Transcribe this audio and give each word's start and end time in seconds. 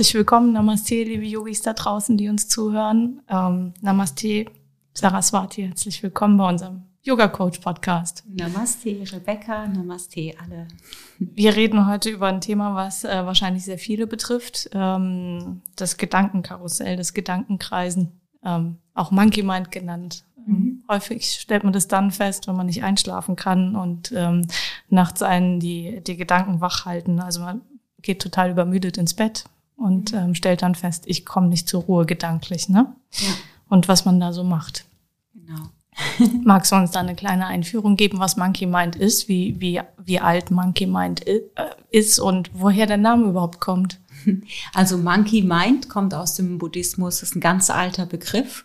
Herzlich 0.00 0.14
willkommen, 0.14 0.54
Namaste, 0.54 1.04
liebe 1.04 1.26
Yogis 1.26 1.60
da 1.60 1.74
draußen, 1.74 2.16
die 2.16 2.30
uns 2.30 2.48
zuhören. 2.48 3.20
Ähm, 3.28 3.74
Namaste, 3.82 4.46
Saraswati, 4.94 5.66
herzlich 5.66 6.02
willkommen 6.02 6.38
bei 6.38 6.48
unserem 6.48 6.84
Yoga 7.02 7.28
Coach 7.28 7.58
Podcast. 7.58 8.24
Namaste, 8.26 8.96
Rebecca, 9.12 9.66
Namaste 9.66 10.32
alle. 10.42 10.68
Wir 11.18 11.54
reden 11.54 11.86
heute 11.86 12.08
über 12.08 12.28
ein 12.28 12.40
Thema, 12.40 12.74
was 12.74 13.04
äh, 13.04 13.26
wahrscheinlich 13.26 13.66
sehr 13.66 13.76
viele 13.76 14.06
betrifft, 14.06 14.70
ähm, 14.72 15.60
das 15.76 15.98
Gedankenkarussell, 15.98 16.96
das 16.96 17.12
Gedankenkreisen, 17.12 18.22
ähm, 18.42 18.78
auch 18.94 19.10
Monkey 19.10 19.42
Mind 19.42 19.70
genannt. 19.70 20.24
Ähm, 20.38 20.44
mhm. 20.46 20.84
Häufig 20.88 21.26
stellt 21.32 21.62
man 21.62 21.74
das 21.74 21.88
dann 21.88 22.10
fest, 22.10 22.48
wenn 22.48 22.56
man 22.56 22.68
nicht 22.68 22.82
einschlafen 22.82 23.36
kann 23.36 23.76
und 23.76 24.12
ähm, 24.16 24.46
nachts 24.88 25.20
einen 25.20 25.60
die, 25.60 26.02
die 26.02 26.16
Gedanken 26.16 26.62
wach 26.62 26.86
halten. 26.86 27.20
Also 27.20 27.42
man 27.42 27.60
geht 28.00 28.22
total 28.22 28.50
übermüdet 28.50 28.96
ins 28.96 29.12
Bett, 29.12 29.44
und 29.80 30.12
mhm. 30.12 30.18
ähm, 30.18 30.34
stellt 30.34 30.62
dann 30.62 30.74
fest, 30.74 31.04
ich 31.06 31.24
komme 31.24 31.48
nicht 31.48 31.68
zur 31.68 31.82
Ruhe 31.82 32.06
gedanklich, 32.06 32.68
ne? 32.68 32.94
Ja. 33.12 33.28
Und 33.68 33.88
was 33.88 34.04
man 34.04 34.20
da 34.20 34.32
so 34.32 34.44
macht. 34.44 34.84
Genau. 35.34 35.70
Magst 36.44 36.72
du 36.72 36.76
uns 36.76 36.90
da 36.92 37.00
eine 37.00 37.14
kleine 37.14 37.46
Einführung 37.46 37.96
geben, 37.96 38.18
was 38.18 38.36
Monkey 38.36 38.66
Mind 38.66 38.96
ist, 38.96 39.28
wie, 39.28 39.60
wie, 39.60 39.80
wie 40.04 40.20
alt 40.20 40.50
Monkey 40.50 40.86
Mind 40.86 41.26
äh, 41.26 41.40
ist 41.90 42.18
und 42.18 42.50
woher 42.52 42.86
der 42.86 42.96
Name 42.96 43.26
überhaupt 43.26 43.60
kommt? 43.60 43.98
Also 44.74 44.98
Monkey 44.98 45.40
Mind 45.42 45.88
kommt 45.88 46.12
aus 46.12 46.34
dem 46.34 46.58
Buddhismus, 46.58 47.22
ist 47.22 47.36
ein 47.36 47.40
ganz 47.40 47.70
alter 47.70 48.04
Begriff 48.04 48.64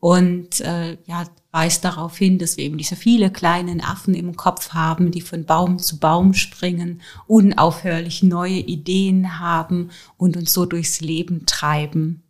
und 0.00 0.60
äh, 0.60 0.96
ja, 1.04 1.26
weist 1.52 1.84
darauf 1.84 2.16
hin, 2.16 2.38
dass 2.38 2.56
wir 2.56 2.64
eben 2.64 2.78
diese 2.78 2.96
viele 2.96 3.30
kleinen 3.30 3.82
Affen 3.82 4.14
im 4.14 4.36
Kopf 4.36 4.70
haben, 4.70 5.10
die 5.10 5.20
von 5.20 5.44
Baum 5.44 5.78
zu 5.78 5.98
Baum 5.98 6.32
springen, 6.32 7.02
unaufhörlich 7.26 8.22
neue 8.22 8.58
Ideen 8.58 9.38
haben 9.38 9.90
und 10.16 10.36
uns 10.36 10.52
so 10.52 10.64
durchs 10.64 11.00
Leben 11.00 11.44
treiben. 11.44 12.22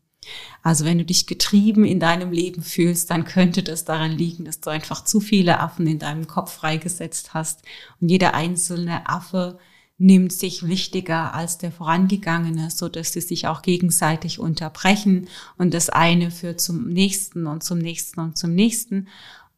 Also 0.62 0.84
wenn 0.84 0.98
du 0.98 1.04
dich 1.04 1.26
getrieben 1.26 1.84
in 1.84 2.00
deinem 2.00 2.32
Leben 2.32 2.62
fühlst, 2.62 3.10
dann 3.10 3.24
könnte 3.24 3.62
das 3.62 3.84
daran 3.84 4.12
liegen, 4.12 4.44
dass 4.44 4.60
du 4.60 4.70
einfach 4.70 5.04
zu 5.04 5.20
viele 5.20 5.60
Affen 5.60 5.86
in 5.86 5.98
deinem 5.98 6.26
Kopf 6.26 6.52
freigesetzt 6.52 7.34
hast 7.34 7.62
und 8.00 8.10
jeder 8.10 8.34
einzelne 8.34 9.08
Affe 9.08 9.58
nimmt 10.00 10.32
sich 10.32 10.66
wichtiger 10.66 11.34
als 11.34 11.58
der 11.58 11.70
vorangegangene, 11.70 12.70
so 12.70 12.88
dass 12.88 13.12
sie 13.12 13.20
sich 13.20 13.46
auch 13.46 13.60
gegenseitig 13.60 14.40
unterbrechen 14.40 15.28
und 15.58 15.74
das 15.74 15.90
eine 15.90 16.30
führt 16.30 16.60
zum 16.60 16.88
nächsten 16.88 17.46
und 17.46 17.62
zum 17.62 17.78
nächsten 17.78 18.18
und 18.20 18.38
zum 18.38 18.54
nächsten. 18.54 19.08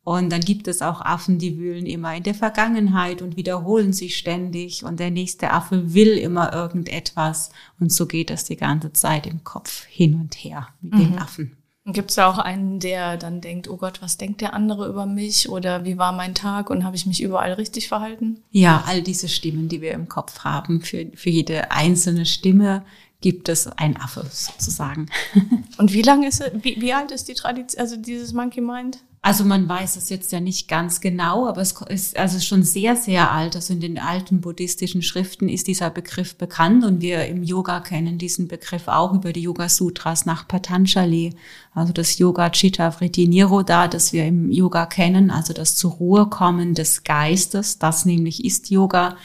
Und 0.05 0.33
dann 0.33 0.41
gibt 0.41 0.67
es 0.67 0.83
auch 0.83 1.01
Affen, 1.01 1.39
die 1.39 1.59
wühlen 1.59 1.87
immer 1.87 2.17
in 2.17 2.25
der 2.25 2.35
Vergangenheit 2.35 3.23
und 3.23 3.37
wiederholen 3.37 3.93
sich 3.93 4.17
ständig 4.17 4.83
und 4.83 4.99
der 4.99 5.13
nächste 5.13 5.53
Affe 5.53 5.95
will 5.95 6.19
immer 6.19 6.53
irgendetwas 6.53 7.51
und 7.79 7.93
so 7.93 8.07
geht 8.07 8.29
das 8.29 8.45
die 8.45 8.57
ganze 8.57 8.93
Zeit 8.93 9.29
im 9.29 9.45
Kopf 9.45 9.85
hin 9.85 10.17
und 10.17 10.35
her 10.35 10.67
mit 10.81 10.95
mhm. 10.95 10.99
den 10.99 11.19
Affen. 11.21 11.57
Gibt 11.85 12.11
es 12.11 12.17
da 12.17 12.31
auch 12.31 12.39
einen, 12.39 12.79
der 12.79 13.17
dann 13.17 13.41
denkt, 13.41 13.69
oh 13.69 13.77
Gott, 13.77 14.03
was 14.03 14.17
denkt 14.17 14.41
der 14.41 14.55
andere 14.55 14.89
über 14.89 15.05
mich 15.05 15.49
oder 15.49 15.85
wie 15.85 15.99
war 15.99 16.13
mein 16.13 16.35
Tag 16.35 16.71
und 16.71 16.85
habe 16.85 16.95
ich 16.95 17.07
mich 17.07 17.21
überall 17.21 17.55
richtig 17.55 17.89
verhalten? 17.89 18.41
Ja, 18.53 18.85
all 18.87 19.03
diese 19.03 19.29
Stimmen, 19.29 19.69
die 19.69 19.81
wir 19.81 19.91
im 19.93 20.09
Kopf 20.09 20.41
haben, 20.41 20.81
für, 20.83 21.11
für 21.15 21.31
jede 21.31 21.73
einzelne 21.73 22.25
Stimme 22.25 22.85
gibt 23.21 23.49
es 23.49 23.67
ein 23.67 23.97
Affe 23.97 24.25
sozusagen. 24.31 25.07
Und 25.79 25.93
wie 25.93 26.03
lange 26.03 26.29
ist, 26.29 26.43
wie, 26.55 26.81
wie 26.81 26.93
alt 26.93 27.11
ist 27.11 27.29
die 27.29 27.35
Tradition, 27.35 27.81
also 27.81 27.97
dieses 27.97 28.33
Monkey 28.33 28.61
Mind? 28.61 28.99
Also 29.25 29.45
man 29.45 29.69
weiß 29.69 29.95
es 29.95 30.09
jetzt 30.09 30.33
ja 30.33 30.41
nicht 30.41 30.67
ganz 30.67 31.01
genau, 31.01 31.47
aber 31.47 31.61
es 31.61 31.81
ist 31.89 32.19
also 32.19 32.41
schon 32.41 32.65
sehr, 32.65 32.97
sehr 32.97 33.31
alt. 33.31 33.55
Also 33.55 33.73
in 33.73 33.79
den 33.79 34.01
alten 34.01 34.41
buddhistischen 34.41 35.01
Schriften 35.01 35.49
ist 35.49 35.69
dieser 35.69 35.91
Begriff 35.91 36.35
bekannt 36.35 36.85
und 36.85 37.01
wir 37.01 37.27
im 37.27 37.45
Yoga 37.45 37.79
kennen 37.79 38.19
diesen 38.19 38.49
Begriff 38.49 38.89
auch 38.89 39.15
über 39.15 39.33
die 39.33 39.43
Yoga 39.43 39.69
Sutras 39.69 40.27
nach 40.27 40.49
Patanjali, 40.49 41.37
also 41.73 41.93
das 41.93 42.19
Yoga 42.19 42.51
Chitta 42.51 42.91
Vritti 42.91 43.29
Nirodha, 43.29 43.87
das 43.87 44.13
wir 44.13 44.27
im 44.27 44.51
Yoga 44.51 44.87
kennen, 44.87 45.31
also 45.31 45.53
das 45.53 45.77
zur 45.77 45.93
Ruhe 45.93 46.27
kommen 46.27 46.75
des 46.75 47.05
Geistes, 47.05 47.79
das 47.79 48.05
nämlich 48.05 48.45
ist 48.45 48.71
Yoga, 48.71 49.17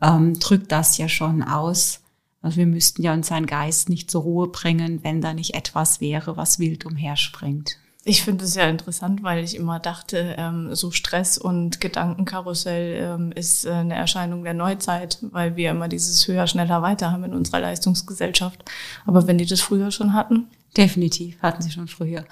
ähm, 0.00 0.38
drückt 0.38 0.70
das 0.70 0.96
ja 0.96 1.08
schon 1.08 1.42
aus. 1.42 2.02
Also 2.40 2.58
wir 2.58 2.66
müssten 2.66 3.02
ja 3.02 3.12
unseren 3.12 3.46
Geist 3.46 3.88
nicht 3.88 4.12
zur 4.12 4.22
Ruhe 4.22 4.46
bringen, 4.46 5.00
wenn 5.02 5.20
da 5.20 5.34
nicht 5.34 5.54
etwas 5.54 6.00
wäre, 6.00 6.36
was 6.36 6.60
wild 6.60 6.86
umherspringt. 6.86 7.79
Ich 8.04 8.22
finde 8.22 8.46
es 8.46 8.54
ja 8.54 8.66
interessant, 8.66 9.22
weil 9.22 9.44
ich 9.44 9.54
immer 9.54 9.78
dachte, 9.78 10.34
ähm, 10.38 10.74
so 10.74 10.90
Stress 10.90 11.36
und 11.36 11.82
Gedankenkarussell 11.82 12.94
ähm, 13.02 13.32
ist 13.32 13.66
äh, 13.66 13.72
eine 13.72 13.94
Erscheinung 13.94 14.42
der 14.42 14.54
Neuzeit, 14.54 15.18
weil 15.20 15.56
wir 15.56 15.70
immer 15.70 15.86
dieses 15.86 16.26
höher, 16.26 16.46
schneller, 16.46 16.80
weiter 16.80 17.12
haben 17.12 17.24
in 17.24 17.34
unserer 17.34 17.60
Leistungsgesellschaft. 17.60 18.64
Aber 19.04 19.26
wenn 19.26 19.36
die 19.36 19.44
das 19.44 19.60
früher 19.60 19.90
schon 19.90 20.14
hatten? 20.14 20.48
Definitiv, 20.74 21.36
hatten 21.42 21.62
sie 21.62 21.70
schon 21.70 21.88
früher. 21.88 22.24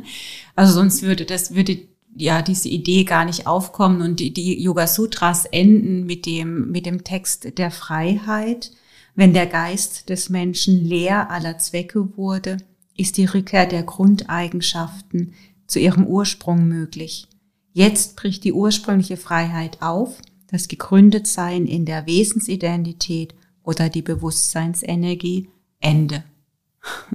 also 0.56 0.72
sonst 0.72 1.02
würde 1.02 1.26
das, 1.26 1.54
würde 1.54 1.78
ja 2.16 2.40
diese 2.40 2.68
Idee 2.68 3.04
gar 3.04 3.26
nicht 3.26 3.46
aufkommen 3.46 4.00
und 4.00 4.20
die, 4.20 4.32
die 4.32 4.62
Yoga 4.62 4.86
Sutras 4.86 5.44
enden 5.44 6.06
mit 6.06 6.24
dem, 6.24 6.70
mit 6.70 6.86
dem 6.86 7.04
Text 7.04 7.58
der 7.58 7.70
Freiheit. 7.70 8.72
Wenn 9.16 9.34
der 9.34 9.46
Geist 9.46 10.08
des 10.08 10.30
Menschen 10.30 10.82
leer 10.82 11.30
aller 11.30 11.58
Zwecke 11.58 12.16
wurde, 12.16 12.56
ist 12.96 13.16
die 13.16 13.24
Rückkehr 13.24 13.66
der 13.66 13.82
Grundeigenschaften 13.82 15.34
zu 15.66 15.78
ihrem 15.78 16.06
Ursprung 16.06 16.66
möglich. 16.66 17.28
Jetzt 17.72 18.16
bricht 18.16 18.44
die 18.44 18.52
ursprüngliche 18.52 19.16
Freiheit 19.16 19.80
auf, 19.80 20.18
das 20.48 20.68
Gegründetsein 20.68 21.66
in 21.66 21.84
der 21.84 22.06
Wesensidentität 22.06 23.34
oder 23.62 23.88
die 23.88 24.02
Bewusstseinsenergie, 24.02 25.48
Ende. 25.78 26.24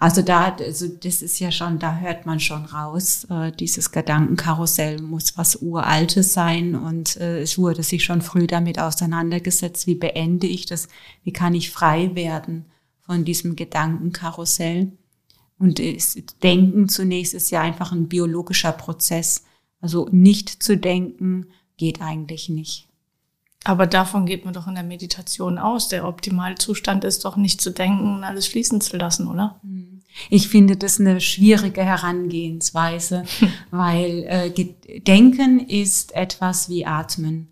Also 0.00 0.22
da, 0.22 0.54
also 0.54 0.86
das 0.86 1.22
ist 1.22 1.40
ja 1.40 1.50
schon, 1.50 1.80
da 1.80 1.96
hört 1.96 2.24
man 2.24 2.38
schon 2.38 2.64
raus, 2.66 3.26
äh, 3.30 3.50
dieses 3.50 3.90
Gedankenkarussell 3.90 5.02
muss 5.02 5.36
was 5.36 5.56
Uraltes 5.56 6.32
sein 6.32 6.76
und 6.76 7.16
äh, 7.16 7.40
es 7.40 7.58
wurde 7.58 7.82
sich 7.82 8.04
schon 8.04 8.22
früh 8.22 8.46
damit 8.46 8.78
auseinandergesetzt, 8.78 9.88
wie 9.88 9.96
beende 9.96 10.46
ich 10.46 10.66
das, 10.66 10.86
wie 11.24 11.32
kann 11.32 11.54
ich 11.54 11.72
frei 11.72 12.14
werden 12.14 12.66
von 13.08 13.24
diesem 13.24 13.56
Gedankenkarussell. 13.56 14.92
Und 15.58 15.78
das 15.78 16.18
Denken 16.42 16.90
zunächst 16.90 17.32
ist 17.32 17.50
ja 17.50 17.62
einfach 17.62 17.90
ein 17.90 18.06
biologischer 18.06 18.70
Prozess. 18.72 19.44
Also 19.80 20.08
nicht 20.12 20.62
zu 20.62 20.76
denken 20.76 21.46
geht 21.78 22.02
eigentlich 22.02 22.50
nicht. 22.50 22.86
Aber 23.64 23.86
davon 23.86 24.26
geht 24.26 24.44
man 24.44 24.52
doch 24.52 24.66
in 24.66 24.74
der 24.74 24.84
Meditation 24.84 25.56
aus. 25.56 25.88
Der 25.88 26.06
optimale 26.06 26.56
Zustand 26.56 27.02
ist 27.02 27.24
doch 27.24 27.36
nicht 27.36 27.62
zu 27.62 27.70
denken 27.70 28.16
und 28.16 28.24
alles 28.24 28.46
fließen 28.46 28.82
zu 28.82 28.98
lassen, 28.98 29.26
oder? 29.26 29.58
Hm. 29.62 30.02
Ich 30.28 30.48
finde 30.48 30.76
das 30.76 31.00
eine 31.00 31.20
schwierige 31.20 31.82
Herangehensweise, 31.82 33.24
weil 33.70 34.24
äh, 34.24 35.00
Denken 35.00 35.60
ist 35.60 36.14
etwas 36.14 36.68
wie 36.68 36.84
Atmen. 36.84 37.48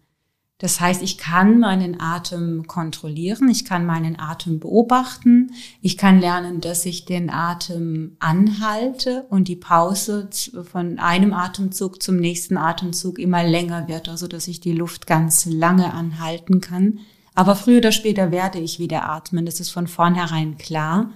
Das 0.59 0.81
heißt, 0.81 1.03
ich 1.03 1.19
kann 1.19 1.59
meinen 1.59 2.01
Atem 2.01 2.67
kontrollieren, 2.67 3.51
ich 3.51 3.67
kann 3.67 3.85
meinen 3.85 4.19
Atem 4.19 4.59
beobachten, 4.59 5.53
ich 5.83 5.99
kann 5.99 6.19
lernen, 6.19 6.63
dass 6.63 6.87
ich 6.87 7.05
den 7.05 7.29
Atem 7.29 8.17
anhalte 8.21 9.27
und 9.29 9.49
die 9.49 9.57
Pause 9.57 10.31
von 10.65 10.99
einem 10.99 11.35
Atemzug 11.35 12.03
zum 12.03 12.17
nächsten 12.17 12.57
Atemzug 12.57 13.19
immer 13.19 13.45
länger 13.45 13.87
wird, 13.87 14.09
also 14.09 14.29
dass 14.29 14.49
ich 14.49 14.61
die 14.61 14.73
Luft 14.73 15.07
ganz 15.07 15.45
lange 15.45 15.93
anhalten 15.93 16.63
kann. 16.63 17.01
Aber 17.35 17.55
früher 17.55 17.79
oder 17.79 17.93
später 17.93 18.31
werde 18.31 18.59
ich 18.59 18.79
wieder 18.79 19.11
atmen, 19.11 19.45
das 19.45 19.61
ist 19.61 19.69
von 19.69 19.87
vornherein 19.87 20.57
klar. 20.57 21.11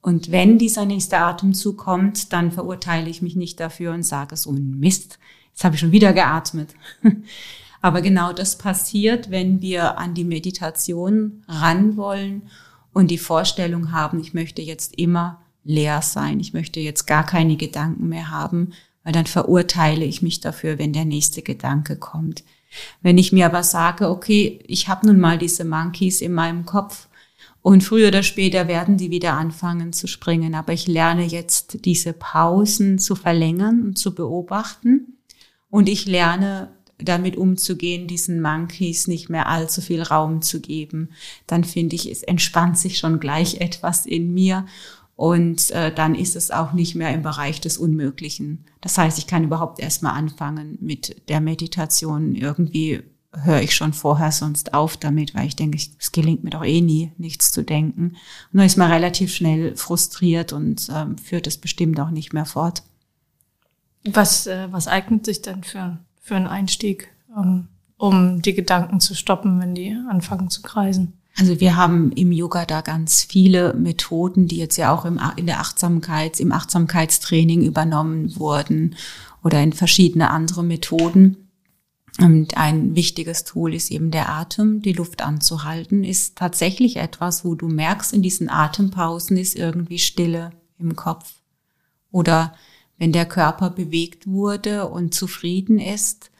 Und 0.00 0.30
wenn 0.30 0.56
dieser 0.56 0.86
nächste 0.86 1.18
Atemzug 1.18 1.76
kommt, 1.76 2.32
dann 2.32 2.52
verurteile 2.52 3.10
ich 3.10 3.20
mich 3.20 3.36
nicht 3.36 3.60
dafür 3.60 3.92
und 3.92 4.02
sage 4.02 4.34
so, 4.38 4.50
Mist, 4.52 5.18
jetzt 5.50 5.64
habe 5.64 5.74
ich 5.74 5.80
schon 5.82 5.92
wieder 5.92 6.14
geatmet. 6.14 6.74
Aber 7.80 8.02
genau 8.02 8.32
das 8.32 8.58
passiert, 8.58 9.30
wenn 9.30 9.62
wir 9.62 9.98
an 9.98 10.14
die 10.14 10.24
Meditation 10.24 11.44
ran 11.46 11.96
wollen 11.96 12.42
und 12.92 13.10
die 13.10 13.18
Vorstellung 13.18 13.92
haben, 13.92 14.20
ich 14.20 14.34
möchte 14.34 14.62
jetzt 14.62 14.98
immer 14.98 15.40
leer 15.64 16.02
sein, 16.02 16.40
ich 16.40 16.52
möchte 16.52 16.80
jetzt 16.80 17.06
gar 17.06 17.24
keine 17.24 17.56
Gedanken 17.56 18.08
mehr 18.08 18.30
haben, 18.30 18.72
weil 19.04 19.12
dann 19.12 19.26
verurteile 19.26 20.04
ich 20.04 20.22
mich 20.22 20.40
dafür, 20.40 20.78
wenn 20.78 20.92
der 20.92 21.04
nächste 21.04 21.42
Gedanke 21.42 21.96
kommt. 21.96 22.42
Wenn 23.00 23.18
ich 23.18 23.32
mir 23.32 23.46
aber 23.46 23.62
sage, 23.62 24.08
okay, 24.08 24.60
ich 24.66 24.88
habe 24.88 25.06
nun 25.06 25.20
mal 25.20 25.38
diese 25.38 25.64
Monkeys 25.64 26.20
in 26.20 26.32
meinem 26.32 26.66
Kopf 26.66 27.08
und 27.62 27.82
früher 27.82 28.08
oder 28.08 28.22
später 28.22 28.68
werden 28.68 28.96
die 28.96 29.10
wieder 29.10 29.34
anfangen 29.34 29.92
zu 29.92 30.06
springen, 30.06 30.54
aber 30.54 30.72
ich 30.72 30.86
lerne 30.86 31.24
jetzt 31.24 31.84
diese 31.84 32.12
Pausen 32.12 32.98
zu 32.98 33.14
verlängern 33.14 33.82
und 33.82 33.98
zu 33.98 34.14
beobachten 34.14 35.18
und 35.70 35.88
ich 35.88 36.06
lerne 36.06 36.70
damit 36.98 37.36
umzugehen, 37.36 38.06
diesen 38.06 38.42
Monkeys 38.42 39.06
nicht 39.06 39.28
mehr 39.30 39.48
allzu 39.48 39.80
viel 39.80 40.02
Raum 40.02 40.42
zu 40.42 40.60
geben, 40.60 41.10
dann 41.46 41.64
finde 41.64 41.96
ich, 41.96 42.10
es 42.10 42.22
entspannt 42.22 42.78
sich 42.78 42.98
schon 42.98 43.20
gleich 43.20 43.60
etwas 43.60 44.04
in 44.04 44.34
mir 44.34 44.66
und 45.18 45.72
äh, 45.72 45.92
dann 45.92 46.14
ist 46.14 46.36
es 46.36 46.52
auch 46.52 46.72
nicht 46.72 46.94
mehr 46.94 47.12
im 47.12 47.22
Bereich 47.22 47.60
des 47.60 47.76
Unmöglichen. 47.76 48.64
Das 48.80 48.98
heißt, 48.98 49.18
ich 49.18 49.26
kann 49.26 49.42
überhaupt 49.42 49.80
erstmal 49.80 50.12
anfangen 50.12 50.78
mit 50.80 51.28
der 51.28 51.40
Meditation. 51.40 52.36
Irgendwie 52.36 53.02
höre 53.32 53.60
ich 53.60 53.74
schon 53.74 53.92
vorher 53.92 54.30
sonst 54.30 54.74
auf 54.74 54.96
damit, 54.96 55.34
weil 55.34 55.48
ich 55.48 55.56
denke, 55.56 55.76
es 55.76 56.12
gelingt 56.12 56.44
mir 56.44 56.50
doch 56.50 56.64
eh 56.64 56.80
nie, 56.80 57.10
nichts 57.18 57.50
zu 57.50 57.62
denken. 57.62 58.10
Und 58.52 58.58
dann 58.58 58.66
ist 58.66 58.76
man 58.76 58.92
relativ 58.92 59.34
schnell 59.34 59.76
frustriert 59.76 60.52
und 60.52 60.88
ähm, 60.94 61.18
führt 61.18 61.48
es 61.48 61.58
bestimmt 61.58 61.98
auch 61.98 62.10
nicht 62.10 62.32
mehr 62.32 62.46
fort. 62.46 62.84
Was, 64.04 64.46
äh, 64.46 64.68
was 64.70 64.86
eignet 64.86 65.24
sich 65.24 65.42
denn 65.42 65.64
für, 65.64 65.98
für 66.28 66.36
einen 66.36 66.46
Einstieg, 66.46 67.08
um, 67.34 67.68
um 67.96 68.42
die 68.42 68.54
Gedanken 68.54 69.00
zu 69.00 69.14
stoppen, 69.14 69.60
wenn 69.60 69.74
die 69.74 69.96
anfangen 70.08 70.50
zu 70.50 70.62
kreisen? 70.62 71.14
Also 71.38 71.60
wir 71.60 71.76
haben 71.76 72.12
im 72.12 72.32
Yoga 72.32 72.64
da 72.66 72.80
ganz 72.80 73.22
viele 73.22 73.72
Methoden, 73.74 74.48
die 74.48 74.56
jetzt 74.56 74.76
ja 74.76 74.92
auch 74.92 75.04
im, 75.04 75.20
in 75.36 75.46
der 75.46 75.60
Achtsamkeit, 75.60 76.40
im 76.40 76.52
Achtsamkeitstraining 76.52 77.62
übernommen 77.62 78.36
wurden 78.38 78.96
oder 79.44 79.62
in 79.62 79.72
verschiedene 79.72 80.30
andere 80.30 80.64
Methoden. 80.64 81.48
Und 82.18 82.56
ein 82.56 82.96
wichtiges 82.96 83.44
Tool 83.44 83.72
ist 83.72 83.92
eben 83.92 84.10
der 84.10 84.28
Atem. 84.28 84.82
Die 84.82 84.92
Luft 84.92 85.22
anzuhalten 85.22 86.02
ist 86.02 86.36
tatsächlich 86.36 86.96
etwas, 86.96 87.44
wo 87.44 87.54
du 87.54 87.68
merkst, 87.68 88.12
in 88.12 88.22
diesen 88.22 88.50
Atempausen 88.50 89.36
ist 89.36 89.54
irgendwie 89.54 90.00
Stille 90.00 90.50
im 90.80 90.96
Kopf. 90.96 91.34
Oder 92.10 92.54
wenn 92.98 93.12
der 93.12 93.26
Körper 93.26 93.70
bewegt 93.70 94.26
wurde 94.26 94.88
und 94.88 95.14
zufrieden 95.14 95.78
ist, 95.78 96.30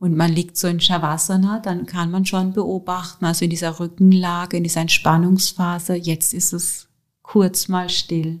und 0.00 0.16
man 0.16 0.32
liegt 0.32 0.56
so 0.56 0.68
in 0.68 0.80
Shavasana, 0.80 1.58
dann 1.58 1.86
kann 1.86 2.10
man 2.10 2.24
schon 2.24 2.52
beobachten, 2.52 3.24
also 3.24 3.44
in 3.44 3.50
dieser 3.50 3.80
Rückenlage, 3.80 4.56
in 4.56 4.62
dieser 4.62 4.82
Entspannungsphase, 4.82 5.94
jetzt 5.94 6.34
ist 6.34 6.52
es 6.52 6.88
kurz 7.22 7.66
mal 7.68 7.88
still. 7.88 8.40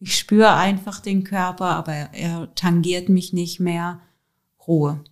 Ich 0.00 0.16
spüre 0.16 0.54
einfach 0.54 1.00
den 1.00 1.22
Körper, 1.22 1.66
aber 1.66 1.92
er 1.92 2.54
tangiert 2.54 3.08
mich 3.08 3.32
nicht 3.32 3.60
mehr. 3.60 4.00
Ruhe. 4.66 5.04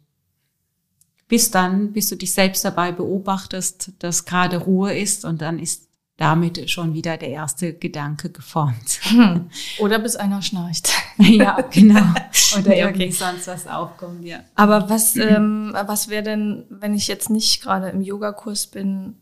Bis 1.28 1.50
dann, 1.50 1.92
bis 1.92 2.08
du 2.08 2.16
dich 2.16 2.32
selbst 2.32 2.64
dabei 2.64 2.92
beobachtest, 2.92 3.92
dass 3.98 4.24
gerade 4.24 4.58
Ruhe 4.58 4.96
ist 4.96 5.24
und 5.24 5.42
dann 5.42 5.58
ist 5.58 5.83
damit 6.16 6.70
schon 6.70 6.94
wieder 6.94 7.16
der 7.16 7.30
erste 7.30 7.74
Gedanke 7.74 8.30
geformt. 8.30 9.00
Hm. 9.02 9.50
Oder 9.80 9.98
bis 9.98 10.14
einer 10.14 10.42
schnarcht. 10.42 10.92
ja, 11.18 11.60
genau. 11.62 12.04
Oder 12.58 12.76
irgendwie 12.76 13.06
okay. 13.06 13.10
sonst 13.10 13.48
was 13.48 13.66
aufkommt, 13.66 14.24
ja. 14.24 14.40
Aber 14.54 14.88
was, 14.88 15.16
ähm, 15.16 15.72
was 15.86 16.08
wäre 16.08 16.22
denn, 16.22 16.66
wenn 16.70 16.94
ich 16.94 17.08
jetzt 17.08 17.30
nicht 17.30 17.62
gerade 17.62 17.88
im 17.88 18.00
Yogakurs 18.00 18.68
bin, 18.68 19.16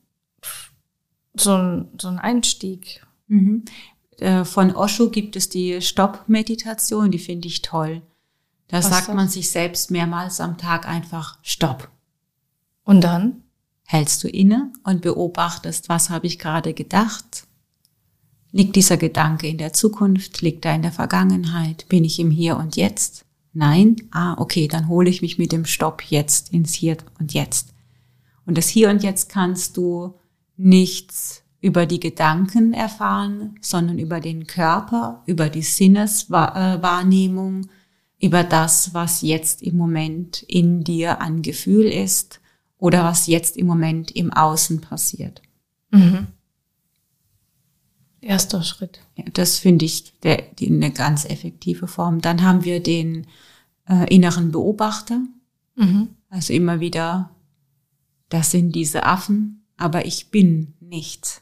so 1.34 1.56
ein, 1.56 1.88
so 1.98 2.08
ein 2.08 2.18
Einstieg? 2.18 3.06
Mhm. 3.28 3.64
Äh, 4.18 4.44
von 4.44 4.74
Osho 4.76 5.08
gibt 5.08 5.36
es 5.36 5.48
die 5.48 5.80
Stopp-Meditation, 5.80 7.10
die 7.10 7.18
finde 7.18 7.48
ich 7.48 7.62
toll. 7.62 8.02
Da 8.68 8.78
was 8.78 8.88
sagt 8.88 9.08
man 9.14 9.28
sich 9.28 9.50
selbst 9.50 9.90
mehrmals 9.90 10.40
am 10.40 10.58
Tag 10.58 10.86
einfach 10.86 11.38
Stopp. 11.42 11.90
Und 12.84 13.02
dann? 13.02 13.41
Hältst 13.92 14.24
du 14.24 14.28
inne 14.28 14.72
und 14.84 15.02
beobachtest, 15.02 15.88
was 15.88 16.08
habe 16.08 16.26
ich 16.26 16.38
gerade 16.38 16.72
gedacht? 16.72 17.46
Liegt 18.50 18.76
dieser 18.76 18.96
Gedanke 18.96 19.46
in 19.46 19.58
der 19.58 19.72
Zukunft? 19.72 20.40
Liegt 20.40 20.64
er 20.64 20.74
in 20.74 20.82
der 20.82 20.92
Vergangenheit? 20.92 21.86
Bin 21.88 22.04
ich 22.04 22.18
im 22.18 22.30
Hier 22.30 22.56
und 22.56 22.76
Jetzt? 22.76 23.24
Nein? 23.52 23.96
Ah, 24.10 24.34
okay, 24.38 24.66
dann 24.66 24.88
hole 24.88 25.10
ich 25.10 25.22
mich 25.22 25.38
mit 25.38 25.52
dem 25.52 25.66
Stopp 25.66 26.02
jetzt 26.08 26.52
ins 26.52 26.72
Hier 26.72 26.96
und 27.18 27.34
Jetzt. 27.34 27.74
Und 28.46 28.58
das 28.58 28.68
Hier 28.68 28.90
und 28.90 29.02
Jetzt 29.02 29.28
kannst 29.28 29.76
du 29.76 30.14
nichts 30.56 31.42
über 31.60 31.86
die 31.86 32.00
Gedanken 32.00 32.72
erfahren, 32.72 33.56
sondern 33.60 33.98
über 33.98 34.20
den 34.20 34.46
Körper, 34.46 35.22
über 35.26 35.48
die 35.48 35.62
Sinneswahrnehmung, 35.62 37.68
über 38.20 38.42
das, 38.42 38.94
was 38.94 39.22
jetzt 39.22 39.62
im 39.62 39.76
Moment 39.76 40.42
in 40.42 40.82
dir 40.82 41.20
an 41.20 41.42
Gefühl 41.42 41.86
ist 41.86 42.41
oder 42.82 43.04
was 43.04 43.28
jetzt 43.28 43.56
im 43.56 43.68
Moment 43.68 44.10
im 44.10 44.32
Außen 44.32 44.80
passiert. 44.80 45.40
Mhm. 45.92 46.26
Erster 48.20 48.64
Schritt. 48.64 48.98
Ja, 49.14 49.24
das 49.32 49.58
finde 49.60 49.84
ich 49.84 50.18
der, 50.18 50.42
die, 50.58 50.66
eine 50.66 50.90
ganz 50.90 51.24
effektive 51.24 51.86
Form. 51.86 52.20
Dann 52.20 52.42
haben 52.42 52.64
wir 52.64 52.82
den 52.82 53.28
äh, 53.88 54.12
inneren 54.12 54.50
Beobachter. 54.50 55.20
Mhm. 55.76 56.08
Also 56.28 56.52
immer 56.54 56.80
wieder, 56.80 57.30
das 58.30 58.50
sind 58.50 58.72
diese 58.72 59.06
Affen, 59.06 59.64
aber 59.76 60.04
ich 60.04 60.32
bin 60.32 60.74
nicht 60.80 61.40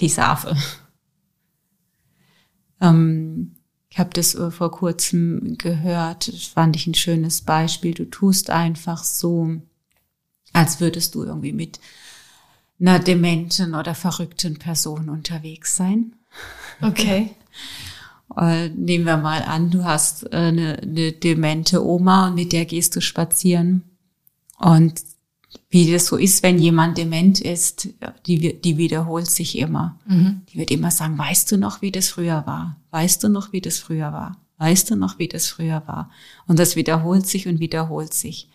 dieser 0.00 0.30
Affe. 0.30 0.56
ähm, 2.80 3.54
ich 3.90 4.00
habe 4.00 4.10
das 4.10 4.34
äh, 4.34 4.50
vor 4.50 4.72
kurzem 4.72 5.56
gehört, 5.56 6.26
das 6.26 6.46
fand 6.46 6.74
ich 6.74 6.88
ein 6.88 6.94
schönes 6.94 7.42
Beispiel. 7.42 7.94
Du 7.94 8.06
tust 8.10 8.50
einfach 8.50 9.04
so, 9.04 9.62
als 10.56 10.80
würdest 10.80 11.14
du 11.14 11.22
irgendwie 11.22 11.52
mit 11.52 11.80
einer 12.80 12.98
dementen 12.98 13.74
oder 13.74 13.94
verrückten 13.94 14.58
Person 14.58 15.08
unterwegs 15.08 15.76
sein. 15.76 16.14
Okay. 16.80 17.30
Äh, 18.36 18.70
nehmen 18.70 19.04
wir 19.04 19.16
mal 19.18 19.44
an, 19.44 19.70
du 19.70 19.84
hast 19.84 20.24
äh, 20.24 20.36
eine, 20.36 20.80
eine 20.82 21.12
demente 21.12 21.86
Oma 21.86 22.26
und 22.26 22.34
mit 22.34 22.52
der 22.52 22.64
gehst 22.64 22.96
du 22.96 23.00
spazieren. 23.00 23.84
Und 24.58 25.00
wie 25.70 25.90
das 25.90 26.06
so 26.06 26.16
ist, 26.16 26.42
wenn 26.42 26.58
jemand 26.58 26.98
dement 26.98 27.40
ist, 27.40 27.88
die, 28.26 28.60
die 28.60 28.76
wiederholt 28.78 29.28
sich 29.28 29.56
immer. 29.56 29.96
Mhm. 30.06 30.42
Die 30.52 30.58
wird 30.58 30.72
immer 30.72 30.90
sagen, 30.90 31.16
weißt 31.16 31.52
du 31.52 31.56
noch, 31.56 31.82
wie 31.82 31.92
das 31.92 32.08
früher 32.08 32.44
war? 32.46 32.76
Weißt 32.90 33.22
du 33.22 33.28
noch, 33.28 33.52
wie 33.52 33.60
das 33.60 33.78
früher 33.78 34.12
war? 34.12 34.36
Weißt 34.58 34.90
du 34.90 34.96
noch, 34.96 35.20
wie 35.20 35.28
das 35.28 35.46
früher 35.46 35.84
war? 35.86 36.10
Und 36.48 36.58
das 36.58 36.74
wiederholt 36.74 37.28
sich 37.28 37.46
und 37.46 37.60
wiederholt 37.60 38.12
sich. 38.12 38.50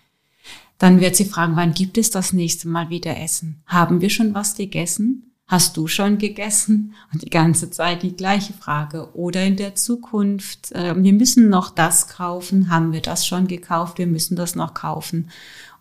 Dann 0.82 1.00
wird 1.00 1.16
sie 1.16 1.26
fragen, 1.26 1.56
wann 1.56 1.76
gibt 1.76 2.00
es 2.00 2.10
das 2.10 2.34
nächste 2.34 2.68
Mal 2.68 2.90
wieder 2.90 3.16
Essen? 3.16 3.62
Haben 3.68 4.02
wir 4.02 4.10
schon 4.10 4.34
was 4.34 4.56
gegessen? 4.56 5.32
Hast 5.46 5.78
du 5.78 5.86
schon 5.86 6.18
gegessen? 6.18 6.96
Und 7.14 7.22
die 7.22 7.30
ganze 7.30 7.70
Zeit 7.70 8.02
die 8.02 8.16
gleiche 8.16 8.54
Frage. 8.54 9.16
Oder 9.16 9.46
in 9.46 9.58
der 9.58 9.76
Zukunft, 9.76 10.72
äh, 10.72 10.96
wir 10.98 11.14
müssen 11.14 11.50
noch 11.50 11.70
das 11.70 12.08
kaufen. 12.08 12.72
Haben 12.72 12.94
wir 12.94 13.02
das 13.02 13.28
schon 13.28 13.46
gekauft? 13.46 14.00
Wir 14.00 14.08
müssen 14.08 14.36
das 14.36 14.56
noch 14.56 14.74
kaufen. 14.74 15.30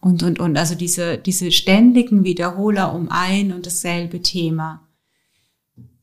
Und, 0.01 0.23
und, 0.23 0.39
und. 0.39 0.59
Also 0.59 0.75
diese, 0.75 1.17
diese 1.17 1.51
ständigen 1.51 2.23
Wiederholer 2.23 2.93
um 2.93 3.09
ein 3.09 3.55
und 3.55 3.65
dasselbe 3.65 4.21
Thema. 4.21 4.87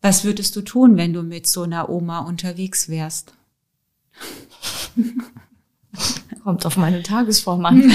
Was 0.01 0.23
würdest 0.23 0.55
du 0.55 0.61
tun, 0.61 0.97
wenn 0.97 1.13
du 1.13 1.21
mit 1.21 1.45
so 1.45 1.61
einer 1.61 1.87
Oma 1.89 2.21
unterwegs 2.21 2.89
wärst? 2.89 3.35
Kommt 6.43 6.65
auf 6.65 6.77
meine 6.77 7.03
Tagesform 7.03 7.65
an. 7.65 7.91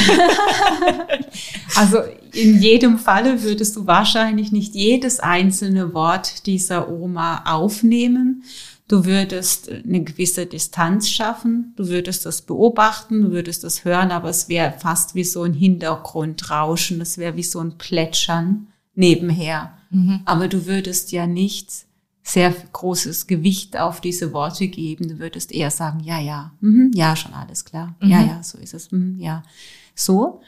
also 1.77 1.99
in 2.33 2.61
jedem 2.61 2.99
Falle 2.99 3.43
würdest 3.43 3.77
du 3.77 3.87
wahrscheinlich 3.87 4.53
nicht 4.53 4.75
jedes 4.75 5.21
einzelne 5.21 5.95
Wort 5.95 6.47
dieser 6.47 6.91
Oma 6.91 7.45
aufnehmen. 7.47 8.45
Du 8.89 9.07
würdest 9.07 9.71
eine 9.71 10.03
gewisse 10.03 10.45
Distanz 10.45 11.09
schaffen, 11.09 11.73
du 11.77 11.89
würdest 11.89 12.27
das 12.27 12.43
beobachten, 12.43 13.23
du 13.23 13.31
würdest 13.31 13.65
das 13.65 13.87
hören, 13.87 14.11
aber 14.11 14.29
es 14.29 14.51
wäre 14.51 14.75
fast 14.79 15.15
wie 15.15 15.25
so 15.25 15.45
ein 15.45 15.55
Hintergrundrauschen, 15.55 17.01
es 17.01 17.17
wäre 17.17 17.37
wie 17.37 17.43
so 17.43 17.61
ein 17.61 17.79
Plätschern 17.79 18.67
nebenher. 18.95 19.73
Mhm. 19.91 20.21
Aber 20.27 20.49
du 20.49 20.67
würdest 20.67 21.13
ja 21.13 21.27
nichts 21.27 21.87
sehr 22.23 22.51
großes 22.51 23.27
Gewicht 23.27 23.77
auf 23.79 24.01
diese 24.01 24.33
Worte 24.33 24.69
geben. 24.69 25.09
Du 25.09 25.19
würdest 25.19 25.53
eher 25.53 25.71
sagen, 25.71 26.01
ja, 26.01 26.21
ja, 26.21 26.53
mhm, 26.61 26.93
ja, 26.95 27.17
schon 27.17 27.35
alles 27.35 27.65
klar. 27.65 27.97
Mhm. 28.01 28.09
Ja, 28.11 28.23
ja, 28.23 28.43
so 28.43 28.59
ist 28.59 28.75
es. 28.75 28.93
Mhm, 28.93 29.19
ja, 29.19 29.43
so. 29.95 30.41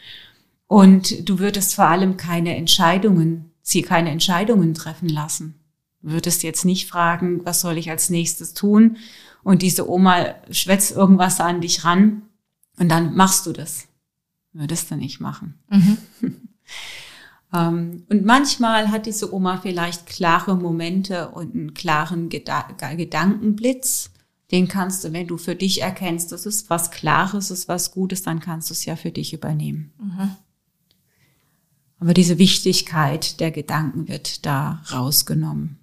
Und 0.66 1.28
du 1.28 1.38
würdest 1.38 1.74
vor 1.74 1.86
allem 1.86 2.16
keine 2.16 2.56
Entscheidungen, 2.56 3.50
sie 3.60 3.82
keine 3.82 4.10
Entscheidungen 4.10 4.74
treffen 4.74 5.08
lassen. 5.08 5.54
Du 6.02 6.10
würdest 6.10 6.42
jetzt 6.42 6.64
nicht 6.64 6.88
fragen, 6.88 7.44
was 7.44 7.60
soll 7.60 7.78
ich 7.78 7.90
als 7.90 8.10
nächstes 8.10 8.54
tun? 8.54 8.98
Und 9.42 9.62
diese 9.62 9.88
Oma 9.90 10.34
schwätzt 10.50 10.92
irgendwas 10.92 11.40
an 11.40 11.60
dich 11.60 11.84
ran 11.84 12.22
und 12.78 12.88
dann 12.88 13.14
machst 13.14 13.46
du 13.46 13.52
das. 13.52 13.88
Würdest 14.52 14.90
du 14.90 14.96
nicht 14.96 15.20
machen. 15.20 15.54
Ähm, 17.54 18.04
und 18.10 18.24
manchmal 18.24 18.90
hat 18.90 19.06
diese 19.06 19.32
Oma 19.32 19.58
vielleicht 19.58 20.06
klare 20.06 20.56
Momente 20.56 21.28
und 21.30 21.54
einen 21.54 21.74
klaren 21.74 22.28
Geda 22.28 22.72
Gedankenblitz. 22.96 24.10
Den 24.50 24.68
kannst 24.68 25.04
du, 25.04 25.12
wenn 25.12 25.26
du 25.26 25.38
für 25.38 25.54
dich 25.54 25.80
erkennst, 25.80 26.32
das 26.32 26.46
ist 26.46 26.68
was 26.68 26.90
Klares, 26.90 27.48
das 27.48 27.60
ist 27.60 27.68
was 27.68 27.92
Gutes, 27.92 28.22
dann 28.22 28.40
kannst 28.40 28.70
du 28.70 28.74
es 28.74 28.84
ja 28.84 28.96
für 28.96 29.10
dich 29.10 29.32
übernehmen. 29.32 29.92
Mhm. 29.98 30.36
Aber 32.00 32.12
diese 32.12 32.38
Wichtigkeit 32.38 33.40
der 33.40 33.50
Gedanken 33.50 34.08
wird 34.08 34.44
da 34.44 34.82
rausgenommen. 34.92 35.78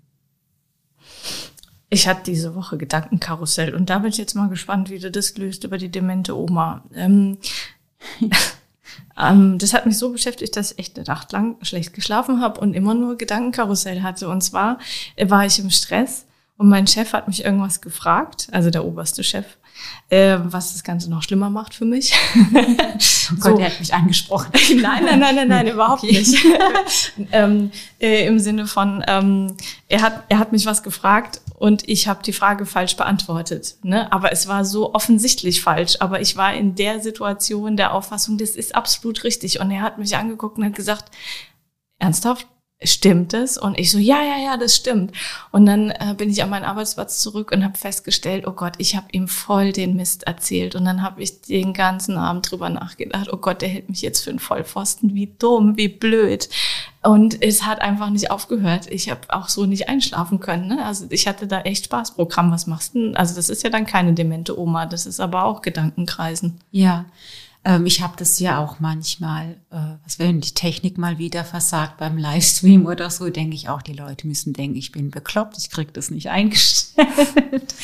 Ich 1.90 2.08
hatte 2.08 2.32
diese 2.32 2.54
Woche 2.56 2.78
Gedankenkarussell 2.78 3.74
und 3.74 3.90
da 3.90 4.00
bin 4.00 4.12
ich 4.12 4.18
jetzt 4.18 4.36
mal 4.36 4.48
gespannt, 4.48 4.90
wie 4.90 5.00
du 5.00 5.10
das 5.10 5.36
löst 5.38 5.64
über 5.64 5.78
die 5.78 5.90
demente 5.90 6.38
Oma. 6.38 6.84
Ähm, 6.94 7.38
ähm, 9.20 9.58
das 9.58 9.74
hat 9.74 9.86
mich 9.86 9.98
so 9.98 10.12
beschäftigt, 10.12 10.56
dass 10.56 10.72
ich 10.72 10.80
echt 10.80 10.98
eine 10.98 11.06
Nacht 11.06 11.32
lang 11.32 11.58
schlecht 11.62 11.94
geschlafen 11.94 12.42
habe 12.42 12.60
und 12.60 12.74
immer 12.74 12.94
nur 12.94 13.18
Gedankenkarussell 13.18 14.02
hatte. 14.02 14.30
Und 14.30 14.42
zwar 14.42 14.80
war 15.18 15.46
ich 15.46 15.60
im 15.60 15.70
Stress 15.70 16.26
und 16.58 16.70
mein 16.70 16.86
Chef 16.86 17.14
hat 17.14 17.28
mich 17.28 17.44
irgendwas 17.44 17.82
gefragt, 17.82 18.48
also 18.52 18.70
der 18.70 18.86
oberste 18.86 19.24
Chef, 19.24 19.46
äh, 20.10 20.38
was 20.44 20.74
das 20.74 20.84
Ganze 20.84 21.10
noch 21.10 21.24
schlimmer 21.24 21.50
macht 21.50 21.74
für 21.74 21.86
mich. 21.86 22.14
oh 22.36 23.36
Gott, 23.40 23.52
so. 23.52 23.58
der 23.58 23.66
hat 23.68 23.80
mich 23.80 23.94
angesprochen. 23.94 24.52
nein, 24.80 25.06
nein, 25.06 25.20
nein, 25.20 25.36
nein, 25.36 25.48
nein, 25.48 25.68
überhaupt 25.68 26.04
okay. 26.04 26.20
nicht. 26.20 26.46
ähm, 27.32 27.72
äh, 28.00 28.28
Im 28.28 28.38
Sinne 28.38 28.68
von, 28.68 29.04
ähm, 29.08 29.56
er, 29.88 30.02
hat, 30.02 30.24
er 30.30 30.38
hat 30.38 30.52
mich 30.52 30.66
was 30.68 30.84
gefragt 30.84 31.42
und 31.62 31.88
ich 31.88 32.08
habe 32.08 32.24
die 32.24 32.34
Frage 32.34 32.66
falsch 32.66 32.98
beantwortet. 32.98 33.76
Ne? 33.84 34.12
Aber 34.12 34.32
es 34.32 34.48
war 34.48 34.66
so 34.66 34.96
offensichtlich 34.96 35.62
falsch. 35.62 35.98
Aber 36.00 36.20
ich 36.20 36.36
war 36.36 36.56
in 36.56 36.74
der 36.74 37.02
Situation 37.02 37.78
der 37.78 37.94
Auffassung, 37.94 38.40
das 38.40 38.56
ist 38.56 38.74
absolut 38.74 39.24
richtig. 39.24 39.60
Und 39.60 39.70
er 39.70 39.84
hat 39.84 40.00
mich 40.00 40.18
angeguckt 40.18 40.58
und 40.58 40.66
hat 40.66 40.74
gesagt, 40.74 41.12
ernsthaft? 42.00 42.48
Stimmt 42.84 43.34
es? 43.34 43.58
Und 43.58 43.78
ich 43.78 43.92
so, 43.92 43.98
ja, 43.98 44.22
ja, 44.22 44.38
ja, 44.38 44.58
das 44.58 44.76
stimmt. 44.76 45.12
Und 45.52 45.66
dann 45.66 45.92
äh, 45.92 46.16
bin 46.18 46.30
ich 46.30 46.42
an 46.42 46.50
meinen 46.50 46.66
Arbeitsplatz 46.66 47.20
zurück 47.20 47.52
und 47.52 47.64
habe 47.64 47.78
festgestellt, 47.78 48.46
oh 48.48 48.54
Gott, 48.54 48.74
ich 48.78 48.96
habe 48.96 49.08
ihm 49.12 49.28
voll 49.28 49.72
den 49.72 49.96
Mist 49.96 50.24
erzählt. 50.24 50.76
Und 50.76 50.86
dann 50.86 51.02
habe 51.02 51.22
ich 51.22 51.42
den 51.42 51.74
ganzen 51.74 52.18
Abend 52.18 52.50
drüber 52.50 52.70
nachgedacht, 52.70 53.32
oh 53.32 53.38
Gott, 53.38 53.62
der 53.62 53.70
hält 53.70 53.90
mich 53.90 54.02
jetzt 54.02 54.24
für 54.24 54.30
einen 54.30 54.40
Vollpfosten, 54.40 55.14
wie 55.14 55.34
dumm, 55.38 55.78
wie 55.78 55.90
blöd. 55.90 56.50
Und 57.04 57.42
es 57.44 57.64
hat 57.66 57.82
einfach 57.82 58.10
nicht 58.10 58.30
aufgehört. 58.30 58.88
Ich 58.90 59.10
habe 59.10 59.22
auch 59.30 59.50
so 59.50 59.66
nicht 59.66 59.90
einschlafen 59.90 60.40
können. 60.40 60.68
Ne? 60.68 60.86
Also 60.86 61.06
ich 61.10 61.28
hatte 61.28 61.48
da 61.48 61.62
echt 61.62 61.86
Spaßprogramm. 61.86 62.52
Was 62.52 62.68
machst 62.68 62.96
du? 62.96 63.14
Also 63.16 63.36
das 63.36 63.50
ist 63.50 63.64
ja 63.64 63.70
dann 63.70 63.86
keine 63.86 64.14
demente 64.14 64.60
Oma, 64.60 64.86
das 64.86 65.06
ist 65.06 65.20
aber 65.20 65.46
auch 65.46 65.62
Gedankenkreisen. 65.62 66.60
Ja. 66.72 67.06
Ähm, 67.64 67.86
ich 67.86 68.02
habe 68.02 68.16
das 68.18 68.40
ja 68.40 68.60
auch 68.60 68.80
manchmal, 68.80 69.62
äh, 69.70 69.96
was 70.04 70.18
wenn 70.18 70.42
die 70.42 70.54
Technik 70.54 70.98
mal 70.98 71.18
wieder 71.18 71.46
versagt 71.46 71.98
beim 71.98 72.18
Livestream 72.18 72.86
oder 72.86 73.10
so, 73.10 73.30
denke 73.30 73.56
ich 73.56 73.70
auch, 73.70 73.82
die 73.82 73.94
Leute 73.94 74.28
müssen 74.28 74.54
denken, 74.54 74.78
ich 74.78 74.92
bin 74.92 75.12
bekloppt, 75.12 75.58
ich 75.58 75.70
krieg 75.70 75.94
das 75.94 76.10
nicht 76.10 76.30
eingestellt. 76.32 77.76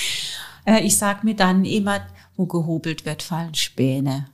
äh, 0.66 0.82
ich 0.84 0.98
sag 0.98 1.24
mir 1.24 1.36
dann 1.36 1.66
immer, 1.66 2.02
wo 2.36 2.46
gehobelt 2.46 3.06
wird, 3.06 3.22
fallen 3.22 3.56
Späne. 3.56 4.30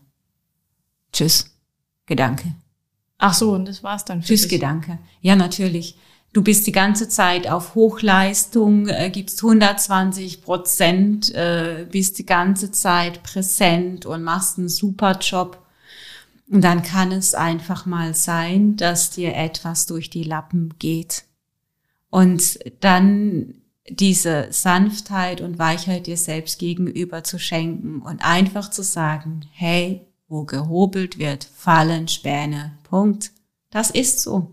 Tschüss. 1.11 1.49
Gedanke. 2.05 2.53
Ach 3.17 3.33
so, 3.33 3.53
und 3.53 3.65
das 3.65 3.83
war's 3.83 4.03
dann. 4.03 4.21
Tschüss, 4.21 4.41
dich. 4.41 4.49
Gedanke. 4.49 4.99
Ja, 5.21 5.35
natürlich 5.35 5.97
du 6.33 6.41
bist 6.41 6.67
die 6.67 6.71
ganze 6.71 7.07
Zeit 7.07 7.47
auf 7.47 7.75
Hochleistung, 7.75 8.87
äh, 8.87 9.09
gibst 9.11 9.41
120 9.41 10.41
Prozent, 10.41 11.33
äh, 11.33 11.87
bist 11.89 12.17
die 12.17 12.25
ganze 12.25 12.71
Zeit 12.71 13.23
präsent 13.23 14.05
und 14.05 14.23
machst 14.23 14.57
einen 14.57 14.69
super 14.69 15.17
Job. 15.19 15.59
Und 16.49 16.63
dann 16.63 16.83
kann 16.83 17.11
es 17.11 17.33
einfach 17.35 17.85
mal 17.85 18.13
sein, 18.13 18.75
dass 18.75 19.11
dir 19.11 19.35
etwas 19.35 19.85
durch 19.85 20.09
die 20.09 20.23
Lappen 20.23 20.73
geht. 20.77 21.23
Und 22.09 22.59
dann 22.81 23.55
diese 23.89 24.47
Sanftheit 24.51 25.41
und 25.41 25.59
Weichheit 25.59 26.07
dir 26.07 26.17
selbst 26.17 26.59
gegenüber 26.59 27.23
zu 27.23 27.37
schenken 27.37 28.01
und 28.01 28.23
einfach 28.23 28.69
zu 28.69 28.83
sagen, 28.83 29.45
hey, 29.51 30.05
wo 30.27 30.45
gehobelt 30.45 31.17
wird, 31.17 31.43
fallen 31.43 32.07
Späne. 32.07 32.77
Punkt. 32.83 33.31
Das 33.71 33.89
ist 33.89 34.21
so. 34.21 34.52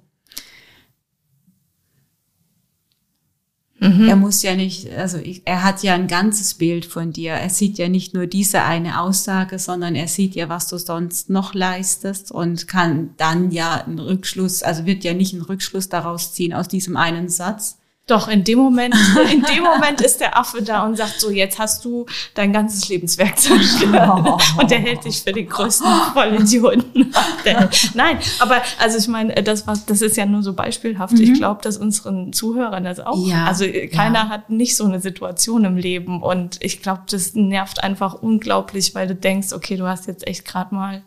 Mhm. 3.81 4.09
Er 4.09 4.17
muss 4.17 4.43
ja 4.43 4.55
nicht, 4.55 4.91
also 4.91 5.17
ich, 5.17 5.43
er 5.47 5.65
hat 5.65 5.83
ja 5.83 5.95
ein 5.95 6.07
ganzes 6.07 6.55
Bild 6.55 6.85
von 6.85 7.13
dir. 7.13 7.33
Er 7.33 7.49
sieht 7.49 7.79
ja 7.79 7.89
nicht 7.89 8.13
nur 8.13 8.27
diese 8.27 8.63
eine 8.63 9.01
Aussage, 9.01 9.59
sondern 9.59 9.95
er 9.95 10.07
sieht 10.07 10.35
ja, 10.35 10.51
was 10.51 10.69
du 10.69 10.77
sonst 10.77 11.31
noch 11.31 11.55
leistest 11.55 12.31
und 12.31 12.69
kann 12.69 13.11
dann 13.17 13.51
ja 13.51 13.83
einen 13.83 13.99
Rückschluss, 13.99 14.63
also 14.63 14.85
wird 14.85 15.03
ja 15.03 15.15
nicht 15.15 15.33
einen 15.33 15.43
Rückschluss 15.43 15.89
daraus 15.89 16.35
ziehen 16.35 16.53
aus 16.53 16.69
diesem 16.69 16.99
einen 16.99 17.31
Satz, 17.31 17.80
doch, 18.11 18.29
in 18.29 18.45
dem 18.45 18.59
Moment, 18.59 18.95
in 19.33 19.43
dem 19.43 19.63
Moment 19.63 20.01
ist 20.01 20.21
der 20.21 20.37
Affe 20.37 20.63
da 20.63 20.85
und 20.85 20.97
sagt 20.97 21.21
so, 21.21 21.31
jetzt 21.31 21.59
hast 21.59 21.85
du 21.85 22.07
dein 22.35 22.53
ganzes 22.53 22.89
Lebenswerk 22.89 23.39
zerstört. 23.39 24.43
Und 24.59 24.71
der 24.71 24.79
hält 24.79 25.05
dich 25.05 25.23
für 25.23 25.33
den 25.33 25.49
größten 25.49 25.87
Vollidioten. 26.13 27.15
Nein, 27.95 28.19
aber 28.41 28.63
also 28.79 28.99
ich 28.99 29.09
meine, 29.09 29.35
das 29.35 29.67
war, 29.67 29.79
das 29.87 30.03
ist 30.03 30.17
ja 30.17 30.27
nur 30.27 30.43
so 30.43 30.53
beispielhaft. 30.55 31.15
Mhm. 31.15 31.21
Ich 31.21 31.35
glaube, 31.35 31.63
dass 31.63 31.77
unseren 31.77 32.33
Zuhörern 32.33 32.85
das 32.85 33.01
auch, 33.01 33.27
ja, 33.27 33.45
also 33.45 33.65
keiner 33.93 34.25
ja. 34.25 34.29
hat 34.29 34.51
nicht 34.51 34.77
so 34.77 34.85
eine 34.85 35.01
Situation 35.01 35.65
im 35.65 35.77
Leben. 35.77 36.23
Und 36.23 36.59
ich 36.61 36.83
glaube, 36.83 37.03
das 37.11 37.35
nervt 37.35 37.83
einfach 37.83 38.15
unglaublich, 38.15 38.95
weil 38.95 39.07
du 39.07 39.15
denkst, 39.15 39.53
okay, 39.53 39.77
du 39.77 39.87
hast 39.87 40.07
jetzt 40.07 40.27
echt 40.27 40.45
gerade 40.45 40.75
mal 40.75 41.03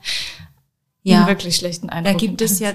ja. 1.04 1.18
einen 1.18 1.28
wirklich 1.28 1.58
schlechten 1.58 1.90
Eindruck. 1.90 2.14
Da 2.14 2.18
gibt 2.18 2.42
es 2.42 2.60
ja 2.60 2.72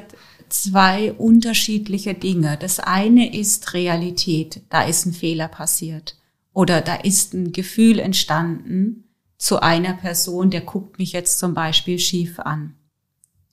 zwei 0.50 1.12
unterschiedliche 1.12 2.14
Dinge. 2.14 2.56
Das 2.58 2.80
eine 2.80 3.34
ist 3.34 3.74
Realität, 3.74 4.62
da 4.68 4.82
ist 4.82 5.06
ein 5.06 5.12
Fehler 5.12 5.48
passiert 5.48 6.16
oder 6.52 6.80
da 6.80 6.96
ist 6.96 7.34
ein 7.34 7.52
Gefühl 7.52 7.98
entstanden 7.98 9.04
zu 9.36 9.60
einer 9.60 9.94
Person, 9.94 10.50
der 10.50 10.62
guckt 10.62 10.98
mich 10.98 11.12
jetzt 11.12 11.38
zum 11.38 11.54
Beispiel 11.54 11.98
schief 11.98 12.40
an. 12.40 12.74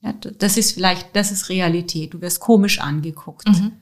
Ja, 0.00 0.12
das 0.12 0.56
ist 0.56 0.72
vielleicht, 0.72 1.14
das 1.14 1.30
ist 1.30 1.48
Realität. 1.48 2.14
Du 2.14 2.20
wirst 2.20 2.40
komisch 2.40 2.80
angeguckt. 2.80 3.48
Mhm. 3.48 3.72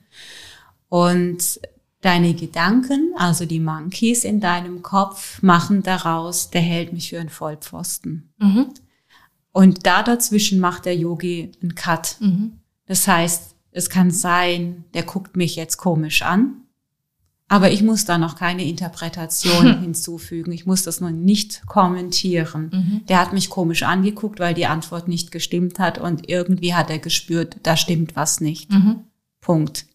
Und 0.89 1.59
deine 2.01 2.35
Gedanken, 2.35 3.13
also 3.17 3.45
die 3.45 3.59
Monkeys 3.59 4.23
in 4.23 4.39
deinem 4.39 4.83
Kopf, 4.83 5.41
machen 5.41 5.81
daraus, 5.81 6.51
der 6.51 6.61
hält 6.61 6.93
mich 6.93 7.09
für 7.09 7.19
einen 7.19 7.29
Vollpfosten. 7.29 8.31
Mhm. 8.37 8.67
Und 9.51 9.85
da 9.87 10.03
dazwischen 10.03 10.59
macht 10.59 10.85
der 10.85 10.95
Yogi 10.95 11.51
einen 11.61 11.73
Cut. 11.75 12.17
Mhm. 12.19 12.59
Das 12.85 13.07
heißt, 13.07 13.55
es 13.71 13.89
kann 13.89 14.11
sein, 14.11 14.85
der 14.93 15.03
guckt 15.03 15.35
mich 15.35 15.55
jetzt 15.55 15.77
komisch 15.77 16.21
an, 16.21 16.65
aber 17.47 17.71
ich 17.71 17.83
muss 17.83 18.05
da 18.05 18.17
noch 18.17 18.35
keine 18.35 18.65
Interpretation 18.65 19.79
hinzufügen. 19.81 20.51
Ich 20.51 20.65
muss 20.65 20.83
das 20.83 20.99
noch 20.99 21.11
nicht 21.11 21.65
kommentieren. 21.67 22.71
Mhm. 22.73 23.05
Der 23.07 23.19
hat 23.19 23.33
mich 23.33 23.49
komisch 23.49 23.83
angeguckt, 23.83 24.39
weil 24.39 24.53
die 24.53 24.65
Antwort 24.65 25.07
nicht 25.07 25.31
gestimmt 25.31 25.77
hat 25.77 25.99
und 25.99 26.27
irgendwie 26.27 26.73
hat 26.73 26.89
er 26.89 26.99
gespürt, 26.99 27.57
da 27.63 27.77
stimmt 27.77 28.15
was 28.15 28.41
nicht. 28.41 28.71
Mhm. 28.71 29.01
Punkt. 29.41 29.85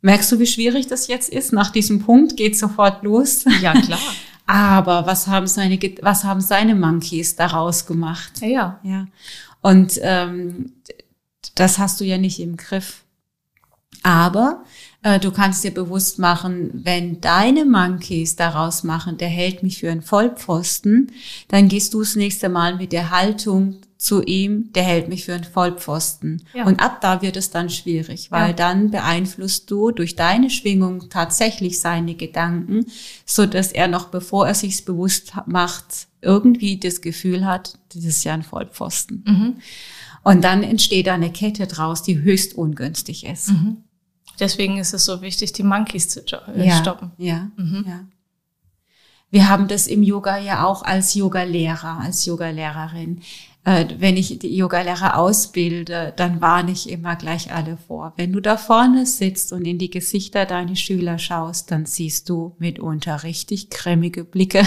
Merkst 0.00 0.30
du, 0.32 0.38
wie 0.38 0.46
schwierig 0.46 0.86
das 0.88 1.06
jetzt 1.06 1.28
ist? 1.28 1.52
Nach 1.52 1.70
diesem 1.70 2.00
Punkt 2.00 2.36
geht 2.36 2.58
sofort 2.58 3.02
los. 3.02 3.44
Ja, 3.60 3.72
klar. 3.72 4.00
Aber 4.46 5.06
was 5.06 5.28
haben 5.28 5.46
seine, 5.46 5.78
was 6.02 6.24
haben 6.24 6.40
seine 6.40 6.74
Monkeys 6.74 7.36
daraus 7.36 7.86
gemacht? 7.86 8.40
Ja, 8.40 8.48
ja. 8.48 8.80
ja. 8.82 9.06
Und 9.62 9.98
ähm, 10.02 10.72
das 11.54 11.78
hast 11.78 12.00
du 12.00 12.04
ja 12.04 12.18
nicht 12.18 12.40
im 12.40 12.56
Griff. 12.56 13.04
Aber 14.02 14.64
äh, 15.02 15.20
du 15.20 15.30
kannst 15.30 15.62
dir 15.62 15.72
bewusst 15.72 16.18
machen, 16.18 16.70
wenn 16.84 17.20
deine 17.20 17.64
Monkeys 17.64 18.36
daraus 18.36 18.82
machen, 18.82 19.16
der 19.16 19.28
hält 19.28 19.62
mich 19.62 19.78
für 19.78 19.90
einen 19.90 20.02
Vollpfosten, 20.02 21.12
dann 21.48 21.68
gehst 21.68 21.94
du 21.94 22.00
das 22.00 22.16
nächste 22.16 22.48
Mal 22.48 22.76
mit 22.76 22.92
der 22.92 23.10
Haltung 23.10 23.76
zu 24.02 24.20
ihm, 24.24 24.72
der 24.72 24.82
hält 24.82 25.08
mich 25.08 25.26
für 25.26 25.34
einen 25.34 25.44
Vollpfosten. 25.44 26.42
Ja. 26.54 26.64
Und 26.64 26.80
ab 26.80 27.00
da 27.00 27.22
wird 27.22 27.36
es 27.36 27.50
dann 27.50 27.70
schwierig, 27.70 28.32
weil 28.32 28.48
ja. 28.48 28.52
dann 28.52 28.90
beeinflusst 28.90 29.70
du 29.70 29.92
durch 29.92 30.16
deine 30.16 30.50
Schwingung 30.50 31.08
tatsächlich 31.08 31.78
seine 31.78 32.16
Gedanken, 32.16 32.86
so 33.24 33.46
dass 33.46 33.70
er 33.70 33.86
noch 33.86 34.08
bevor 34.08 34.48
er 34.48 34.54
sich's 34.54 34.82
bewusst 34.82 35.34
macht, 35.46 36.08
irgendwie 36.20 36.80
das 36.80 37.00
Gefühl 37.00 37.46
hat, 37.46 37.78
das 37.94 38.04
ist 38.04 38.24
ja 38.24 38.34
ein 38.34 38.42
Vollpfosten. 38.42 39.22
Mhm. 39.24 39.54
Und 40.24 40.42
dann 40.42 40.64
entsteht 40.64 41.06
da 41.06 41.14
eine 41.14 41.30
Kette 41.30 41.68
draus, 41.68 42.02
die 42.02 42.20
höchst 42.20 42.54
ungünstig 42.54 43.24
ist. 43.24 43.50
Mhm. 43.50 43.84
Deswegen 44.40 44.78
ist 44.78 44.94
es 44.94 45.04
so 45.04 45.22
wichtig, 45.22 45.52
die 45.52 45.62
Monkeys 45.62 46.08
zu 46.08 46.20
äh, 46.20 46.66
ja, 46.66 46.78
stoppen. 46.80 47.12
Ja, 47.18 47.52
mhm. 47.56 47.84
ja. 47.86 48.00
Wir 49.30 49.48
haben 49.48 49.68
das 49.68 49.86
im 49.86 50.02
Yoga 50.02 50.38
ja 50.38 50.64
auch 50.64 50.82
als 50.82 51.14
Yoga-Lehrer, 51.14 52.00
als 52.00 52.26
Yoga-Lehrerin. 52.26 53.22
Äh, 53.64 53.86
wenn 53.98 54.16
ich 54.16 54.38
die 54.40 54.56
Yogalehrer 54.56 55.16
ausbilde, 55.16 56.12
dann 56.16 56.40
warne 56.40 56.72
ich 56.72 56.90
immer 56.90 57.14
gleich 57.14 57.52
alle 57.52 57.76
vor. 57.76 58.12
Wenn 58.16 58.32
du 58.32 58.40
da 58.40 58.56
vorne 58.56 59.06
sitzt 59.06 59.52
und 59.52 59.64
in 59.66 59.78
die 59.78 59.90
Gesichter 59.90 60.46
deiner 60.46 60.74
Schüler 60.74 61.18
schaust, 61.18 61.70
dann 61.70 61.86
siehst 61.86 62.28
du 62.28 62.56
mitunter 62.58 63.22
richtig 63.22 63.70
cremige 63.70 64.24
Blicke. 64.24 64.62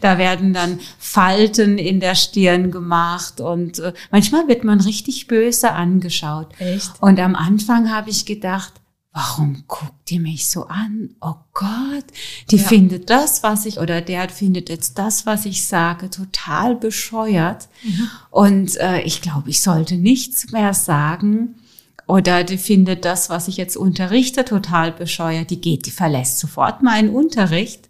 da 0.00 0.18
werden 0.18 0.52
dann 0.52 0.80
Falten 0.98 1.78
in 1.78 2.00
der 2.00 2.16
Stirn 2.16 2.72
gemacht 2.72 3.40
und 3.40 3.78
äh, 3.78 3.92
manchmal 4.10 4.48
wird 4.48 4.64
man 4.64 4.80
richtig 4.80 5.28
böse 5.28 5.70
angeschaut. 5.72 6.48
Echt? 6.58 6.90
Und 7.00 7.20
am 7.20 7.36
Anfang 7.36 7.92
habe 7.92 8.10
ich 8.10 8.26
gedacht, 8.26 8.72
warum 9.12 9.64
guckt 9.66 10.08
die 10.08 10.20
mich 10.20 10.48
so 10.48 10.66
an? 10.66 11.10
Oh 11.20 11.34
Gott, 11.52 12.04
die 12.50 12.56
ja. 12.56 12.62
findet 12.62 13.10
das, 13.10 13.42
was 13.42 13.66
ich, 13.66 13.78
oder 13.78 14.00
der 14.00 14.28
findet 14.28 14.68
jetzt 14.68 14.98
das, 14.98 15.26
was 15.26 15.46
ich 15.46 15.66
sage, 15.66 16.10
total 16.10 16.76
bescheuert. 16.76 17.68
Mhm. 17.82 18.08
Und 18.30 18.76
äh, 18.76 19.00
ich 19.02 19.20
glaube, 19.20 19.50
ich 19.50 19.62
sollte 19.62 19.96
nichts 19.96 20.52
mehr 20.52 20.74
sagen. 20.74 21.56
Oder 22.06 22.42
die 22.42 22.58
findet 22.58 23.04
das, 23.04 23.30
was 23.30 23.46
ich 23.46 23.56
jetzt 23.56 23.76
unterrichte, 23.76 24.44
total 24.44 24.90
bescheuert. 24.90 25.50
Die 25.50 25.60
geht, 25.60 25.86
die 25.86 25.92
verlässt 25.92 26.40
sofort 26.40 26.82
meinen 26.82 27.10
Unterricht. 27.10 27.88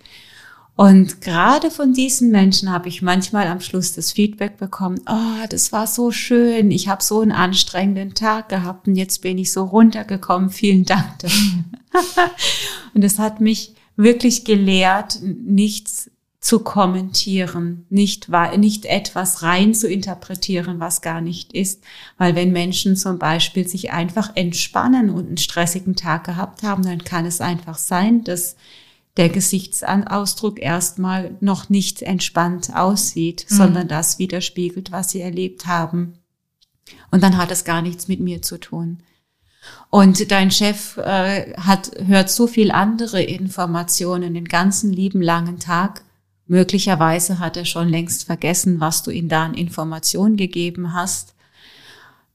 Und 0.81 1.21
gerade 1.21 1.71
von 1.71 1.93
diesen 1.93 2.31
Menschen 2.31 2.71
habe 2.71 2.89
ich 2.89 3.03
manchmal 3.03 3.49
am 3.49 3.61
Schluss 3.61 3.93
das 3.93 4.13
Feedback 4.13 4.57
bekommen, 4.57 4.99
oh, 5.07 5.47
das 5.51 5.73
war 5.73 5.87
so 5.87 6.11
schön, 6.11 6.71
ich 6.71 6.89
habe 6.89 7.03
so 7.03 7.21
einen 7.21 7.33
anstrengenden 7.33 8.15
Tag 8.15 8.49
gehabt 8.49 8.89
und 8.89 8.97
jetzt 8.97 9.21
bin 9.21 9.37
ich 9.37 9.53
so 9.53 9.65
runtergekommen, 9.65 10.49
vielen 10.49 10.87
Dank 10.87 11.19
dafür. 11.19 11.65
und 12.95 13.05
es 13.05 13.19
hat 13.19 13.43
mich 13.43 13.75
wirklich 13.97 14.47
gelehrt, 14.47 15.19
nichts 15.23 16.11
zu 16.41 16.61
kommentieren, 16.61 17.85
nicht, 17.91 18.31
nicht 18.57 18.87
etwas 18.87 19.43
rein 19.43 19.75
zu 19.75 19.87
interpretieren, 19.87 20.81
was 20.81 21.03
gar 21.03 21.21
nicht 21.21 21.53
ist. 21.53 21.85
Weil 22.17 22.35
wenn 22.35 22.53
Menschen 22.53 22.97
zum 22.97 23.19
Beispiel 23.19 23.69
sich 23.69 23.93
einfach 23.93 24.35
entspannen 24.35 25.11
und 25.11 25.27
einen 25.27 25.37
stressigen 25.37 25.95
Tag 25.95 26.25
gehabt 26.25 26.63
haben, 26.63 26.83
dann 26.85 27.05
kann 27.05 27.27
es 27.27 27.43
einfach 27.43 27.77
sein, 27.77 28.25
dass 28.25 28.57
der 29.17 29.29
Gesichtsausdruck 29.29 30.61
erstmal 30.61 31.37
noch 31.41 31.69
nicht 31.69 32.03
entspannt 32.03 32.75
aussieht, 32.75 33.47
mhm. 33.49 33.55
sondern 33.55 33.89
das 33.89 34.19
widerspiegelt, 34.19 34.93
was 34.93 35.11
sie 35.11 35.21
erlebt 35.21 35.67
haben. 35.67 36.15
Und 37.11 37.23
dann 37.23 37.37
hat 37.37 37.51
es 37.51 37.65
gar 37.65 37.83
nichts 37.83 38.09
mit 38.09 38.21
mir 38.21 38.43
zu 38.43 38.59
tun. 38.59 39.03
Und 39.91 40.31
dein 40.31 40.51
Chef 40.51 40.97
äh, 40.97 41.53
hat, 41.55 41.91
hört 42.07 42.31
so 42.31 42.47
viel 42.47 42.71
andere 42.71 43.23
Informationen 43.23 44.35
den 44.35 44.47
ganzen 44.47 44.93
lieben 44.93 45.21
langen 45.21 45.59
Tag. 45.59 46.05
Möglicherweise 46.47 47.39
hat 47.39 47.57
er 47.57 47.65
schon 47.65 47.89
längst 47.89 48.25
vergessen, 48.25 48.81
was 48.81 49.03
du 49.03 49.11
ihm 49.11 49.29
da 49.29 49.45
an 49.45 49.55
Informationen 49.55 50.37
gegeben 50.37 50.95
hast. 50.95 51.35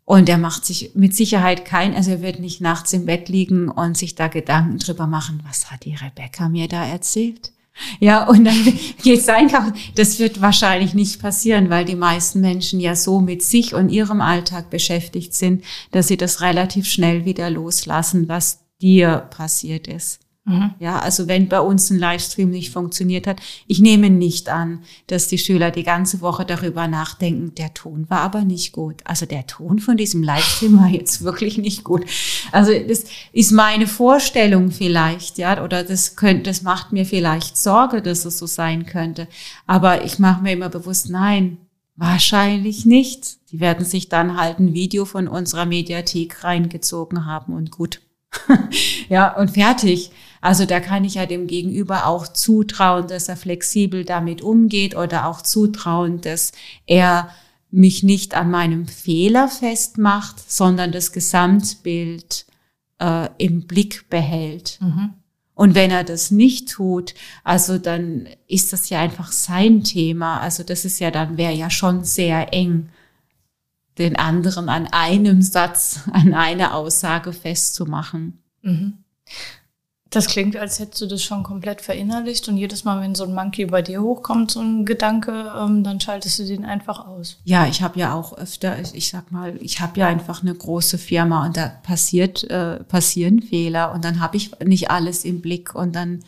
Und 0.05 0.29
er 0.29 0.38
macht 0.38 0.65
sich 0.65 0.91
mit 0.93 1.15
Sicherheit 1.15 1.65
kein, 1.65 1.95
also 1.95 2.12
er 2.12 2.21
wird 2.21 2.39
nicht 2.39 2.62
nachts 2.62 2.93
im 2.93 3.07
Bett 3.07 3.27
liegen 3.27 3.69
und 3.69 3.97
sich 3.97 4.13
da 4.13 4.27
Gedanken 4.27 4.77
drüber 4.77 5.07
machen, 5.07 5.41
was 5.47 5.71
hat 5.71 5.83
die 5.83 5.95
Rebecca 5.95 6.47
mir 6.47 6.67
da 6.67 6.85
erzählt? 6.85 7.51
Ja, 8.00 8.27
und 8.27 8.45
dann 8.45 8.74
geht's 9.03 9.27
einkaufen. 9.27 9.74
Das 9.95 10.19
wird 10.19 10.41
wahrscheinlich 10.41 10.93
nicht 10.93 11.21
passieren, 11.21 11.69
weil 11.69 11.85
die 11.85 11.95
meisten 11.95 12.39
Menschen 12.39 12.79
ja 12.79 12.95
so 12.95 13.19
mit 13.19 13.41
sich 13.43 13.74
und 13.74 13.89
ihrem 13.89 14.21
Alltag 14.21 14.69
beschäftigt 14.69 15.33
sind, 15.33 15.63
dass 15.91 16.07
sie 16.07 16.17
das 16.17 16.41
relativ 16.41 16.85
schnell 16.85 17.25
wieder 17.25 17.50
loslassen, 17.50 18.29
was 18.29 18.59
dir 18.81 19.27
passiert 19.29 19.88
ist. 19.88 20.19
Mhm. 20.47 20.75
Ja, 20.79 20.99
also 20.99 21.27
wenn 21.27 21.49
bei 21.49 21.59
uns 21.59 21.89
ein 21.89 21.97
Livestream 21.97 22.51
nicht 22.51 22.71
funktioniert 22.71 23.25
hat, 23.25 23.41
ich 23.65 23.79
nehme 23.79 24.11
nicht 24.11 24.47
an, 24.47 24.83
dass 25.07 25.27
die 25.27 25.39
Schüler 25.39 25.71
die 25.71 25.83
ganze 25.83 26.21
Woche 26.21 26.45
darüber 26.45 26.87
nachdenken, 26.87 27.55
der 27.55 27.73
Ton 27.73 28.07
war 28.09 28.19
aber 28.19 28.45
nicht 28.45 28.71
gut. 28.71 29.01
Also 29.05 29.25
der 29.25 29.47
Ton 29.47 29.79
von 29.79 29.97
diesem 29.97 30.21
Livestream 30.21 30.77
war 30.79 30.87
jetzt 30.87 31.23
wirklich 31.23 31.57
nicht 31.57 31.83
gut. 31.83 32.05
Also 32.51 32.71
das 32.87 33.05
ist 33.33 33.51
meine 33.53 33.87
Vorstellung 33.87 34.69
vielleicht, 34.69 35.39
ja, 35.39 35.63
oder 35.63 35.83
das 35.83 36.15
könnte, 36.15 36.43
das 36.43 36.61
macht 36.61 36.91
mir 36.91 37.07
vielleicht 37.07 37.57
Sorge, 37.57 38.03
dass 38.03 38.23
es 38.25 38.37
so 38.37 38.45
sein 38.45 38.85
könnte. 38.85 39.27
Aber 39.65 40.05
ich 40.05 40.19
mache 40.19 40.43
mir 40.43 40.53
immer 40.53 40.69
bewusst, 40.69 41.09
nein, 41.09 41.57
wahrscheinlich 41.95 42.85
nicht. 42.85 43.49
Die 43.51 43.59
werden 43.59 43.85
sich 43.85 44.09
dann 44.09 44.37
halt 44.37 44.59
ein 44.59 44.75
Video 44.75 45.05
von 45.05 45.27
unserer 45.27 45.65
Mediathek 45.65 46.43
reingezogen 46.43 47.25
haben 47.25 47.53
und 47.55 47.71
gut. 47.71 48.01
ja, 49.09 49.35
und 49.35 49.51
fertig. 49.51 50.11
Also 50.45 50.67
da 50.67 50.79
kann 50.79 51.03
ich 51.03 51.15
ja 51.15 51.25
dem 51.25 51.47
Gegenüber 51.47 52.05
auch 52.05 52.27
zutrauen, 52.27 53.08
dass 53.08 53.29
er 53.29 53.36
flexibel 53.36 54.05
damit 54.05 54.43
umgeht 54.43 54.95
oder 54.95 55.25
auch 55.25 55.41
zutrauen, 55.41 56.21
dass 56.21 56.51
er 56.86 57.31
mich 57.71 58.03
nicht 58.03 58.36
an 58.36 58.51
meinem 58.51 58.88
Fehler 58.88 59.47
festmacht, 59.47 60.39
sondern 60.51 60.91
das 60.91 61.12
Gesamtbild 61.12 62.45
äh, 62.99 63.27
im 63.39 63.65
Blick 63.65 64.08
behält. 64.12 64.77
Mhm. 64.81 65.15
Und 65.55 65.73
wenn 65.73 65.89
er 65.89 66.03
das 66.03 66.29
nicht 66.29 66.69
tut, 66.69 67.15
also 67.43 67.79
dann 67.79 68.27
ist 68.47 68.71
das 68.71 68.89
ja 68.89 68.99
einfach 69.01 69.31
sein 69.31 69.84
Thema. 69.84 70.41
Also 70.41 70.62
das 70.62 70.86
ist 70.86 70.99
ja 70.99 71.10
dann, 71.10 71.38
wäre 71.38 71.53
ja 71.53 71.71
schon 71.71 72.03
sehr 72.03 72.53
eng, 72.53 72.89
den 73.97 74.15
anderen 74.15 74.69
an 74.69 74.86
einem 74.91 75.41
Satz, 75.41 76.01
an 76.12 76.36
einer 76.36 76.75
Aussage 76.75 77.34
festzumachen. 77.34 78.43
Mhm. 78.62 78.99
Das 80.12 80.28
klingt, 80.28 80.56
als 80.56 80.80
hättest 80.80 81.02
du 81.02 81.08
das 81.08 81.24
schon 81.24 81.44
komplett 81.44 81.82
verinnerlicht 81.82 82.48
und 82.48 82.58
jedes 82.58 82.84
Mal, 82.86 83.02
wenn 83.02 83.15
so 83.15 83.26
ein 83.26 83.34
Monkey 83.34 83.65
bei 83.65 83.82
dir 83.82 84.02
hochkommt, 84.02 84.52
so 84.52 84.62
ein 84.62 84.86
Gedanke, 84.86 85.52
ähm, 85.58 85.84
dann 85.84 86.00
schaltest 86.00 86.39
du 86.39 86.46
den 86.46 86.63
einfach 86.63 87.06
aus. 87.06 87.38
Ja, 87.44 87.65
ich 87.68 87.82
habe 87.82 88.00
ja 88.00 88.13
auch 88.13 88.38
öfter, 88.38 88.80
ich, 88.80 88.96
ich 88.96 89.10
sag 89.10 89.32
mal, 89.32 89.58
ich 89.60 89.82
habe 89.82 90.00
ja 90.00 90.08
einfach 90.08 90.41
eine 90.41 90.54
große 90.54 90.98
Firma 90.98 91.46
und 91.46 91.58
da 91.58 91.68
passiert 91.84 92.44
äh, 92.46 92.84
passieren 92.84 93.41
Fehler 93.41 93.94
und 93.94 94.06
dann 94.06 94.20
habe 94.20 94.38
ich 94.38 94.52
nicht 94.63 94.89
alles 94.89 95.26
im 95.26 95.41
Blick 95.41 95.76
und 95.76 95.96
dann 95.96 96.24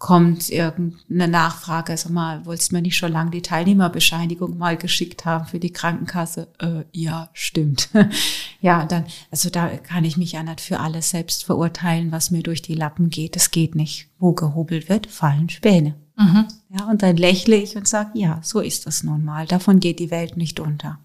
kommt 0.00 0.48
irgendeine 0.48 1.28
Nachfrage, 1.28 1.94
sag 1.94 2.10
mal, 2.10 2.46
wolltest 2.46 2.72
du 2.72 2.76
mir 2.76 2.82
nicht 2.82 2.96
schon 2.96 3.12
lange 3.12 3.30
die 3.30 3.42
Teilnehmerbescheinigung 3.42 4.56
mal 4.56 4.78
geschickt 4.78 5.26
haben 5.26 5.44
für 5.44 5.60
die 5.60 5.74
Krankenkasse? 5.74 6.48
Äh, 6.58 6.84
ja, 6.90 7.28
stimmt. 7.34 7.90
ja, 8.62 8.86
dann, 8.86 9.04
also 9.30 9.50
da 9.50 9.68
kann 9.68 10.06
ich 10.06 10.16
mich 10.16 10.32
ja 10.32 10.42
nicht 10.42 10.62
für 10.62 10.80
alles 10.80 11.10
selbst 11.10 11.44
verurteilen, 11.44 12.12
was 12.12 12.30
mir 12.30 12.42
durch 12.42 12.62
die 12.62 12.74
Lappen 12.74 13.10
geht. 13.10 13.36
Das 13.36 13.50
geht 13.50 13.74
nicht. 13.74 14.08
Wo 14.18 14.32
gehobelt 14.32 14.88
wird, 14.88 15.06
fallen 15.06 15.50
Späne. 15.50 15.94
Mhm. 16.16 16.48
Ja, 16.70 16.86
und 16.86 17.02
dann 17.02 17.18
lächle 17.18 17.56
ich 17.56 17.76
und 17.76 17.86
sage, 17.86 18.18
ja, 18.18 18.40
so 18.42 18.60
ist 18.60 18.86
das 18.86 19.04
nun 19.04 19.22
mal. 19.22 19.46
Davon 19.46 19.80
geht 19.80 19.98
die 19.98 20.10
Welt 20.10 20.34
nicht 20.34 20.60
unter. 20.60 20.98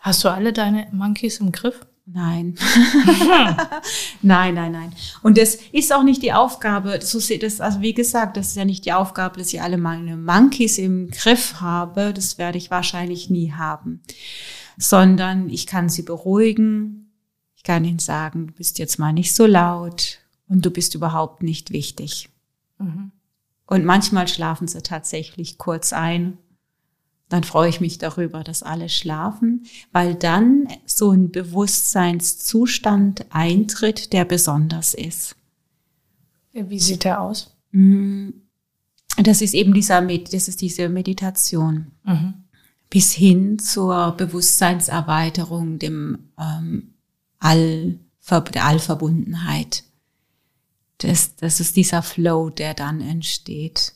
Hast 0.00 0.24
du 0.24 0.30
alle 0.30 0.54
deine 0.54 0.86
Monkeys 0.90 1.38
im 1.38 1.52
Griff? 1.52 1.86
Nein. 2.06 2.54
nein, 4.22 4.54
nein, 4.54 4.72
nein. 4.72 4.92
Und 5.22 5.38
das 5.38 5.54
ist 5.72 5.92
auch 5.92 6.02
nicht 6.02 6.22
die 6.22 6.34
Aufgabe, 6.34 7.00
so 7.02 7.18
sieht 7.18 7.42
es, 7.42 7.62
also 7.62 7.80
wie 7.80 7.94
gesagt, 7.94 8.36
das 8.36 8.48
ist 8.48 8.56
ja 8.56 8.66
nicht 8.66 8.84
die 8.84 8.92
Aufgabe, 8.92 9.38
dass 9.38 9.52
ich 9.52 9.62
alle 9.62 9.78
meine 9.78 10.16
Monkeys 10.16 10.76
im 10.76 11.08
Griff 11.10 11.60
habe. 11.60 12.12
Das 12.12 12.36
werde 12.36 12.58
ich 12.58 12.70
wahrscheinlich 12.70 13.30
nie 13.30 13.52
haben. 13.52 14.02
Sondern 14.76 15.48
ich 15.48 15.66
kann 15.66 15.88
sie 15.88 16.02
beruhigen. 16.02 17.12
Ich 17.56 17.62
kann 17.62 17.84
ihnen 17.84 18.00
sagen, 18.00 18.48
du 18.48 18.52
bist 18.52 18.78
jetzt 18.78 18.98
mal 18.98 19.12
nicht 19.12 19.34
so 19.34 19.46
laut 19.46 20.18
und 20.46 20.66
du 20.66 20.70
bist 20.70 20.94
überhaupt 20.94 21.42
nicht 21.42 21.70
wichtig. 21.70 22.28
Mhm. 22.78 23.12
Und 23.66 23.86
manchmal 23.86 24.28
schlafen 24.28 24.68
sie 24.68 24.82
tatsächlich 24.82 25.56
kurz 25.56 25.94
ein 25.94 26.36
dann 27.34 27.42
freue 27.42 27.68
ich 27.68 27.80
mich 27.80 27.98
darüber, 27.98 28.44
dass 28.44 28.62
alle 28.62 28.88
schlafen, 28.88 29.64
weil 29.90 30.14
dann 30.14 30.68
so 30.86 31.10
ein 31.10 31.32
Bewusstseinszustand 31.32 33.26
eintritt, 33.30 34.12
der 34.12 34.24
besonders 34.24 34.94
ist. 34.94 35.34
Wie 36.52 36.78
sieht 36.78 37.02
der 37.02 37.20
aus? 37.20 37.52
Mm, 37.72 38.28
das 39.16 39.42
ist 39.42 39.52
eben 39.52 39.74
dieser, 39.74 40.00
das 40.00 40.46
ist 40.46 40.60
diese 40.60 40.88
Meditation. 40.88 41.88
Mhm. 42.04 42.34
Bis 42.88 43.10
hin 43.10 43.58
zur 43.58 44.12
Bewusstseinserweiterung, 44.12 45.80
dem 45.80 46.28
ähm, 46.38 46.94
All, 47.40 47.98
der 48.30 48.64
Allverbundenheit. 48.64 49.82
Das, 50.98 51.34
das 51.34 51.58
ist 51.58 51.74
dieser 51.74 52.02
Flow, 52.02 52.50
der 52.50 52.74
dann 52.74 53.00
entsteht. 53.00 53.94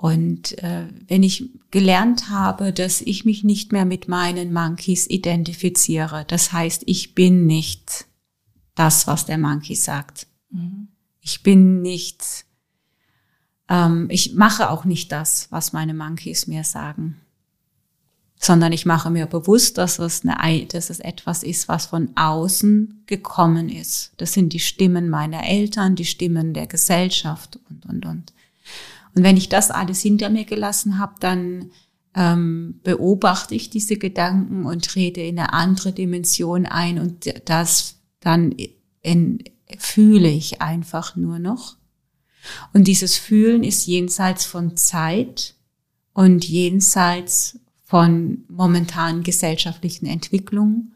Und 0.00 0.56
äh, 0.62 0.86
wenn 1.08 1.22
ich 1.22 1.50
gelernt 1.70 2.30
habe, 2.30 2.72
dass 2.72 3.02
ich 3.02 3.26
mich 3.26 3.44
nicht 3.44 3.70
mehr 3.70 3.84
mit 3.84 4.08
meinen 4.08 4.50
Monkeys 4.50 5.06
identifiziere, 5.06 6.24
das 6.26 6.54
heißt, 6.54 6.84
ich 6.86 7.14
bin 7.14 7.44
nicht 7.44 8.06
das, 8.74 9.06
was 9.06 9.26
der 9.26 9.36
Monkey 9.36 9.74
sagt. 9.74 10.26
Mhm. 10.48 10.88
Ich 11.20 11.42
bin 11.42 11.82
nicht, 11.82 12.46
ähm, 13.68 14.06
ich 14.08 14.32
mache 14.34 14.70
auch 14.70 14.86
nicht 14.86 15.12
das, 15.12 15.48
was 15.50 15.74
meine 15.74 15.92
Monkeys 15.92 16.46
mir 16.46 16.64
sagen, 16.64 17.20
sondern 18.36 18.72
ich 18.72 18.86
mache 18.86 19.10
mir 19.10 19.26
bewusst, 19.26 19.76
dass 19.76 19.98
es, 19.98 20.24
eine, 20.24 20.64
dass 20.64 20.88
es 20.88 21.00
etwas 21.00 21.42
ist, 21.42 21.68
was 21.68 21.84
von 21.84 22.08
außen 22.16 23.02
gekommen 23.04 23.68
ist. 23.68 24.12
Das 24.16 24.32
sind 24.32 24.54
die 24.54 24.60
Stimmen 24.60 25.10
meiner 25.10 25.46
Eltern, 25.46 25.94
die 25.94 26.06
Stimmen 26.06 26.54
der 26.54 26.68
Gesellschaft 26.68 27.58
und, 27.68 27.84
und, 27.84 28.06
und. 28.06 28.32
Und 29.14 29.22
wenn 29.22 29.36
ich 29.36 29.48
das 29.48 29.70
alles 29.70 30.00
hinter 30.00 30.30
mir 30.30 30.44
gelassen 30.44 30.98
habe, 30.98 31.14
dann 31.20 31.70
ähm, 32.14 32.80
beobachte 32.82 33.54
ich 33.54 33.70
diese 33.70 33.96
Gedanken 33.96 34.66
und 34.66 34.84
trete 34.84 35.20
in 35.20 35.38
eine 35.38 35.52
andere 35.52 35.92
Dimension 35.92 36.66
ein 36.66 36.98
und 36.98 37.32
das 37.48 38.00
dann 38.20 38.54
in, 39.02 39.42
fühle 39.78 40.28
ich 40.28 40.60
einfach 40.60 41.16
nur 41.16 41.38
noch. 41.38 41.76
Und 42.72 42.88
dieses 42.88 43.16
Fühlen 43.16 43.64
ist 43.64 43.86
jenseits 43.86 44.44
von 44.44 44.76
Zeit 44.76 45.54
und 46.12 46.44
jenseits 46.44 47.58
von 47.84 48.44
momentanen 48.48 49.22
gesellschaftlichen 49.22 50.06
Entwicklungen, 50.06 50.94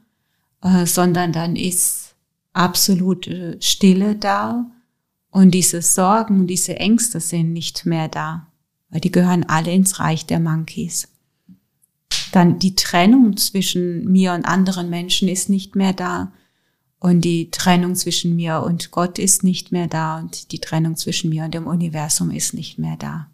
äh, 0.62 0.87
sondern 0.87 1.33
dann 1.33 1.57
ist 1.57 2.14
absolute 2.53 3.57
Stille 3.61 4.16
da 4.16 4.70
und 5.35 5.51
diese 5.51 5.83
Sorgen, 5.83 6.47
diese 6.47 6.77
Ängste 6.77 7.18
sind 7.18 7.53
nicht 7.53 7.87
mehr 7.87 8.07
da, 8.07 8.47
weil 8.90 9.01
die 9.01 9.11
gehören 9.11 9.42
alle 9.42 9.73
ins 9.73 9.99
Reich 9.99 10.27
der 10.27 10.38
Monkeys. 10.38 11.09
Dann 12.31 12.61
die 12.61 12.77
Trennung 12.77 13.37
zwischen 13.37 14.05
mir 14.05 14.33
und 14.33 14.44
anderen 14.44 14.90
Menschen 14.90 15.27
ist 15.27 15.51
nicht 15.51 15.75
mehr 15.75 15.92
da. 15.92 16.33
Und 17.01 17.23
die 17.23 17.51
Trennung 17.51 17.97
zwischen 17.97 18.37
mir 18.37 18.62
und 18.62 18.92
Gott 18.92 19.18
ist 19.18 19.42
nicht 19.42 19.73
mehr 19.73 19.88
da. 19.88 20.20
Und 20.20 20.53
die 20.53 20.61
Trennung 20.61 20.94
zwischen 20.94 21.31
mir 21.31 21.47
und 21.47 21.53
dem 21.53 21.66
Universum 21.66 22.31
ist 22.31 22.55
nicht 22.55 22.79
mehr 22.79 22.97
da. 22.97 23.29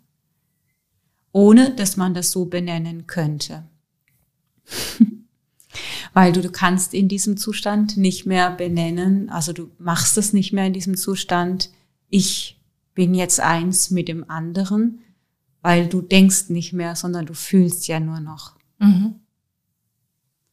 Ohne 1.32 1.74
dass 1.74 1.98
man 1.98 2.14
das 2.14 2.30
so 2.30 2.46
benennen 2.46 3.06
könnte. 3.08 3.64
Weil 6.14 6.32
du, 6.32 6.40
du 6.40 6.50
kannst 6.50 6.94
in 6.94 7.08
diesem 7.08 7.36
Zustand 7.36 7.98
nicht 7.98 8.24
mehr 8.24 8.50
benennen, 8.50 9.28
also 9.28 9.52
du 9.52 9.70
machst 9.78 10.16
es 10.16 10.32
nicht 10.32 10.54
mehr 10.54 10.64
in 10.64 10.72
diesem 10.72 10.96
Zustand, 10.96 11.68
ich 12.10 12.60
bin 12.94 13.14
jetzt 13.14 13.40
eins 13.40 13.90
mit 13.90 14.08
dem 14.08 14.28
anderen, 14.28 15.00
weil 15.62 15.88
du 15.88 16.02
denkst 16.02 16.50
nicht 16.50 16.72
mehr, 16.72 16.96
sondern 16.96 17.26
du 17.26 17.34
fühlst 17.34 17.86
ja 17.88 18.00
nur 18.00 18.20
noch. 18.20 18.56
Mhm. 18.78 19.20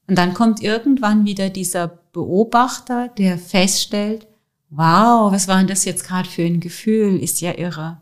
Und 0.08 0.18
dann 0.18 0.34
kommt 0.34 0.62
irgendwann 0.62 1.26
wieder 1.26 1.50
dieser 1.50 1.88
Beobachter, 1.88 3.10
der 3.10 3.38
feststellt, 3.38 4.28
wow, 4.70 5.32
was 5.32 5.48
war 5.48 5.58
denn 5.58 5.68
das 5.68 5.86
jetzt 5.86 6.06
gerade 6.06 6.30
für 6.30 6.44
ein 6.44 6.60
Gefühl, 6.60 7.22
ist 7.22 7.42
ja 7.42 7.58
irre. 7.58 8.02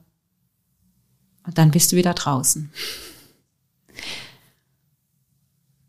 Und 1.46 1.58
dann 1.58 1.72
bist 1.72 1.92
du 1.92 1.96
wieder 1.96 2.14
draußen. 2.14 2.72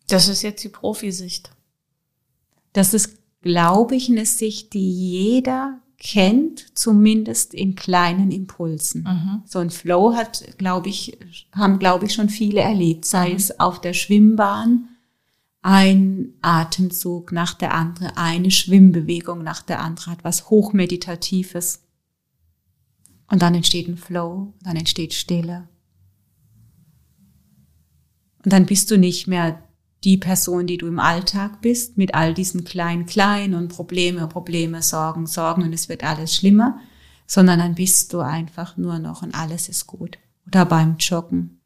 Das 0.09 0.29
ist 0.29 0.43
jetzt 0.43 0.63
die 0.65 0.69
Profisicht. 0.69 1.51
Das 2.73 2.95
ist, 2.95 3.19
glaube 3.43 3.97
ich, 3.97 4.09
eine 4.09 4.27
Sicht, 4.27 4.75
die 4.75 4.91
jeder 4.91 5.81
kennt, 5.99 6.77
zumindest 6.77 7.55
in 7.55 7.75
kleinen 7.75 8.31
Impulsen. 8.31 9.03
Mhm. 9.03 9.43
So 9.47 9.59
ein 9.59 9.71
Flow 9.71 10.15
hat, 10.15 10.59
glaube 10.59 10.89
ich, 10.89 11.19
haben, 11.53 11.79
glaube 11.79 12.07
ich, 12.07 12.15
schon 12.15 12.29
viele 12.29 12.61
erlebt, 12.61 13.05
sei 13.05 13.31
mhm. 13.31 13.37
es 13.37 13.61
auf 13.61 13.81
der 13.81 13.95
Schwimmbahn, 13.95 14.89
ein 15.63 16.35
Atemzug 16.43 17.33
nach 17.33 17.55
der 17.55 17.75
andere, 17.75 18.17
eine 18.17 18.51
Schwimmbewegung 18.51 19.43
nach 19.43 19.63
der 19.63 19.81
andere, 19.81 20.13
hat 20.13 20.23
was 20.23 20.49
Hochmeditatives. 20.49 21.83
Und 23.29 23.43
dann 23.43 23.55
entsteht 23.55 23.89
ein 23.89 23.97
Flow, 23.97 24.55
dann 24.63 24.77
entsteht 24.77 25.13
Stille. 25.13 25.69
Und 28.45 28.53
dann 28.53 28.67
bist 28.67 28.93
du 28.93 28.97
nicht 28.97 29.27
mehr 29.27 29.66
die 30.07 30.17
Person, 30.17 30.69
die 30.69 30.79
du 30.79 30.87
im 30.87 31.01
Alltag 31.01 31.61
bist, 31.61 31.99
mit 31.99 32.15
all 32.15 32.33
diesen 32.33 32.63
kleinen, 32.63 33.07
kleinen 33.07 33.55
und 33.55 33.69
Probleme, 33.69 34.29
Probleme, 34.29 34.81
Sorgen, 34.81 35.27
Sorgen 35.27 35.65
und 35.65 35.73
es 35.73 35.89
wird 35.89 36.05
alles 36.05 36.33
schlimmer, 36.33 36.79
sondern 37.27 37.59
dann 37.59 37.75
bist 37.75 38.13
du 38.13 38.21
einfach 38.21 38.77
nur 38.77 39.01
noch 39.01 39.23
und 39.23 39.35
alles 39.35 39.69
ist 39.69 39.89
gut. 39.89 40.17
Oder 40.47 40.65
beim 40.65 40.97
Joggen 40.99 41.61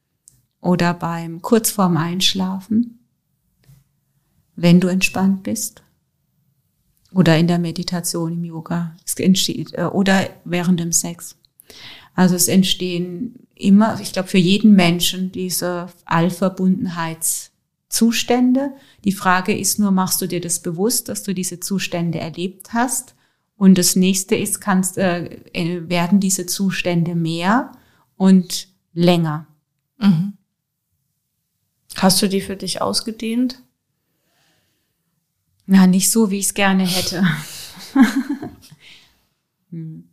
oder 0.62 0.94
beim 0.94 1.42
kurz 1.42 1.70
vorm 1.70 1.98
Einschlafen, 1.98 3.00
wenn 4.56 4.80
du 4.80 4.88
entspannt 4.88 5.42
bist 5.42 5.82
oder 7.12 7.36
in 7.36 7.46
der 7.46 7.58
Meditation 7.58 8.32
im 8.32 8.44
Yoga 8.44 8.96
entsteht, 9.18 9.74
äh, 9.74 9.84
oder 9.84 10.30
während 10.46 10.80
dem 10.80 10.92
Sex. 10.92 11.36
Also 12.14 12.36
es 12.36 12.48
entstehen 12.48 13.34
immer, 13.54 14.00
ich 14.00 14.14
glaube, 14.14 14.28
für 14.28 14.38
jeden 14.38 14.74
Menschen 14.74 15.30
diese 15.30 15.88
Allverbundenheits 16.06 17.49
Zustände. 17.90 18.72
Die 19.04 19.12
Frage 19.12 19.56
ist 19.56 19.78
nur, 19.78 19.90
machst 19.90 20.22
du 20.22 20.26
dir 20.26 20.40
das 20.40 20.60
bewusst, 20.60 21.08
dass 21.08 21.24
du 21.24 21.34
diese 21.34 21.60
Zustände 21.60 22.20
erlebt 22.20 22.72
hast? 22.72 23.14
Und 23.56 23.76
das 23.76 23.96
nächste 23.96 24.36
ist, 24.36 24.60
kannst, 24.60 24.96
äh, 24.96 25.24
äh, 25.52 25.88
werden 25.88 26.20
diese 26.20 26.46
Zustände 26.46 27.14
mehr 27.14 27.72
und 28.16 28.68
länger. 28.94 29.46
Mhm. 29.98 30.34
Hast 31.96 32.22
du 32.22 32.28
die 32.28 32.40
für 32.40 32.56
dich 32.56 32.80
ausgedehnt? 32.80 33.62
Na, 35.66 35.86
nicht 35.86 36.10
so, 36.10 36.30
wie 36.30 36.38
ich 36.38 36.46
es 36.46 36.54
gerne 36.54 36.86
hätte. 36.86 37.26
hm. 39.70 40.04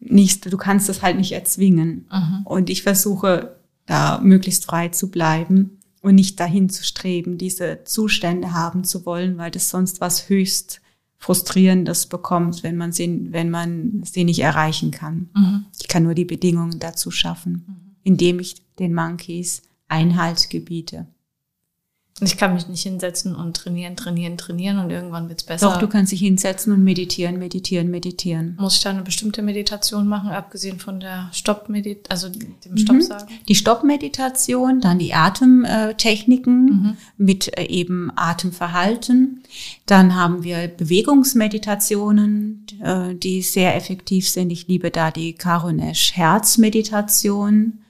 Nicht, 0.00 0.52
du 0.52 0.56
kannst 0.56 0.88
das 0.88 1.02
halt 1.02 1.16
nicht 1.16 1.32
erzwingen. 1.32 2.08
Mhm. 2.12 2.42
Und 2.44 2.68
ich 2.68 2.82
versuche, 2.82 3.56
da 3.86 4.20
möglichst 4.20 4.66
frei 4.66 4.88
zu 4.88 5.10
bleiben 5.10 5.75
und 6.06 6.14
nicht 6.14 6.38
dahin 6.38 6.68
zu 6.68 6.84
streben, 6.84 7.36
diese 7.36 7.82
Zustände 7.82 8.52
haben 8.52 8.84
zu 8.84 9.04
wollen, 9.06 9.38
weil 9.38 9.50
das 9.50 9.70
sonst 9.70 10.00
was 10.00 10.28
höchst 10.28 10.80
frustrierendes 11.18 12.06
bekommt, 12.06 12.62
wenn 12.62 12.76
man 12.76 12.92
sie, 12.92 13.32
wenn 13.32 13.50
man 13.50 14.04
sie 14.04 14.22
nicht 14.22 14.38
erreichen 14.38 14.92
kann. 14.92 15.30
Mhm. 15.34 15.66
Ich 15.80 15.88
kann 15.88 16.04
nur 16.04 16.14
die 16.14 16.24
Bedingungen 16.24 16.78
dazu 16.78 17.10
schaffen, 17.10 17.64
mhm. 17.66 17.96
indem 18.04 18.38
ich 18.38 18.54
den 18.78 18.94
Monkeys 18.94 19.62
Einhalt 19.88 20.48
gebiete. 20.48 21.08
Ich 22.20 22.38
kann 22.38 22.54
mich 22.54 22.66
nicht 22.66 22.82
hinsetzen 22.82 23.34
und 23.34 23.54
trainieren, 23.54 23.94
trainieren, 23.94 24.38
trainieren 24.38 24.78
und 24.78 24.88
irgendwann 24.90 25.28
wird's 25.28 25.42
besser. 25.42 25.68
Doch, 25.68 25.76
du 25.76 25.86
kannst 25.86 26.12
dich 26.12 26.20
hinsetzen 26.20 26.72
und 26.72 26.82
meditieren, 26.82 27.38
meditieren, 27.38 27.90
meditieren. 27.90 28.56
Muss 28.58 28.76
ich 28.76 28.82
da 28.82 28.88
eine 28.88 29.02
bestimmte 29.02 29.42
Meditation 29.42 30.08
machen, 30.08 30.30
abgesehen 30.30 30.78
von 30.78 30.98
der 30.98 31.28
Stopp-Meditation, 31.32 32.06
also 32.08 32.30
dem 32.30 32.78
Stopp 32.78 32.96
mhm. 32.96 33.02
sagen? 33.02 33.26
Die 33.48 33.54
Stopp-Meditation, 33.54 34.80
dann 34.80 34.98
die 34.98 35.12
Atemtechniken 35.12 36.64
mhm. 36.64 36.96
mit 37.18 37.56
äh, 37.58 37.66
eben 37.66 38.10
Atemverhalten. 38.16 39.42
Dann 39.84 40.14
haben 40.14 40.42
wir 40.42 40.68
Bewegungsmeditationen, 40.68 42.64
äh, 42.82 43.14
die 43.14 43.42
sehr 43.42 43.76
effektiv 43.76 44.26
sind. 44.26 44.50
Ich 44.50 44.68
liebe 44.68 44.90
da 44.90 45.10
die 45.10 45.34
Karunesh 45.34 46.12
Herzmeditation. 46.14 47.80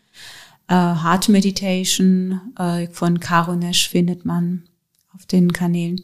Äh, 0.69 0.75
Heart 0.75 1.29
Meditation 1.29 2.41
äh, 2.59 2.89
von 2.89 3.21
Karunesh 3.21 3.89
findet 3.89 4.25
man 4.25 4.65
auf 5.13 5.27
den 5.27 5.53
Kanälen. 5.53 6.03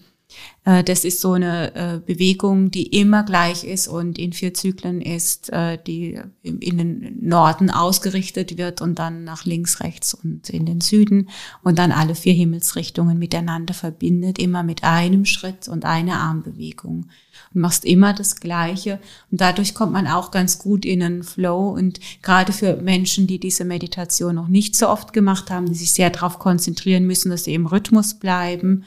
Äh, 0.64 0.84
das 0.84 1.04
ist 1.04 1.20
so 1.20 1.32
eine 1.32 1.74
äh, 1.74 2.00
Bewegung, 2.04 2.70
die 2.70 2.86
immer 2.98 3.24
gleich 3.24 3.64
ist 3.64 3.88
und 3.88 4.18
in 4.18 4.32
vier 4.32 4.54
Zyklen 4.54 5.00
ist, 5.00 5.50
äh, 5.50 5.78
die 5.84 6.20
in 6.42 6.78
den 6.78 7.18
Norden 7.20 7.70
ausgerichtet 7.70 8.56
wird 8.58 8.80
und 8.80 8.98
dann 8.98 9.24
nach 9.24 9.44
links, 9.44 9.80
rechts 9.80 10.14
und 10.14 10.50
in 10.50 10.66
den 10.66 10.80
Süden 10.80 11.28
und 11.62 11.78
dann 11.78 11.92
alle 11.92 12.14
vier 12.14 12.34
Himmelsrichtungen 12.34 13.18
miteinander 13.18 13.74
verbindet, 13.74 14.38
immer 14.38 14.62
mit 14.62 14.84
einem 14.84 15.24
Schritt 15.24 15.68
und 15.68 15.84
einer 15.84 16.20
Armbewegung. 16.20 17.06
Und 17.54 17.60
machst 17.60 17.84
immer 17.84 18.12
das 18.12 18.36
Gleiche 18.36 19.00
und 19.30 19.40
dadurch 19.40 19.74
kommt 19.74 19.92
man 19.92 20.06
auch 20.06 20.30
ganz 20.30 20.58
gut 20.58 20.84
in 20.84 21.02
einen 21.02 21.22
Flow 21.22 21.70
und 21.70 21.98
gerade 22.22 22.52
für 22.52 22.76
Menschen, 22.76 23.26
die 23.26 23.40
diese 23.40 23.64
Meditation 23.64 24.36
noch 24.36 24.48
nicht 24.48 24.76
so 24.76 24.88
oft 24.88 25.12
gemacht 25.12 25.50
haben, 25.50 25.66
die 25.66 25.74
sich 25.74 25.92
sehr 25.92 26.10
darauf 26.10 26.38
konzentrieren 26.38 27.06
müssen, 27.06 27.30
dass 27.30 27.44
sie 27.44 27.54
im 27.54 27.66
Rhythmus 27.66 28.14
bleiben 28.14 28.84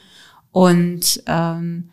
und 0.56 1.22
ähm, 1.26 1.90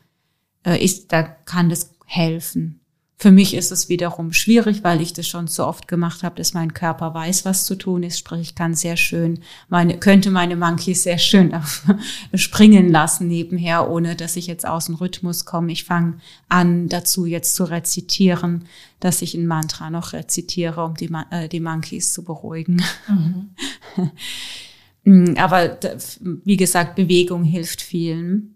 äh, 0.66 0.82
ist, 0.82 1.12
da 1.12 1.24
kann 1.24 1.68
das 1.68 1.90
helfen. 2.06 2.80
Für 3.18 3.30
mich 3.30 3.56
ist 3.56 3.74
es 3.74 3.90
wiederum 3.90 4.32
schwierig, 4.32 4.86
weil 4.86 5.02
ich 5.02 5.12
das 5.12 5.28
schon 5.28 5.48
so 5.48 5.66
oft 5.66 5.90
gemacht 5.90 6.24
habe, 6.24 6.36
dass 6.36 6.54
mein 6.54 6.74
Körper 6.74 7.14
weiß, 7.14 7.44
was 7.44 7.66
zu 7.66 7.76
tun 7.76 8.04
ist. 8.04 8.20
Sprich, 8.20 8.40
ich 8.40 8.56
kann 8.56 8.74
sehr 8.74 8.96
schön, 8.96 9.42
meine, 9.68 9.98
könnte 9.98 10.32
meine 10.32 10.56
Monkeys 10.56 11.04
sehr 11.04 11.18
schön 11.18 11.54
springen 12.36 12.90
lassen 12.90 13.28
nebenher, 13.28 13.90
ohne 13.90 14.16
dass 14.16 14.38
ich 14.38 14.48
jetzt 14.48 14.66
aus 14.66 14.86
dem 14.86 14.96
Rhythmus 14.96 15.44
komme. 15.44 15.74
Ich 15.74 15.84
fange 15.84 16.20
an, 16.48 16.88
dazu 16.88 17.26
jetzt 17.26 17.56
zu 17.56 17.66
rezitieren, 17.66 18.64
dass 19.02 19.22
ich 19.22 19.34
ein 19.34 19.46
Mantra 19.46 19.90
noch 19.90 20.14
rezitiere, 20.14 20.86
um 20.86 20.94
die, 20.94 21.12
äh, 21.32 21.50
die 21.50 21.60
Monkeys 21.60 22.14
zu 22.14 22.24
beruhigen. 22.24 22.82
Mhm. 23.10 23.50
Mm, 25.06 25.36
aber 25.38 25.78
wie 26.46 26.58
gesagt, 26.58 26.96
Bewegung 26.96 27.44
hilft 27.44 27.82
vielen. 27.82 28.53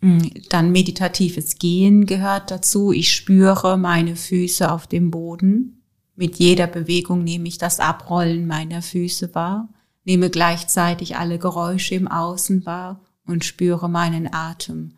Mm, 0.00 0.28
dann 0.50 0.72
meditatives 0.72 1.58
Gehen 1.58 2.06
gehört 2.06 2.50
dazu. 2.50 2.92
Ich 2.92 3.12
spüre 3.12 3.76
meine 3.76 4.16
Füße 4.16 4.70
auf 4.70 4.86
dem 4.86 5.10
Boden. 5.10 5.82
Mit 6.16 6.36
jeder 6.36 6.66
Bewegung 6.66 7.24
nehme 7.24 7.48
ich 7.48 7.58
das 7.58 7.80
Abrollen 7.80 8.46
meiner 8.46 8.82
Füße 8.82 9.34
wahr, 9.34 9.68
nehme 10.04 10.30
gleichzeitig 10.30 11.16
alle 11.16 11.38
Geräusche 11.38 11.96
im 11.96 12.06
Außen 12.06 12.66
wahr 12.66 13.00
und 13.26 13.44
spüre 13.44 13.88
meinen 13.88 14.32
Atem. 14.32 14.94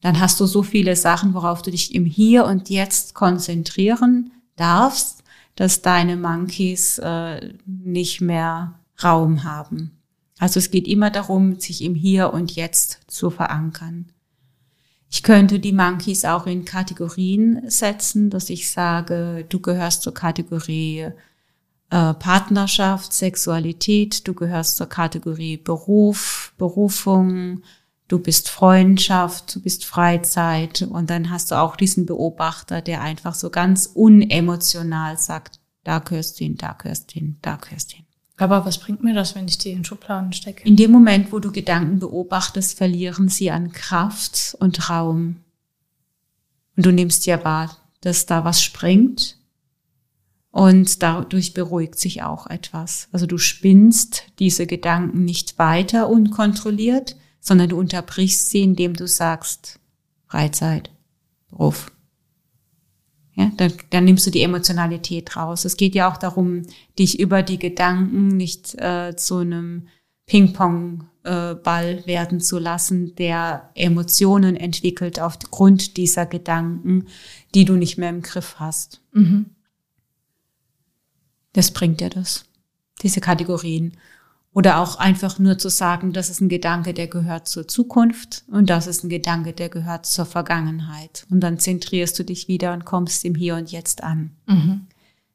Dann 0.00 0.20
hast 0.20 0.40
du 0.40 0.46
so 0.46 0.62
viele 0.62 0.96
Sachen, 0.96 1.34
worauf 1.34 1.62
du 1.62 1.70
dich 1.70 1.94
im 1.94 2.04
Hier 2.04 2.44
und 2.44 2.70
Jetzt 2.70 3.14
konzentrieren 3.14 4.32
darfst, 4.56 5.22
dass 5.56 5.82
deine 5.82 6.16
Monkeys 6.16 6.98
äh, 6.98 7.54
nicht 7.66 8.20
mehr 8.20 8.78
Raum 9.02 9.44
haben. 9.44 9.92
Also 10.38 10.58
es 10.58 10.70
geht 10.70 10.88
immer 10.88 11.10
darum, 11.10 11.58
sich 11.58 11.82
im 11.82 11.94
Hier 11.94 12.32
und 12.32 12.52
Jetzt 12.52 13.00
zu 13.06 13.30
verankern. 13.30 14.06
Ich 15.14 15.22
könnte 15.22 15.60
die 15.60 15.72
Monkeys 15.72 16.24
auch 16.24 16.44
in 16.48 16.64
Kategorien 16.64 17.70
setzen, 17.70 18.30
dass 18.30 18.50
ich 18.50 18.68
sage, 18.68 19.46
du 19.48 19.60
gehörst 19.60 20.02
zur 20.02 20.12
Kategorie 20.12 21.02
äh, 21.90 22.14
Partnerschaft, 22.14 23.12
Sexualität, 23.12 24.26
du 24.26 24.34
gehörst 24.34 24.76
zur 24.76 24.88
Kategorie 24.88 25.56
Beruf, 25.56 26.52
Berufung, 26.58 27.62
du 28.08 28.18
bist 28.18 28.50
Freundschaft, 28.50 29.54
du 29.54 29.62
bist 29.62 29.84
Freizeit 29.84 30.82
und 30.82 31.10
dann 31.10 31.30
hast 31.30 31.52
du 31.52 31.60
auch 31.60 31.76
diesen 31.76 32.06
Beobachter, 32.06 32.82
der 32.82 33.00
einfach 33.00 33.36
so 33.36 33.50
ganz 33.50 33.86
unemotional 33.86 35.16
sagt, 35.16 35.60
da 35.84 36.00
gehörst 36.00 36.40
du 36.40 36.44
hin, 36.44 36.56
da 36.56 36.72
gehörst 36.72 37.14
du 37.14 37.20
hin, 37.20 37.38
da 37.40 37.54
gehörst 37.54 37.92
du 37.92 37.98
hin. 37.98 38.03
Aber 38.36 38.64
was 38.66 38.78
bringt 38.78 39.02
mir 39.02 39.14
das, 39.14 39.34
wenn 39.34 39.46
ich 39.46 39.58
die 39.58 39.70
in 39.70 39.84
Schubladen 39.84 40.32
stecke? 40.32 40.66
In 40.66 40.76
dem 40.76 40.90
Moment, 40.90 41.32
wo 41.32 41.38
du 41.38 41.52
Gedanken 41.52 42.00
beobachtest, 42.00 42.76
verlieren 42.76 43.28
sie 43.28 43.50
an 43.50 43.72
Kraft 43.72 44.56
und 44.58 44.90
Raum. 44.90 45.36
Und 46.76 46.86
du 46.86 46.90
nimmst 46.90 47.26
ja 47.26 47.44
wahr, 47.44 47.76
dass 48.00 48.26
da 48.26 48.44
was 48.44 48.62
springt 48.62 49.38
und 50.50 51.02
dadurch 51.02 51.54
beruhigt 51.54 51.98
sich 51.98 52.22
auch 52.22 52.46
etwas. 52.46 53.08
Also 53.12 53.26
du 53.26 53.38
spinnst 53.38 54.24
diese 54.38 54.66
Gedanken 54.66 55.24
nicht 55.24 55.58
weiter 55.58 56.08
unkontrolliert, 56.08 57.16
sondern 57.40 57.68
du 57.68 57.78
unterbrichst 57.78 58.50
sie, 58.50 58.62
indem 58.62 58.94
du 58.94 59.06
sagst, 59.06 59.80
Freizeit, 60.26 60.90
Beruf, 61.50 61.92
ja, 63.34 63.50
dann, 63.56 63.72
dann 63.90 64.04
nimmst 64.04 64.26
du 64.26 64.30
die 64.30 64.42
Emotionalität 64.42 65.36
raus. 65.36 65.64
Es 65.64 65.76
geht 65.76 65.94
ja 65.94 66.10
auch 66.10 66.16
darum, 66.16 66.62
dich 66.98 67.18
über 67.18 67.42
die 67.42 67.58
Gedanken 67.58 68.28
nicht 68.28 68.74
äh, 68.76 69.16
zu 69.16 69.38
einem 69.38 69.88
Ping-Pong-Ball 70.26 71.98
äh, 71.98 72.06
werden 72.06 72.40
zu 72.40 72.58
lassen, 72.58 73.14
der 73.16 73.70
Emotionen 73.74 74.56
entwickelt 74.56 75.20
aufgrund 75.20 75.96
dieser 75.96 76.26
Gedanken, 76.26 77.06
die 77.54 77.64
du 77.64 77.74
nicht 77.74 77.98
mehr 77.98 78.10
im 78.10 78.22
Griff 78.22 78.56
hast. 78.58 79.00
Mhm. 79.12 79.46
Das 81.52 81.72
bringt 81.72 82.00
dir 82.00 82.10
das, 82.10 82.46
diese 83.02 83.20
Kategorien. 83.20 83.96
Oder 84.54 84.78
auch 84.78 85.00
einfach 85.00 85.40
nur 85.40 85.58
zu 85.58 85.68
sagen, 85.68 86.12
das 86.12 86.30
ist 86.30 86.40
ein 86.40 86.48
Gedanke, 86.48 86.94
der 86.94 87.08
gehört 87.08 87.48
zur 87.48 87.66
Zukunft 87.66 88.44
und 88.46 88.70
das 88.70 88.86
ist 88.86 89.02
ein 89.02 89.08
Gedanke, 89.08 89.52
der 89.52 89.68
gehört 89.68 90.06
zur 90.06 90.26
Vergangenheit. 90.26 91.26
Und 91.28 91.40
dann 91.40 91.58
zentrierst 91.58 92.16
du 92.18 92.24
dich 92.24 92.46
wieder 92.46 92.72
und 92.72 92.84
kommst 92.84 93.24
im 93.24 93.34
Hier 93.34 93.56
und 93.56 93.72
Jetzt 93.72 94.04
an. 94.04 94.30
Mhm. 94.46 94.86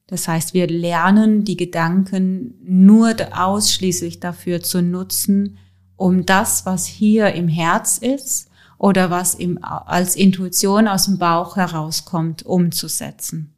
Das 0.08 0.27
heißt, 0.27 0.53
wir 0.53 0.67
lernen 0.67 1.43
die 1.43 1.58
Gedanken 1.58 2.55
nur 2.63 3.13
ausschließlich 3.32 4.21
dafür 4.21 4.62
zu 4.62 4.82
nutzen, 4.82 5.58
um 5.97 6.25
das, 6.25 6.65
was 6.65 6.86
hier 6.86 7.34
im 7.34 7.49
Herz 7.49 7.97
ist 7.97 8.49
oder 8.77 9.12
was 9.12 9.36
im, 9.36 9.62
als 9.62 10.15
Intuition 10.15 10.88
aus 10.88 11.05
dem 11.05 11.17
Bauch 11.17 11.58
herauskommt, 11.58 12.45
umzusetzen. 12.45 13.53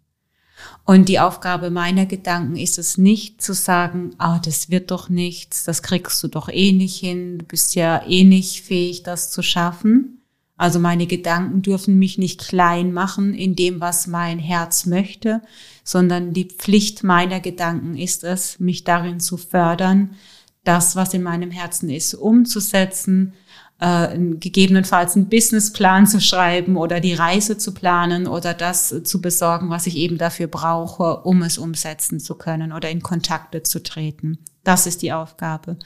Und 0.83 1.09
die 1.09 1.19
Aufgabe 1.19 1.69
meiner 1.69 2.05
Gedanken 2.05 2.55
ist 2.55 2.77
es 2.77 2.97
nicht 2.97 3.41
zu 3.41 3.53
sagen, 3.53 4.11
ah, 4.17 4.39
das 4.39 4.69
wird 4.69 4.91
doch 4.91 5.09
nichts, 5.09 5.63
das 5.63 5.83
kriegst 5.83 6.21
du 6.23 6.27
doch 6.27 6.49
eh 6.49 6.71
nicht 6.71 6.99
hin, 6.99 7.39
du 7.39 7.45
bist 7.45 7.75
ja 7.75 8.03
eh 8.07 8.23
nicht 8.23 8.61
fähig, 8.61 9.03
das 9.03 9.31
zu 9.31 9.41
schaffen. 9.43 10.21
Also 10.57 10.79
meine 10.79 11.07
Gedanken 11.07 11.61
dürfen 11.61 11.97
mich 11.97 12.17
nicht 12.17 12.39
klein 12.39 12.93
machen 12.93 13.33
in 13.33 13.55
dem, 13.55 13.81
was 13.81 14.05
mein 14.05 14.37
Herz 14.37 14.85
möchte, 14.85 15.41
sondern 15.83 16.33
die 16.33 16.45
Pflicht 16.45 17.03
meiner 17.03 17.39
Gedanken 17.39 17.97
ist 17.97 18.23
es, 18.23 18.59
mich 18.59 18.83
darin 18.83 19.19
zu 19.19 19.37
fördern, 19.37 20.15
das, 20.63 20.95
was 20.95 21.13
in 21.13 21.23
meinem 21.23 21.49
Herzen 21.49 21.89
ist, 21.89 22.13
umzusetzen, 22.13 23.33
äh, 23.81 24.15
gegebenenfalls 24.15 25.15
einen 25.15 25.27
Businessplan 25.27 26.05
zu 26.05 26.21
schreiben 26.21 26.77
oder 26.77 26.99
die 26.99 27.15
Reise 27.15 27.57
zu 27.57 27.73
planen 27.73 28.27
oder 28.27 28.53
das 28.53 28.93
zu 29.03 29.21
besorgen, 29.21 29.69
was 29.69 29.87
ich 29.87 29.97
eben 29.97 30.17
dafür 30.19 30.47
brauche, 30.47 31.21
um 31.23 31.41
es 31.41 31.57
umsetzen 31.57 32.19
zu 32.19 32.35
können 32.35 32.71
oder 32.71 32.89
in 32.91 33.01
Kontakte 33.01 33.63
zu 33.63 33.81
treten. 33.81 34.37
Das 34.63 34.85
ist 34.85 35.01
die 35.01 35.11
Aufgabe. 35.11 35.77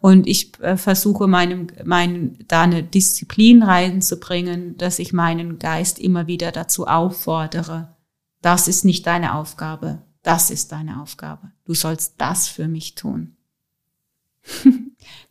Und 0.00 0.26
ich 0.26 0.58
äh, 0.60 0.78
versuche 0.78 1.26
meinem, 1.26 1.66
meinen, 1.84 2.38
da 2.48 2.62
eine 2.62 2.82
Disziplin 2.82 3.62
reinzubringen, 3.62 4.78
dass 4.78 4.98
ich 4.98 5.12
meinen 5.12 5.58
Geist 5.58 5.98
immer 5.98 6.26
wieder 6.26 6.50
dazu 6.50 6.86
auffordere. 6.86 7.94
Das 8.40 8.68
ist 8.68 8.86
nicht 8.86 9.06
deine 9.06 9.34
Aufgabe. 9.34 10.02
Das 10.22 10.50
ist 10.50 10.72
deine 10.72 11.02
Aufgabe. 11.02 11.52
Du 11.66 11.74
sollst 11.74 12.14
das 12.16 12.48
für 12.48 12.68
mich 12.68 12.94
tun. 12.94 13.36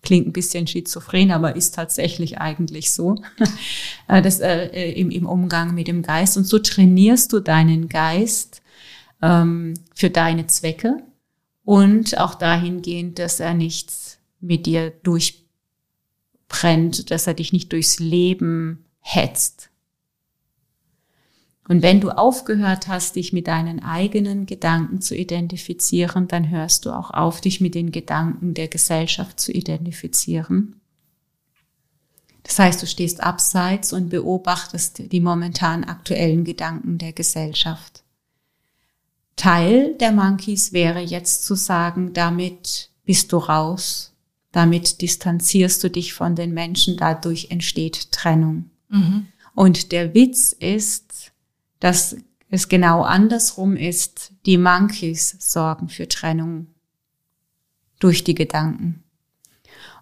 Klingt 0.02 0.28
ein 0.28 0.34
bisschen 0.34 0.68
schizophren, 0.68 1.32
aber 1.32 1.56
ist 1.56 1.76
tatsächlich 1.76 2.40
eigentlich 2.40 2.92
so. 2.92 3.16
Äh, 4.10 4.22
das, 4.22 4.42
äh, 4.42 4.92
im, 4.92 5.12
im 5.12 5.26
Umgang 5.26 5.74
mit 5.74 5.88
dem 5.88 6.02
Geist. 6.02 6.36
Und 6.36 6.44
so 6.44 6.60
trainierst 6.60 7.32
du 7.32 7.40
deinen 7.40 7.88
Geist 7.88 8.62
ähm, 9.22 9.76
für 9.96 10.10
deine 10.10 10.48
Zwecke 10.48 11.02
und 11.64 12.18
auch 12.18 12.36
dahingehend, 12.36 13.20
dass 13.20 13.40
er 13.40 13.54
nichts 13.54 14.18
mit 14.42 14.66
dir 14.66 14.92
durchbrennt, 15.04 17.12
dass 17.12 17.28
er 17.28 17.34
dich 17.34 17.54
nicht 17.54 17.72
durchs 17.72 18.00
Leben 18.00 18.84
hetzt, 19.00 19.70
und 21.68 21.82
wenn 21.82 22.02
du 22.02 22.10
aufgehört 22.10 22.88
hast, 22.88 23.16
dich 23.16 23.32
mit 23.32 23.48
deinen 23.48 23.82
eigenen 23.82 24.46
Gedanken 24.46 25.02
zu 25.02 25.16
identifizieren, 25.16 26.28
dann 26.28 26.50
hörst 26.50 26.86
du 26.86 26.92
auch 26.92 27.12
auf, 27.12 27.40
dich 27.40 27.62
mit 27.62 27.74
den 27.74 27.92
Gedanken 27.92 28.54
der 28.54 28.68
Gesellschaft 28.68 29.40
zu 29.40 29.52
identifizieren. 29.52 30.82
Das 32.44 32.60
heißt, 32.60 32.82
du 32.82 32.88
stehst 32.88 33.24
abseits 33.24 33.94
und 33.94 34.10
beobachtest 34.10 35.12
die 35.14 35.22
momentan 35.22 35.86
aktuellen 35.86 36.44
Gedanken 36.44 36.98
der 36.98 37.14
Gesellschaft. 37.14 38.04
Teil 39.38 39.96
der 39.96 40.12
Monkeys 40.12 40.74
wäre 40.74 41.00
jetzt 41.00 41.46
zu 41.46 41.56
sagen, 41.56 42.12
damit 42.14 42.90
bist 43.06 43.32
du 43.32 43.38
raus, 43.38 44.14
damit 44.52 45.02
distanzierst 45.02 45.82
du 45.84 45.90
dich 45.90 46.14
von 46.14 46.36
den 46.36 46.54
Menschen, 46.54 46.98
dadurch 46.98 47.48
entsteht 47.50 48.12
Trennung. 48.12 48.70
Mhm. 48.90 49.28
Und 49.56 49.92
der 49.92 50.14
Witz 50.14 50.52
ist, 50.52 51.03
dass 51.84 52.16
es 52.50 52.70
genau 52.70 53.02
andersrum 53.02 53.76
ist. 53.76 54.32
Die 54.46 54.58
Monkeys 54.58 55.36
sorgen 55.40 55.90
für 55.90 56.08
Trennung 56.08 56.68
durch 58.00 58.24
die 58.24 58.36
Gedanken. 58.36 59.04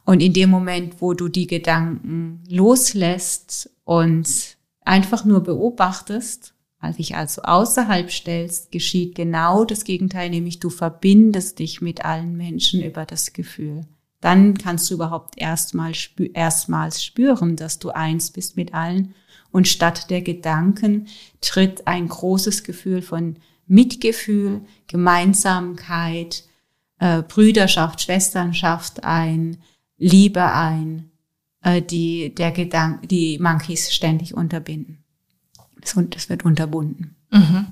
Und 0.06 0.22
in 0.22 0.34
dem 0.34 0.52
Moment, 0.52 1.02
wo 1.02 1.16
du 1.16 1.28
die 1.28 1.48
Gedanken 1.48 2.44
loslässt 2.48 3.72
und 3.84 4.58
einfach 4.82 5.26
nur 5.26 5.42
beobachtest, 5.42 6.54
als 6.78 6.98
dich 6.98 7.16
also 7.16 7.42
außerhalb 7.42 8.12
stellst, 8.12 8.72
geschieht 8.72 9.16
genau 9.16 9.66
das 9.66 9.84
Gegenteil, 9.84 10.30
nämlich 10.30 10.60
du 10.60 10.70
verbindest 10.70 11.58
dich 11.58 11.82
mit 11.82 12.06
allen 12.06 12.38
Menschen 12.38 12.84
über 12.84 13.08
das 13.08 13.34
Gefühl. 13.34 13.88
Dann 14.20 14.56
kannst 14.56 14.88
du 14.92 14.94
überhaupt 14.94 15.34
erstmal 15.42 15.96
spü 15.96 16.30
erstmals 16.32 17.04
spüren, 17.04 17.56
dass 17.56 17.80
du 17.80 17.90
eins 17.90 18.30
bist 18.30 18.56
mit 18.56 18.76
allen 18.76 19.16
und 19.52 19.68
statt 19.68 20.10
der 20.10 20.22
Gedanken 20.22 21.08
tritt 21.42 21.88
ein 21.88 22.08
großes 22.08 22.64
Gefühl 22.64 23.02
von 23.02 23.38
Mitgefühl, 23.68 24.62
Gemeinsamkeit, 24.88 26.44
äh, 27.00 27.22
Brüderschaft, 27.24 28.02
Schwesternschaft 28.02 29.04
ein, 29.04 29.58
Liebe 29.98 30.44
ein, 30.44 31.12
äh, 31.62 31.82
die 31.82 32.34
der 32.36 32.52
Gedank 32.52 33.08
die 33.08 33.40
Monkeys 33.40 33.94
ständig 33.94 34.34
unterbinden. 34.34 35.04
Das, 35.80 35.96
das 36.10 36.30
wird 36.30 36.44
unterbunden. 36.44 37.16
Mhm. 37.32 37.68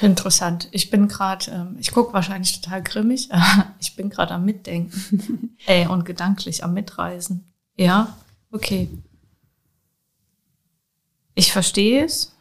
Interessant. 0.00 0.68
Ich 0.72 0.90
bin 0.90 1.06
gerade, 1.06 1.50
ähm, 1.50 1.76
ich 1.78 1.92
gucke 1.92 2.12
wahrscheinlich 2.12 2.60
total 2.60 2.82
grimmig. 2.82 3.28
ich 3.78 3.94
bin 3.94 4.10
gerade 4.10 4.34
am 4.34 4.44
Mitdenken 4.44 5.56
äh, 5.66 5.86
und 5.86 6.04
gedanklich 6.04 6.64
am 6.64 6.74
Mitreisen. 6.74 7.52
Ja, 7.76 8.16
okay. 8.50 8.88
Ich 11.34 11.52
verstehe 11.52 12.04
es. 12.04 12.36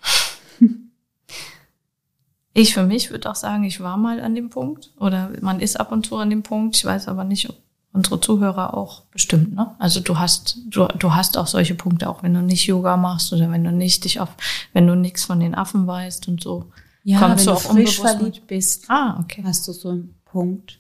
Ich 2.54 2.73
für 2.73 2.84
mich 2.84 3.12
würde 3.12 3.30
auch 3.30 3.36
sagen, 3.36 3.63
ich 3.63 3.80
war 3.80 3.95
mal 3.97 4.19
an 4.19 4.36
dem 4.36 4.49
Punkt 4.49 4.91
oder 4.99 5.32
man 5.41 5.62
ist 5.62 5.80
ab 5.80 5.91
und 5.91 6.06
zu 6.06 6.17
an 6.17 6.30
dem 6.30 6.43
Punkt. 6.43 6.75
Ich 6.75 6.84
weiß 6.84 7.08
aber 7.08 7.23
nicht, 7.23 7.49
ob 7.49 7.56
unsere 7.93 8.19
Zuhörer 8.19 8.75
auch 8.75 9.04
bestimmt. 9.06 9.56
Ne? 9.56 9.73
Also 9.80 10.01
du 10.01 10.19
hast 10.19 10.58
du, 10.69 10.86
du 10.88 11.13
hast 11.13 11.38
auch 11.38 11.47
solche 11.47 11.75
Punkte, 11.75 12.10
auch 12.10 12.23
wenn 12.23 12.34
du 12.34 12.41
nicht 12.41 12.65
Yoga 12.65 12.97
machst 12.97 13.32
oder 13.32 13.49
wenn 13.51 13.63
du 13.63 13.71
nicht 13.71 14.04
dich 14.04 14.19
auf, 14.19 14.30
wenn 14.73 14.88
du 14.88 14.95
nichts 14.95 15.25
von 15.25 15.39
den 15.39 15.56
Affen 15.56 15.88
weißt 15.88 16.27
und 16.27 16.41
so. 16.41 16.71
Ja, 17.04 17.19
kommst 17.19 17.47
wenn 17.47 17.56
du, 17.56 17.60
du 17.60 17.67
frisch 17.67 17.99
verliebt 17.99 18.47
bist, 18.47 18.86
ah, 18.89 19.19
okay. 19.19 19.43
hast 19.45 19.67
du 19.67 19.71
so 19.71 19.89
einen 19.89 20.15
Punkt. 20.25 20.80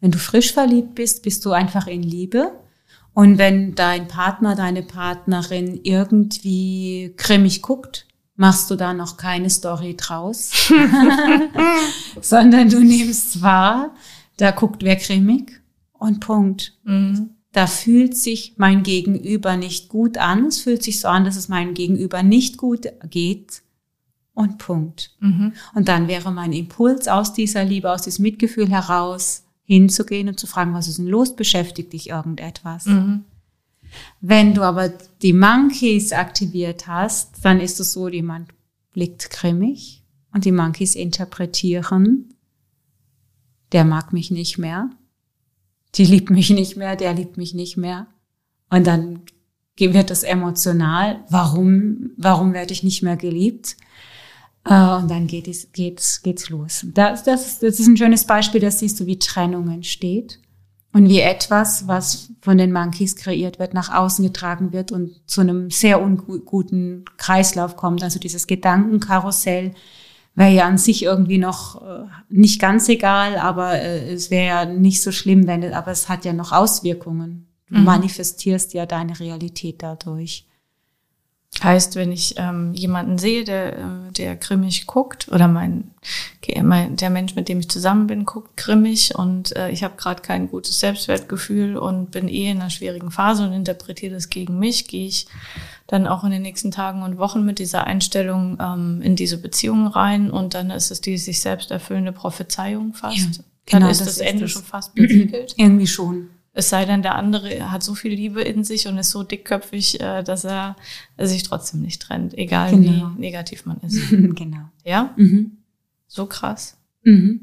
Wenn 0.00 0.10
du 0.10 0.18
frisch 0.18 0.52
verliebt 0.52 0.94
bist, 0.94 1.22
bist 1.22 1.44
du 1.44 1.52
einfach 1.52 1.86
in 1.86 2.02
Liebe 2.02 2.52
und 3.18 3.36
wenn 3.36 3.74
dein 3.74 4.06
Partner, 4.06 4.54
deine 4.54 4.84
Partnerin 4.84 5.80
irgendwie 5.82 7.14
grimmig 7.16 7.62
guckt, 7.62 8.06
machst 8.36 8.70
du 8.70 8.76
da 8.76 8.94
noch 8.94 9.16
keine 9.16 9.50
Story 9.50 9.96
draus, 9.96 10.70
sondern 12.20 12.68
du 12.68 12.78
nimmst 12.78 13.42
wahr, 13.42 13.92
da 14.36 14.52
guckt 14.52 14.84
wer 14.84 14.94
grimmig 14.94 15.60
und 15.94 16.20
Punkt. 16.20 16.78
Mhm. 16.84 17.30
Da 17.50 17.66
fühlt 17.66 18.16
sich 18.16 18.54
mein 18.56 18.84
Gegenüber 18.84 19.56
nicht 19.56 19.88
gut 19.88 20.16
an. 20.16 20.46
Es 20.46 20.60
fühlt 20.60 20.84
sich 20.84 21.00
so 21.00 21.08
an, 21.08 21.24
dass 21.24 21.34
es 21.34 21.48
meinem 21.48 21.74
Gegenüber 21.74 22.22
nicht 22.22 22.56
gut 22.56 22.86
geht 23.10 23.62
und 24.32 24.58
Punkt. 24.58 25.16
Mhm. 25.18 25.54
Und 25.74 25.88
dann 25.88 26.06
wäre 26.06 26.30
mein 26.30 26.52
Impuls 26.52 27.08
aus 27.08 27.32
dieser 27.32 27.64
Liebe, 27.64 27.90
aus 27.90 28.02
diesem 28.02 28.22
Mitgefühl 28.22 28.68
heraus 28.70 29.42
hinzugehen 29.68 30.28
und 30.28 30.40
zu 30.40 30.46
fragen, 30.46 30.72
was 30.72 30.88
ist 30.88 30.98
denn 30.98 31.06
los? 31.06 31.36
Beschäftigt 31.36 31.92
dich 31.92 32.08
irgendetwas? 32.08 32.86
Mhm. 32.86 33.24
Wenn 34.20 34.54
du 34.54 34.62
aber 34.62 34.88
die 35.22 35.34
Monkeys 35.34 36.12
aktiviert 36.12 36.86
hast, 36.86 37.44
dann 37.44 37.60
ist 37.60 37.78
es 37.78 37.92
so, 37.92 38.08
jemand 38.08 38.48
blickt 38.92 39.30
grimmig 39.30 40.02
und 40.32 40.46
die 40.46 40.52
Monkeys 40.52 40.94
interpretieren, 40.94 42.34
der 43.72 43.84
mag 43.84 44.14
mich 44.14 44.30
nicht 44.30 44.56
mehr, 44.56 44.88
die 45.94 46.06
liebt 46.06 46.30
mich 46.30 46.48
nicht 46.48 46.76
mehr, 46.76 46.96
der 46.96 47.12
liebt 47.12 47.36
mich 47.36 47.52
nicht 47.52 47.76
mehr. 47.76 48.06
Und 48.70 48.86
dann 48.86 49.20
wird 49.76 50.10
es 50.10 50.22
emotional. 50.22 51.24
Warum, 51.28 52.10
warum 52.16 52.54
werde 52.54 52.72
ich 52.72 52.82
nicht 52.82 53.02
mehr 53.02 53.16
geliebt? 53.16 53.76
Äh, 54.64 54.72
Und 54.96 55.10
dann 55.10 55.26
geht 55.26 55.48
es, 55.48 55.72
geht's, 55.72 56.22
geht's 56.22 56.50
los. 56.50 56.84
Das, 56.94 57.22
das, 57.24 57.58
das 57.60 57.80
ist 57.80 57.86
ein 57.86 57.96
schönes 57.96 58.24
Beispiel, 58.24 58.60
da 58.60 58.70
siehst 58.70 59.00
du, 59.00 59.06
wie 59.06 59.18
Trennung 59.18 59.70
entsteht 59.70 60.40
und 60.92 61.08
wie 61.08 61.20
etwas, 61.20 61.86
was 61.86 62.30
von 62.40 62.58
den 62.58 62.72
Monkeys 62.72 63.16
kreiert 63.16 63.58
wird, 63.58 63.74
nach 63.74 63.94
außen 63.94 64.24
getragen 64.24 64.72
wird 64.72 64.90
und 64.92 65.20
zu 65.26 65.40
einem 65.42 65.70
sehr 65.70 66.00
unguten 66.02 67.04
Kreislauf 67.18 67.76
kommt. 67.76 68.02
Also 68.02 68.18
dieses 68.18 68.46
Gedankenkarussell 68.46 69.72
wäre 70.34 70.52
ja 70.52 70.66
an 70.66 70.78
sich 70.78 71.02
irgendwie 71.02 71.38
noch 71.38 71.82
äh, 71.82 72.04
nicht 72.28 72.60
ganz 72.60 72.88
egal, 72.88 73.36
aber 73.36 73.74
äh, 73.80 74.12
es 74.12 74.30
wäre 74.30 74.46
ja 74.46 74.64
nicht 74.64 75.02
so 75.02 75.12
schlimm, 75.12 75.46
wenn, 75.46 75.72
aber 75.74 75.90
es 75.90 76.08
hat 76.08 76.24
ja 76.24 76.32
noch 76.32 76.52
Auswirkungen. 76.52 77.46
Du 77.68 77.78
Mhm. 77.78 77.84
manifestierst 77.84 78.72
ja 78.72 78.86
deine 78.86 79.18
Realität 79.20 79.82
dadurch. 79.82 80.46
Heißt, 81.62 81.96
wenn 81.96 82.12
ich 82.12 82.34
ähm, 82.36 82.72
jemanden 82.72 83.18
sehe, 83.18 83.42
der, 83.42 83.78
äh, 83.78 84.12
der 84.16 84.36
grimmig 84.36 84.86
guckt, 84.86 85.28
oder 85.30 85.48
mein, 85.48 85.90
mein 86.62 86.96
der 86.96 87.10
Mensch, 87.10 87.34
mit 87.34 87.48
dem 87.48 87.58
ich 87.58 87.68
zusammen 87.68 88.06
bin, 88.06 88.24
guckt 88.24 88.56
grimmig 88.56 89.14
und 89.16 89.56
äh, 89.56 89.70
ich 89.70 89.82
habe 89.82 89.96
gerade 89.96 90.22
kein 90.22 90.48
gutes 90.48 90.78
Selbstwertgefühl 90.78 91.76
und 91.76 92.12
bin 92.12 92.28
eh 92.28 92.50
in 92.50 92.60
einer 92.60 92.70
schwierigen 92.70 93.10
Phase 93.10 93.44
und 93.44 93.52
interpretiere 93.52 94.14
das 94.14 94.30
gegen 94.30 94.58
mich, 94.58 94.86
gehe 94.86 95.08
ich 95.08 95.26
dann 95.88 96.06
auch 96.06 96.22
in 96.22 96.30
den 96.30 96.42
nächsten 96.42 96.70
Tagen 96.70 97.02
und 97.02 97.18
Wochen 97.18 97.44
mit 97.44 97.58
dieser 97.58 97.84
Einstellung 97.84 98.58
ähm, 98.60 99.02
in 99.02 99.16
diese 99.16 99.38
Beziehung 99.38 99.88
rein 99.88 100.30
und 100.30 100.54
dann 100.54 100.70
ist 100.70 100.90
es 100.90 101.00
die 101.00 101.18
sich 101.18 101.40
selbst 101.40 101.70
erfüllende 101.70 102.12
Prophezeiung 102.12 102.94
fast. 102.94 103.18
Ja, 103.18 103.24
dann 103.70 103.80
genau, 103.80 103.90
ist 103.90 104.00
das 104.00 104.06
das, 104.06 104.16
ist 104.18 104.22
Ende 104.22 104.44
es. 104.44 104.52
schon 104.52 104.62
fast 104.62 104.94
besiegelt. 104.94 105.54
Irgendwie 105.56 105.86
schon. 105.86 106.30
Es 106.54 106.70
sei 106.70 106.84
denn, 106.86 107.02
der 107.02 107.14
andere 107.14 107.70
hat 107.70 107.82
so 107.84 107.94
viel 107.94 108.12
Liebe 108.12 108.42
in 108.42 108.64
sich 108.64 108.88
und 108.88 108.98
ist 108.98 109.10
so 109.10 109.22
dickköpfig, 109.22 110.00
äh, 110.00 110.22
dass 110.24 110.44
er 110.44 110.76
sich 111.18 111.42
trotzdem 111.44 111.82
nicht 111.82 112.02
trennt, 112.02 112.36
egal 112.36 112.70
Genau. 112.72 113.12
wie 113.16 113.20
negativ 113.20 113.64
man 113.66 113.78
ist. 113.80 114.00
genau. 114.36 114.68
Ja, 114.84 115.12
Mhm. 115.16 115.58
so 116.08 116.26
krass. 116.26 116.76
Mhm. 117.04 117.42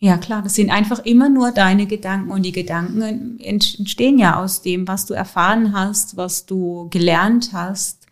Ja, 0.00 0.16
klar, 0.16 0.42
das 0.42 0.54
sind 0.54 0.70
einfach 0.70 1.00
immer 1.04 1.28
nur 1.28 1.50
deine 1.50 1.86
Gedanken 1.86 2.30
und 2.30 2.42
die 2.42 2.52
Gedanken 2.52 3.38
ent- 3.40 3.78
entstehen 3.78 4.18
ja 4.18 4.40
aus 4.40 4.62
dem, 4.62 4.86
was 4.86 5.06
du 5.06 5.14
erfahren 5.14 5.72
hast, 5.72 6.16
was 6.16 6.46
du 6.46 6.88
gelernt 6.90 7.50
hast. 7.52 8.06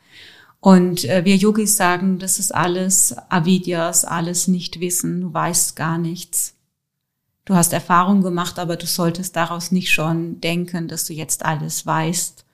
Und 0.58 1.04
äh, 1.04 1.24
wir 1.24 1.36
Yogis 1.36 1.76
sagen, 1.76 2.18
das 2.18 2.40
ist 2.40 2.52
alles 2.52 3.14
Avidyas, 3.30 4.04
alles 4.04 4.48
Nichtwissen, 4.48 5.20
du 5.20 5.32
weißt 5.32 5.76
gar 5.76 5.96
nichts. 5.98 6.54
Du 7.46 7.54
hast 7.54 7.72
Erfahrung 7.72 8.22
gemacht, 8.22 8.58
aber 8.58 8.76
du 8.76 8.86
solltest 8.86 9.36
daraus 9.36 9.70
nicht 9.70 9.92
schon 9.92 10.40
denken, 10.40 10.88
dass 10.88 11.04
du 11.04 11.12
jetzt 11.12 11.44
alles 11.44 11.86
weißt, 11.86 12.44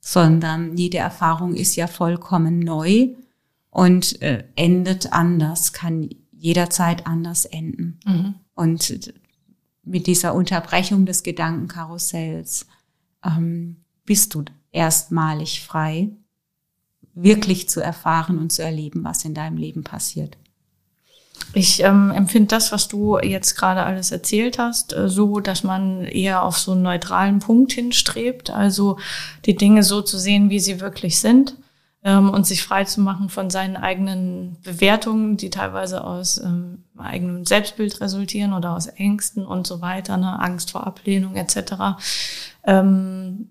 sondern 0.00 0.76
jede 0.76 0.98
Erfahrung 0.98 1.54
ist 1.54 1.76
ja 1.76 1.86
vollkommen 1.86 2.58
neu 2.58 3.14
und 3.70 4.20
äh, 4.22 4.44
endet 4.56 5.12
anders, 5.12 5.72
kann 5.72 6.10
jederzeit 6.32 7.06
anders 7.06 7.44
enden. 7.44 8.00
Mhm. 8.04 8.34
Und 8.54 9.14
mit 9.84 10.08
dieser 10.08 10.34
Unterbrechung 10.34 11.06
des 11.06 11.22
Gedankenkarussells 11.22 12.66
ähm, 13.24 13.76
bist 14.04 14.34
du 14.34 14.44
erstmalig 14.72 15.64
frei, 15.64 16.10
wirklich 17.14 17.68
zu 17.68 17.80
erfahren 17.80 18.38
und 18.38 18.50
zu 18.50 18.62
erleben, 18.62 19.04
was 19.04 19.24
in 19.24 19.34
deinem 19.34 19.56
Leben 19.56 19.84
passiert. 19.84 20.36
Ich 21.52 21.82
ähm, 21.82 22.10
empfinde 22.10 22.48
das, 22.48 22.72
was 22.72 22.88
du 22.88 23.18
jetzt 23.18 23.56
gerade 23.56 23.82
alles 23.82 24.10
erzählt 24.10 24.58
hast, 24.58 24.92
äh, 24.92 25.08
so, 25.08 25.40
dass 25.40 25.64
man 25.64 26.04
eher 26.04 26.42
auf 26.42 26.58
so 26.58 26.72
einen 26.72 26.82
neutralen 26.82 27.38
Punkt 27.38 27.72
hinstrebt, 27.72 28.50
also 28.50 28.98
die 29.46 29.56
Dinge 29.56 29.82
so 29.82 30.02
zu 30.02 30.18
sehen, 30.18 30.50
wie 30.50 30.60
sie 30.60 30.80
wirklich 30.80 31.18
sind 31.18 31.56
ähm, 32.06 32.30
und 32.30 32.46
sich 32.46 32.62
frei 32.62 32.84
zu 32.84 33.00
machen 33.00 33.28
von 33.28 33.50
seinen 33.50 33.76
eigenen 33.76 34.58
Bewertungen, 34.62 35.36
die 35.36 35.50
teilweise 35.50 36.04
aus 36.04 36.38
ähm, 36.38 36.84
eigenem 36.96 37.44
Selbstbild 37.44 38.00
resultieren 38.00 38.52
oder 38.52 38.76
aus 38.76 38.86
Ängsten 38.86 39.44
und 39.44 39.66
so 39.66 39.80
weiter, 39.80 40.16
ne? 40.16 40.38
Angst 40.40 40.70
vor 40.70 40.86
Ablehnung 40.86 41.34
etc. 41.34 41.98
Ähm, 42.64 43.50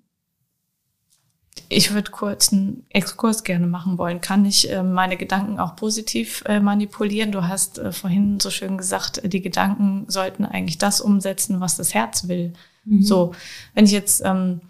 ich 1.70 1.94
würde 1.94 2.12
kurz 2.12 2.52
einen 2.52 2.86
Exkurs 2.90 3.44
gerne 3.44 3.68
machen 3.68 3.98
wollen. 3.98 4.22
Kann 4.22 4.46
ich 4.46 4.72
äh, 4.72 4.84
meine 4.84 5.18
Gedanken 5.18 5.60
auch 5.60 5.76
positiv 5.76 6.44
äh, 6.46 6.60
manipulieren? 6.60 7.32
Du 7.32 7.48
hast 7.48 7.80
äh, 7.80 7.92
vorhin 7.92 8.40
so 8.40 8.50
schön 8.50 8.78
gesagt, 8.78 9.24
äh, 9.24 9.30
die 9.30 9.42
Gedanken 9.42 10.06
sollten 10.08 10.46
eigentlich 10.46 10.78
das 10.78 11.02
umsetzen, 11.02 11.60
was 11.60 11.78
das 11.78 11.94
Herz 11.94 12.28
will. 12.28 12.54
So, 13.02 13.34
wenn 13.74 13.86
ich 13.86 13.92
jetzt, 13.92 14.22
ähm, 14.24 14.62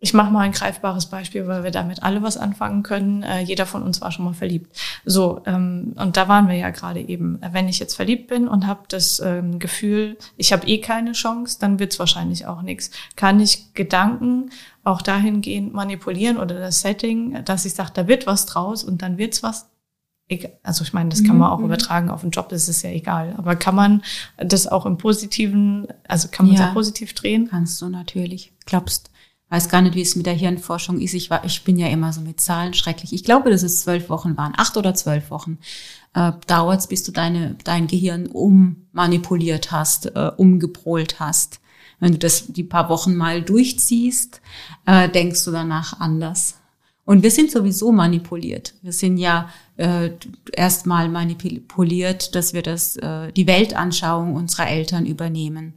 ich 0.00 0.14
mache 0.14 0.32
mal 0.32 0.40
ein 0.40 0.52
greifbares 0.52 1.06
Beispiel, 1.06 1.46
weil 1.46 1.62
wir 1.62 1.70
damit 1.70 2.02
alle 2.02 2.22
was 2.22 2.36
anfangen 2.36 2.82
können. 2.82 3.22
Äh, 3.22 3.40
jeder 3.40 3.66
von 3.66 3.82
uns 3.82 4.00
war 4.00 4.10
schon 4.10 4.24
mal 4.24 4.34
verliebt. 4.34 4.74
So, 5.04 5.42
ähm, 5.46 5.92
und 5.96 6.16
da 6.16 6.28
waren 6.28 6.48
wir 6.48 6.56
ja 6.56 6.70
gerade 6.70 7.00
eben. 7.00 7.38
Wenn 7.52 7.68
ich 7.68 7.78
jetzt 7.78 7.94
verliebt 7.94 8.28
bin 8.28 8.48
und 8.48 8.66
habe 8.66 8.80
das 8.88 9.20
ähm, 9.20 9.58
Gefühl, 9.58 10.16
ich 10.36 10.52
habe 10.52 10.66
eh 10.66 10.80
keine 10.80 11.12
Chance, 11.12 11.58
dann 11.60 11.78
wird's 11.78 11.98
wahrscheinlich 11.98 12.46
auch 12.46 12.62
nichts. 12.62 12.90
Kann 13.16 13.38
ich 13.38 13.74
Gedanken 13.74 14.50
auch 14.84 15.02
dahingehend 15.02 15.72
manipulieren 15.74 16.36
oder 16.38 16.58
das 16.58 16.80
Setting, 16.80 17.44
dass 17.44 17.64
ich 17.64 17.74
sage, 17.74 17.90
da 17.94 18.08
wird 18.08 18.26
was 18.26 18.46
draus 18.46 18.82
und 18.84 19.02
dann 19.02 19.18
wird's 19.18 19.42
was. 19.42 19.66
Also 20.62 20.82
ich 20.82 20.94
meine, 20.94 21.10
das 21.10 21.24
kann 21.24 21.36
man 21.36 21.50
auch 21.50 21.58
Mhm. 21.58 21.66
übertragen 21.66 22.08
auf 22.08 22.22
den 22.22 22.30
Job, 22.30 22.48
das 22.48 22.66
ist 22.68 22.82
ja 22.82 22.90
egal. 22.90 23.34
Aber 23.36 23.54
kann 23.54 23.74
man 23.74 24.02
das 24.38 24.66
auch 24.66 24.86
im 24.86 24.96
Positiven, 24.96 25.86
also 26.08 26.28
kann 26.30 26.46
man 26.46 26.54
es 26.54 26.60
Ja. 26.60 26.70
auch 26.70 26.74
positiv 26.74 27.12
drehen? 27.12 27.48
Kannst 27.50 27.82
du 27.82 27.90
natürlich. 27.90 28.50
Glaubst, 28.64 29.10
weiß 29.50 29.68
gar 29.68 29.82
nicht, 29.82 29.94
wie 29.94 30.00
es 30.00 30.16
mit 30.16 30.24
der 30.24 30.32
Hirnforschung 30.32 31.00
ist. 31.00 31.12
Ich, 31.12 31.28
war, 31.28 31.44
ich 31.44 31.64
bin 31.64 31.76
ja 31.76 31.88
immer 31.88 32.14
so 32.14 32.22
mit 32.22 32.40
Zahlen 32.40 32.72
schrecklich. 32.72 33.12
Ich 33.12 33.24
glaube, 33.24 33.50
dass 33.50 33.62
es 33.62 33.82
zwölf 33.82 34.08
Wochen 34.08 34.34
waren, 34.38 34.54
acht 34.56 34.78
oder 34.78 34.94
zwölf 34.94 35.30
Wochen. 35.30 35.58
Äh, 36.14 36.32
dauert 36.46 36.88
bis 36.88 37.04
du 37.04 37.12
deine, 37.12 37.56
dein 37.64 37.86
Gehirn 37.86 38.26
ummanipuliert 38.26 39.70
hast, 39.70 40.06
äh, 40.16 40.30
umgepolt 40.36 41.20
hast. 41.20 41.60
Wenn 42.02 42.12
du 42.14 42.18
das 42.18 42.48
die 42.48 42.64
paar 42.64 42.88
Wochen 42.88 43.14
mal 43.14 43.42
durchziehst, 43.42 44.40
äh, 44.86 45.08
denkst 45.08 45.44
du 45.44 45.52
danach 45.52 46.00
anders. 46.00 46.56
Und 47.04 47.22
wir 47.22 47.30
sind 47.30 47.52
sowieso 47.52 47.92
manipuliert. 47.92 48.74
Wir 48.82 48.92
sind 48.92 49.18
ja 49.18 49.48
äh, 49.76 50.10
erstmal 50.52 51.08
manipuliert, 51.08 52.34
dass 52.34 52.54
wir 52.54 52.62
das, 52.62 52.96
äh, 52.96 53.30
die 53.30 53.46
Weltanschauung 53.46 54.34
unserer 54.34 54.68
Eltern 54.68 55.06
übernehmen 55.06 55.74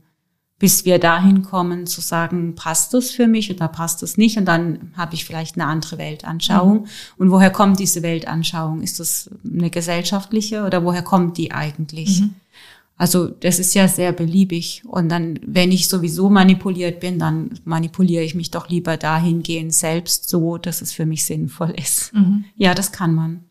bis 0.57 0.85
wir 0.85 0.99
dahin 0.99 1.41
kommen 1.41 1.85
zu 1.85 1.99
sagen, 1.99 2.55
passt 2.55 2.93
das 2.93 3.11
für 3.11 3.27
mich 3.27 3.51
oder 3.51 3.67
passt 3.67 4.01
das 4.01 4.15
nicht? 4.17 4.37
Und 4.37 4.45
dann 4.45 4.93
habe 4.95 5.13
ich 5.13 5.25
vielleicht 5.25 5.55
eine 5.55 5.65
andere 5.65 5.97
Weltanschauung. 5.97 6.87
Und 7.17 7.29
woher 7.29 7.51
kommt 7.51 7.79
diese 7.79 8.03
Weltanschauung? 8.03 8.81
Ist 8.81 9.01
das 9.01 9.29
eine 9.43 9.69
gesellschaftliche 9.69 10.65
oder 10.65 10.85
woher 10.85 11.01
kommt 11.01 11.37
die 11.37 11.51
eigentlich? 11.51 12.23
Also 12.97 13.27
das 13.27 13.59
ist 13.59 13.73
ja 13.75 13.87
sehr 13.87 14.13
beliebig. 14.13 14.83
Und 14.85 15.09
dann, 15.09 15.39
wenn 15.45 15.71
ich 15.71 15.89
sowieso 15.89 16.29
manipuliert 16.29 16.99
bin, 17.01 17.19
dann 17.19 17.59
manipuliere 17.65 18.23
ich 18.23 18.35
mich 18.35 18.51
doch 18.51 18.69
lieber 18.69 18.95
dahingehend 18.95 19.73
selbst 19.73 20.29
so, 20.29 20.57
dass 20.57 20.81
es 20.81 20.93
für 20.93 21.05
mich 21.05 21.25
sinnvoll 21.25 21.71
ist. 21.71 22.13
Ja, 22.55 22.73
das 22.73 22.91
kann 22.91 23.13
man. 23.13 23.43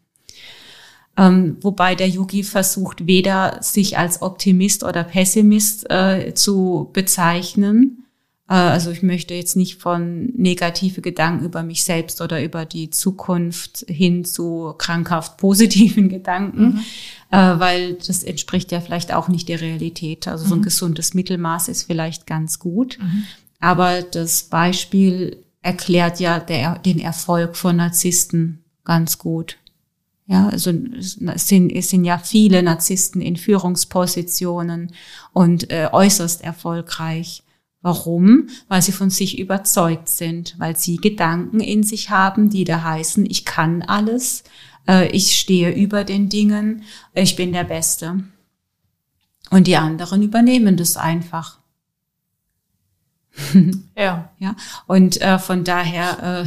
Ähm, 1.16 1.58
wobei 1.60 1.94
der 1.94 2.08
Yogi 2.08 2.42
versucht, 2.42 3.06
weder 3.06 3.62
sich 3.62 3.98
als 3.98 4.22
Optimist 4.22 4.82
oder 4.82 5.04
Pessimist 5.04 5.88
äh, 5.90 6.34
zu 6.34 6.90
bezeichnen. 6.92 8.03
Äh, 8.48 8.54
also 8.54 8.90
ich 8.90 9.02
möchte 9.02 9.34
jetzt 9.34 9.56
nicht 9.56 9.80
von 9.80 10.26
negative 10.36 11.00
Gedanken 11.00 11.44
über 11.44 11.62
mich 11.62 11.84
selbst 11.84 12.20
oder 12.20 12.42
über 12.42 12.64
die 12.66 12.90
Zukunft 12.90 13.84
hin 13.88 14.24
zu 14.24 14.74
krankhaft 14.78 15.36
positiven 15.38 16.08
Gedanken, 16.08 16.84
äh, 17.30 17.36
weil 17.36 17.94
das 17.94 18.22
entspricht 18.22 18.72
ja 18.72 18.80
vielleicht 18.80 19.12
auch 19.12 19.28
nicht 19.28 19.48
der 19.48 19.60
Realität. 19.60 20.28
Also 20.28 20.46
so 20.46 20.54
ein 20.54 20.62
gesundes 20.62 21.14
Mittelmaß 21.14 21.68
ist 21.68 21.84
vielleicht 21.84 22.26
ganz 22.26 22.58
gut. 22.58 22.98
Aber 23.60 24.02
das 24.02 24.42
Beispiel 24.42 25.38
erklärt 25.62 26.20
ja 26.20 26.38
der, 26.38 26.78
den 26.78 27.00
Erfolg 27.00 27.56
von 27.56 27.76
Narzissten 27.76 28.62
ganz 28.84 29.18
gut. 29.18 29.56
Ja, 30.26 30.48
also 30.48 30.70
es 30.70 31.48
sind, 31.48 31.70
es 31.70 31.90
sind 31.90 32.04
ja 32.04 32.18
viele 32.18 32.62
Narzissten 32.62 33.20
in 33.20 33.36
Führungspositionen 33.36 34.92
und 35.32 35.70
äh, 35.70 35.88
äußerst 35.92 36.42
erfolgreich. 36.42 37.43
Warum? 37.84 38.48
Weil 38.68 38.80
sie 38.80 38.92
von 38.92 39.10
sich 39.10 39.38
überzeugt 39.38 40.08
sind, 40.08 40.54
weil 40.56 40.74
sie 40.74 40.96
Gedanken 40.96 41.60
in 41.60 41.82
sich 41.82 42.08
haben, 42.08 42.48
die 42.48 42.64
da 42.64 42.82
heißen, 42.82 43.26
ich 43.26 43.44
kann 43.44 43.82
alles, 43.82 44.42
äh, 44.88 45.06
ich 45.08 45.38
stehe 45.38 45.70
über 45.70 46.02
den 46.04 46.30
Dingen, 46.30 46.84
ich 47.12 47.36
bin 47.36 47.52
der 47.52 47.64
Beste. 47.64 48.24
Und 49.50 49.66
die 49.66 49.76
anderen 49.76 50.22
übernehmen 50.22 50.78
das 50.78 50.96
einfach. 50.96 51.58
ja. 53.98 54.30
ja. 54.38 54.56
Und 54.86 55.20
äh, 55.20 55.38
von 55.38 55.62
daher 55.62 56.46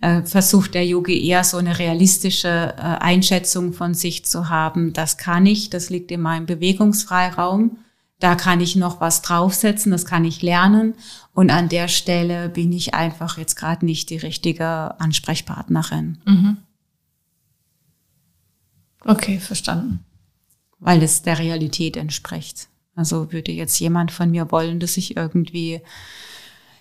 äh, 0.00 0.06
äh, 0.20 0.22
versucht 0.22 0.74
der 0.74 0.86
Yogi 0.86 1.26
eher 1.26 1.42
so 1.42 1.56
eine 1.56 1.80
realistische 1.80 2.74
äh, 2.76 2.80
Einschätzung 2.80 3.72
von 3.72 3.94
sich 3.94 4.24
zu 4.24 4.48
haben. 4.48 4.92
Das 4.92 5.16
kann 5.16 5.46
ich, 5.46 5.68
das 5.68 5.90
liegt 5.90 6.12
in 6.12 6.20
meinem 6.20 6.46
Bewegungsfreiraum. 6.46 7.78
Da 8.20 8.36
kann 8.36 8.60
ich 8.60 8.76
noch 8.76 9.00
was 9.00 9.22
draufsetzen, 9.22 9.90
das 9.90 10.04
kann 10.04 10.24
ich 10.24 10.42
lernen. 10.42 10.94
Und 11.32 11.50
an 11.50 11.68
der 11.68 11.88
Stelle 11.88 12.48
bin 12.48 12.72
ich 12.72 12.94
einfach 12.94 13.38
jetzt 13.38 13.56
gerade 13.56 13.84
nicht 13.84 14.10
die 14.10 14.18
richtige 14.18 15.00
Ansprechpartnerin. 15.00 16.18
Mhm. 16.26 16.58
Okay, 19.04 19.38
verstanden. 19.38 20.04
Weil 20.78 21.02
es 21.02 21.22
der 21.22 21.38
Realität 21.38 21.96
entspricht. 21.96 22.68
Also 22.94 23.32
würde 23.32 23.52
jetzt 23.52 23.80
jemand 23.80 24.12
von 24.12 24.30
mir 24.30 24.50
wollen, 24.50 24.80
dass 24.80 24.98
ich 24.98 25.16
irgendwie 25.16 25.80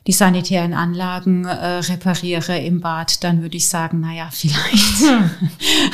die 0.07 0.13
sanitären 0.13 0.73
Anlagen 0.73 1.45
äh, 1.45 1.79
repariere 1.79 2.57
im 2.57 2.81
Bad, 2.81 3.23
dann 3.23 3.41
würde 3.41 3.57
ich 3.57 3.69
sagen, 3.69 3.99
naja, 3.99 4.29
vielleicht 4.31 5.01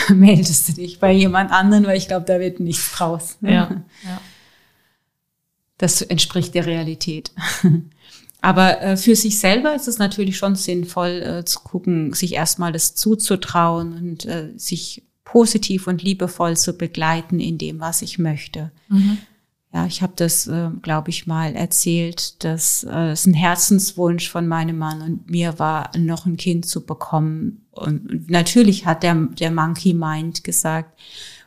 hm. 0.08 0.20
meldest 0.20 0.70
du 0.70 0.74
dich 0.74 1.00
bei 1.00 1.12
jemand 1.12 1.52
anderen, 1.52 1.86
weil 1.86 1.98
ich 1.98 2.08
glaube, 2.08 2.26
da 2.26 2.40
wird 2.40 2.60
nichts 2.60 2.92
draus. 2.94 3.38
Ja, 3.42 3.84
ja. 4.04 4.22
Das 5.78 6.02
entspricht 6.02 6.54
der 6.56 6.66
Realität. 6.66 7.32
Aber 8.42 8.82
äh, 8.82 8.96
für 8.96 9.16
sich 9.16 9.40
selber 9.40 9.74
ist 9.74 9.88
es 9.88 9.98
natürlich 9.98 10.38
schon 10.38 10.56
sinnvoll 10.56 11.22
äh, 11.22 11.46
zu 11.46 11.62
gucken, 11.62 12.14
sich 12.14 12.34
erstmal 12.34 12.72
das 12.72 12.94
zuzutrauen 12.94 13.94
und 13.94 14.26
äh, 14.26 14.52
sich 14.56 15.04
positiv 15.24 15.88
und 15.88 16.04
liebevoll 16.04 16.56
zu 16.56 16.78
begleiten 16.78 17.40
in 17.40 17.58
dem, 17.58 17.80
was 17.80 18.04
ich 18.04 18.20
möchte. 18.20 18.72
Mhm. 18.88 19.18
Ja, 19.74 19.86
ich 19.88 20.02
habe 20.02 20.14
das, 20.16 20.48
äh, 20.48 20.70
glaube 20.82 21.10
ich, 21.10 21.28
mal 21.28 21.54
erzählt, 21.54 22.44
dass 22.46 22.86
äh, 22.86 23.10
es 23.10 23.26
ein 23.26 23.34
Herzenswunsch 23.34 24.30
von 24.30 24.48
meinem 24.48 24.78
Mann 24.78 25.02
und 25.02 25.30
mir 25.30 25.60
war, 25.60 25.92
noch 25.98 26.26
ein 26.26 26.38
Kind 26.38 26.66
zu 26.66 26.86
bekommen. 26.86 27.66
Und 27.72 28.30
natürlich 28.30 28.86
hat 28.86 29.04
der, 29.04 29.16
der 29.16 29.52
Monkey 29.52 29.94
Mind 29.94 30.46
gesagt, 30.46 30.98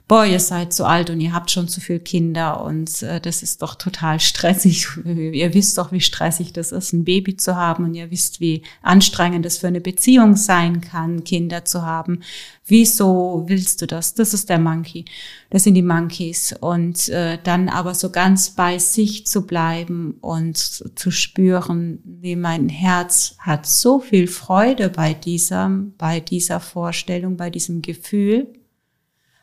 boah, 0.08 0.24
ihr 0.24 0.40
seid 0.40 0.72
zu 0.72 0.86
alt 0.86 1.10
und 1.10 1.20
ihr 1.20 1.34
habt 1.34 1.50
schon 1.50 1.68
zu 1.68 1.82
viele 1.82 2.00
Kinder 2.00 2.64
und 2.64 3.02
äh, 3.02 3.20
das 3.20 3.42
ist 3.42 3.60
doch 3.60 3.74
total 3.74 4.18
stressig. 4.18 4.88
ihr 5.04 5.52
wisst 5.52 5.76
doch, 5.76 5.92
wie 5.92 6.00
stressig 6.00 6.54
das 6.54 6.72
ist, 6.72 6.94
ein 6.94 7.04
Baby 7.04 7.36
zu 7.36 7.56
haben 7.56 7.84
und 7.84 7.94
ihr 7.94 8.10
wisst, 8.10 8.40
wie 8.40 8.62
anstrengend 8.82 9.44
es 9.44 9.58
für 9.58 9.66
eine 9.66 9.82
Beziehung 9.82 10.34
sein 10.34 10.80
kann, 10.80 11.24
Kinder 11.24 11.66
zu 11.66 11.82
haben. 11.82 12.20
Wieso 12.64 13.44
willst 13.46 13.82
du 13.82 13.86
das? 13.86 14.14
Das 14.14 14.32
ist 14.32 14.48
der 14.48 14.58
Monkey. 14.58 15.04
Das 15.50 15.64
sind 15.64 15.74
die 15.74 15.82
Monkeys. 15.82 16.54
Und 16.58 17.08
äh, 17.10 17.38
dann 17.42 17.68
aber 17.68 17.94
so 17.94 18.10
ganz 18.10 18.50
bei 18.50 18.78
sich 18.78 19.26
zu 19.26 19.46
bleiben 19.46 20.16
und 20.20 20.56
zu 20.58 21.10
spüren, 21.10 21.98
wie 22.04 22.36
mein 22.36 22.70
Herz 22.70 23.36
hat 23.38 23.66
so 23.66 24.00
viel 24.00 24.26
Freude 24.26 24.88
bei 24.88 25.12
dieser, 25.12 25.68
bei 25.98 26.20
dieser 26.20 26.60
Vorstellung, 26.60 27.36
bei 27.36 27.50
diesem 27.50 27.82
Gefühl 27.82 28.57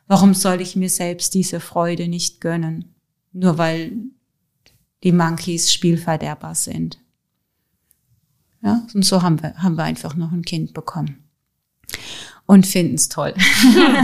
Warum 0.08 0.34
soll 0.34 0.62
ich 0.62 0.76
mir 0.76 0.90
selbst 0.90 1.34
diese 1.34 1.60
Freude 1.60 2.08
nicht 2.08 2.42
gönnen? 2.42 2.96
Nur 3.34 3.58
weil 3.58 3.94
die 5.04 5.12
Monkeys 5.12 5.72
spielverderber 5.72 6.56
sind. 6.56 7.00
Ja, 8.64 8.86
und 8.94 9.06
so 9.06 9.22
haben 9.22 9.42
wir, 9.42 9.54
haben 9.56 9.76
wir 9.76 9.84
einfach 9.84 10.16
noch 10.16 10.32
ein 10.32 10.42
Kind 10.42 10.74
bekommen. 10.74 11.24
Und 12.48 12.68
finden 12.68 12.96
es 12.96 13.10
toll. 13.10 13.34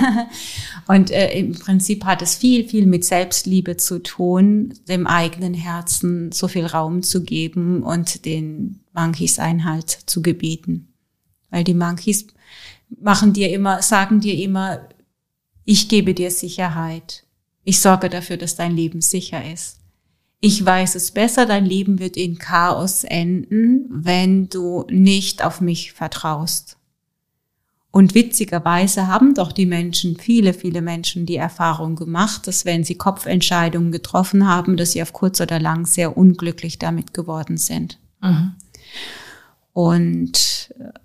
und 0.87 1.11
äh, 1.11 1.37
im 1.37 1.53
Prinzip 1.53 2.05
hat 2.05 2.21
es 2.21 2.35
viel, 2.35 2.67
viel 2.67 2.87
mit 2.87 3.05
Selbstliebe 3.05 3.77
zu 3.77 3.99
tun, 3.99 4.73
dem 4.87 5.05
eigenen 5.05 5.53
Herzen 5.53 6.31
so 6.31 6.47
viel 6.47 6.65
Raum 6.65 7.03
zu 7.03 7.23
geben 7.23 7.83
und 7.83 8.25
den 8.25 8.81
Monkeys 8.93 9.37
Einhalt 9.37 9.89
zu 9.89 10.21
gebieten. 10.21 10.93
Weil 11.51 11.63
die 11.63 11.75
Monkeys 11.75 12.27
machen 12.99 13.33
dir 13.33 13.51
immer, 13.51 13.81
sagen 13.81 14.19
dir 14.21 14.35
immer, 14.35 14.87
ich 15.65 15.89
gebe 15.89 16.13
dir 16.13 16.31
Sicherheit. 16.31 17.23
Ich 17.63 17.79
sorge 17.79 18.09
dafür, 18.09 18.37
dass 18.37 18.55
dein 18.55 18.75
Leben 18.75 19.01
sicher 19.01 19.51
ist. 19.51 19.79
Ich 20.39 20.65
weiß 20.65 20.95
es 20.95 21.11
besser, 21.11 21.45
dein 21.45 21.65
Leben 21.65 21.99
wird 21.99 22.17
in 22.17 22.39
Chaos 22.39 23.03
enden, 23.03 23.85
wenn 23.89 24.49
du 24.49 24.85
nicht 24.89 25.43
auf 25.43 25.61
mich 25.61 25.93
vertraust. 25.93 26.77
Und 27.91 28.15
witzigerweise 28.15 29.07
haben 29.07 29.35
doch 29.35 29.51
die 29.51 29.65
Menschen, 29.65 30.17
viele, 30.17 30.53
viele 30.53 30.81
Menschen 30.81 31.25
die 31.25 31.35
Erfahrung 31.35 31.95
gemacht, 31.95 32.47
dass 32.47 32.65
wenn 32.65 32.83
sie 32.83 32.95
Kopfentscheidungen 32.95 33.91
getroffen 33.91 34.47
haben, 34.47 34.77
dass 34.77 34.93
sie 34.93 35.01
auf 35.01 35.13
kurz 35.13 35.41
oder 35.41 35.59
lang 35.59 35.85
sehr 35.85 36.17
unglücklich 36.17 36.79
damit 36.79 37.13
geworden 37.13 37.57
sind. 37.57 37.99
Mhm. 38.21 38.55
Und 39.73 40.73
äh, 40.79 40.97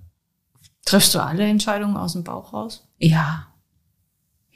triffst 0.84 1.14
du 1.14 1.18
alle 1.18 1.44
Entscheidungen 1.44 1.96
aus 1.96 2.14
dem 2.14 2.22
Bauch 2.24 2.52
raus? 2.52 2.86
Ja, 2.98 3.48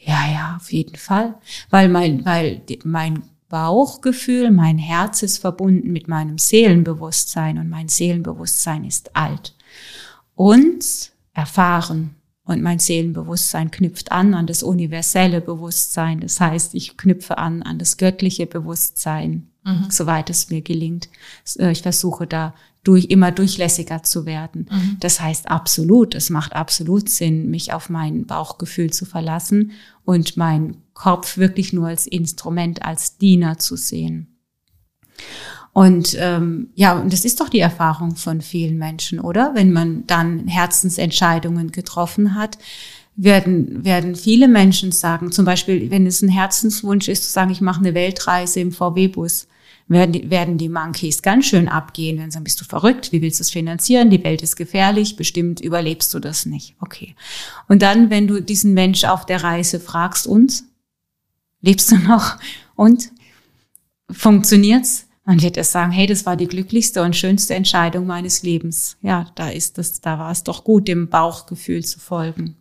ja, 0.03 0.33
ja, 0.33 0.57
auf 0.57 0.73
jeden 0.73 0.97
Fall. 0.97 1.35
Weil 1.69 1.89
mein, 1.89 2.25
weil 2.25 2.63
mein 2.85 3.23
Bauchgefühl, 3.49 4.51
mein 4.51 4.79
Herz 4.79 5.23
ist 5.23 5.39
verbunden 5.39 5.93
mit 5.93 6.09
meinem 6.09 6.39
Seelenbewusstsein 6.39 7.59
und 7.59 7.69
mein 7.69 7.89
Seelenbewusstsein 7.89 8.85
ist 8.85 9.15
alt 9.17 9.55
und 10.35 11.13
erfahren. 11.35 12.15
Und 12.45 12.63
mein 12.63 12.79
Seelenbewusstsein 12.79 13.71
knüpft 13.71 14.11
an 14.11 14.35
an 14.35 14.47
das 14.47 14.63
universelle 14.63 15.41
Bewusstsein. 15.41 16.19
Das 16.21 16.41
heißt, 16.41 16.75
ich 16.75 16.97
knüpfe 16.97 17.39
an 17.39 17.63
an 17.63 17.79
das 17.79 17.97
göttliche 17.97 18.47
Bewusstsein, 18.47 19.49
mhm. 19.65 19.87
soweit 19.89 20.31
es 20.31 20.51
mir 20.51 20.63
gelingt. 20.63 21.09
Äh, 21.59 21.71
ich 21.71 21.83
versuche 21.83 22.27
da 22.27 22.55
durch, 22.83 23.07
immer 23.07 23.31
durchlässiger 23.31 24.03
zu 24.03 24.27
werden. 24.27 24.69
Mhm. 24.71 24.97
Das 25.01 25.21
heißt 25.21 25.51
absolut, 25.51 26.15
es 26.15 26.31
macht 26.31 26.55
absolut 26.55 27.09
Sinn, 27.09 27.51
mich 27.51 27.73
auf 27.73 27.91
mein 27.91 28.27
Bauchgefühl 28.27 28.91
zu 28.91 29.05
verlassen 29.05 29.73
und 30.05 30.37
meinen 30.37 30.79
Kopf 30.95 31.37
wirklich 31.37 31.73
nur 31.73 31.89
als 31.89 32.07
Instrument, 32.07 32.85
als 32.85 33.19
Diener 33.19 33.59
zu 33.59 33.77
sehen. 33.77 34.39
Und 35.73 36.17
ähm, 36.19 36.71
ja, 36.75 36.99
und 36.99 37.13
das 37.13 37.25
ist 37.25 37.41
doch 37.41 37.49
die 37.49 37.61
Erfahrung 37.61 38.17
von 38.17 38.41
vielen 38.41 38.77
Menschen, 38.77 39.21
oder? 39.21 39.55
Wenn 39.55 39.73
man 39.73 40.07
dann 40.07 40.49
Herzensentscheidungen 40.49 41.71
getroffen 41.71 42.35
hat, 42.35 42.59
werden, 43.15 43.85
werden 43.85 44.17
viele 44.17 44.49
Menschen 44.49 44.93
sagen, 44.93 45.31
zum 45.31 45.45
Beispiel, 45.45 45.91
wenn 45.91 46.07
es 46.07 46.23
ein 46.23 46.29
Herzenswunsch 46.29 47.09
ist, 47.09 47.25
zu 47.25 47.31
sagen, 47.31 47.51
ich 47.51 47.61
mache 47.61 47.81
eine 47.81 47.95
Weltreise 47.95 48.61
im 48.61 48.73
VW-Bus, 48.73 49.47
werden 49.91 50.13
die, 50.13 50.31
werden 50.31 50.57
die 50.57 50.69
Monkeys 50.69 51.21
ganz 51.21 51.47
schön 51.47 51.69
abgehen, 51.69 52.19
wenn 52.19 52.31
sie 52.31 52.35
sagen, 52.35 52.45
bist 52.45 52.61
du 52.61 52.65
verrückt, 52.65 53.11
wie 53.13 53.23
willst 53.23 53.41
du 53.41 53.43
es 53.43 53.51
finanzieren, 53.51 54.09
die 54.09 54.23
Welt 54.23 54.41
ist 54.41 54.57
gefährlich, 54.57 55.17
bestimmt 55.17 55.61
überlebst 55.61 56.15
du 56.15 56.21
das 56.21 56.47
nicht. 56.47 56.77
Okay. 56.81 57.17
Und 57.69 57.83
dann, 57.83 58.09
wenn 58.09 58.29
du 58.29 58.41
diesen 58.41 58.73
Mensch 58.73 59.05
auf 59.05 59.27
der 59.27 59.43
Reise 59.43 59.81
fragst, 59.81 60.27
und? 60.27 60.63
Lebst 61.61 61.91
du 61.91 61.97
noch? 61.97 62.39
Und? 62.77 63.11
Funktioniert's? 64.11 65.09
Dann 65.27 65.43
wird 65.43 65.57
er 65.57 65.65
sagen, 65.65 65.93
hey, 65.93 66.07
das 66.07 66.25
war 66.25 66.37
die 66.37 66.47
glücklichste 66.47 67.03
und 67.03 67.15
schönste 67.15 67.55
Entscheidung 67.55 68.07
meines 68.07 68.43
Lebens. 68.43 68.97
Ja, 69.03 69.27
da 69.35 69.49
ist 69.51 69.77
das, 69.77 70.01
da 70.01 70.19
war 70.19 70.31
es 70.31 70.45
doch 70.45 70.65
gut, 70.65 70.89
dem 70.89 71.09
Bauchgefühl 71.09 71.85
zu 71.85 72.01
folgen. 72.01 72.57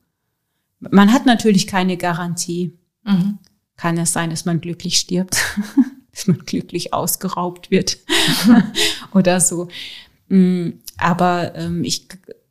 Man 0.80 1.14
hat 1.14 1.26
natürlich 1.26 1.68
keine 1.68 1.98
Garantie. 1.98 2.78
Mhm. 3.04 3.38
Kann 3.76 3.98
es 3.98 4.14
sein, 4.14 4.30
dass 4.30 4.46
man 4.46 4.62
glücklich 4.62 4.98
stirbt? 4.98 5.38
dass 6.14 6.28
man 6.28 6.39
glücklich 6.39 6.93
ausgeraubt 6.93 7.72
wird 7.72 7.97
oder 9.14 9.39
so. 9.39 9.68
Mm, 10.28 10.72
aber 10.97 11.55
ähm, 11.55 11.84
ich, 11.84 12.07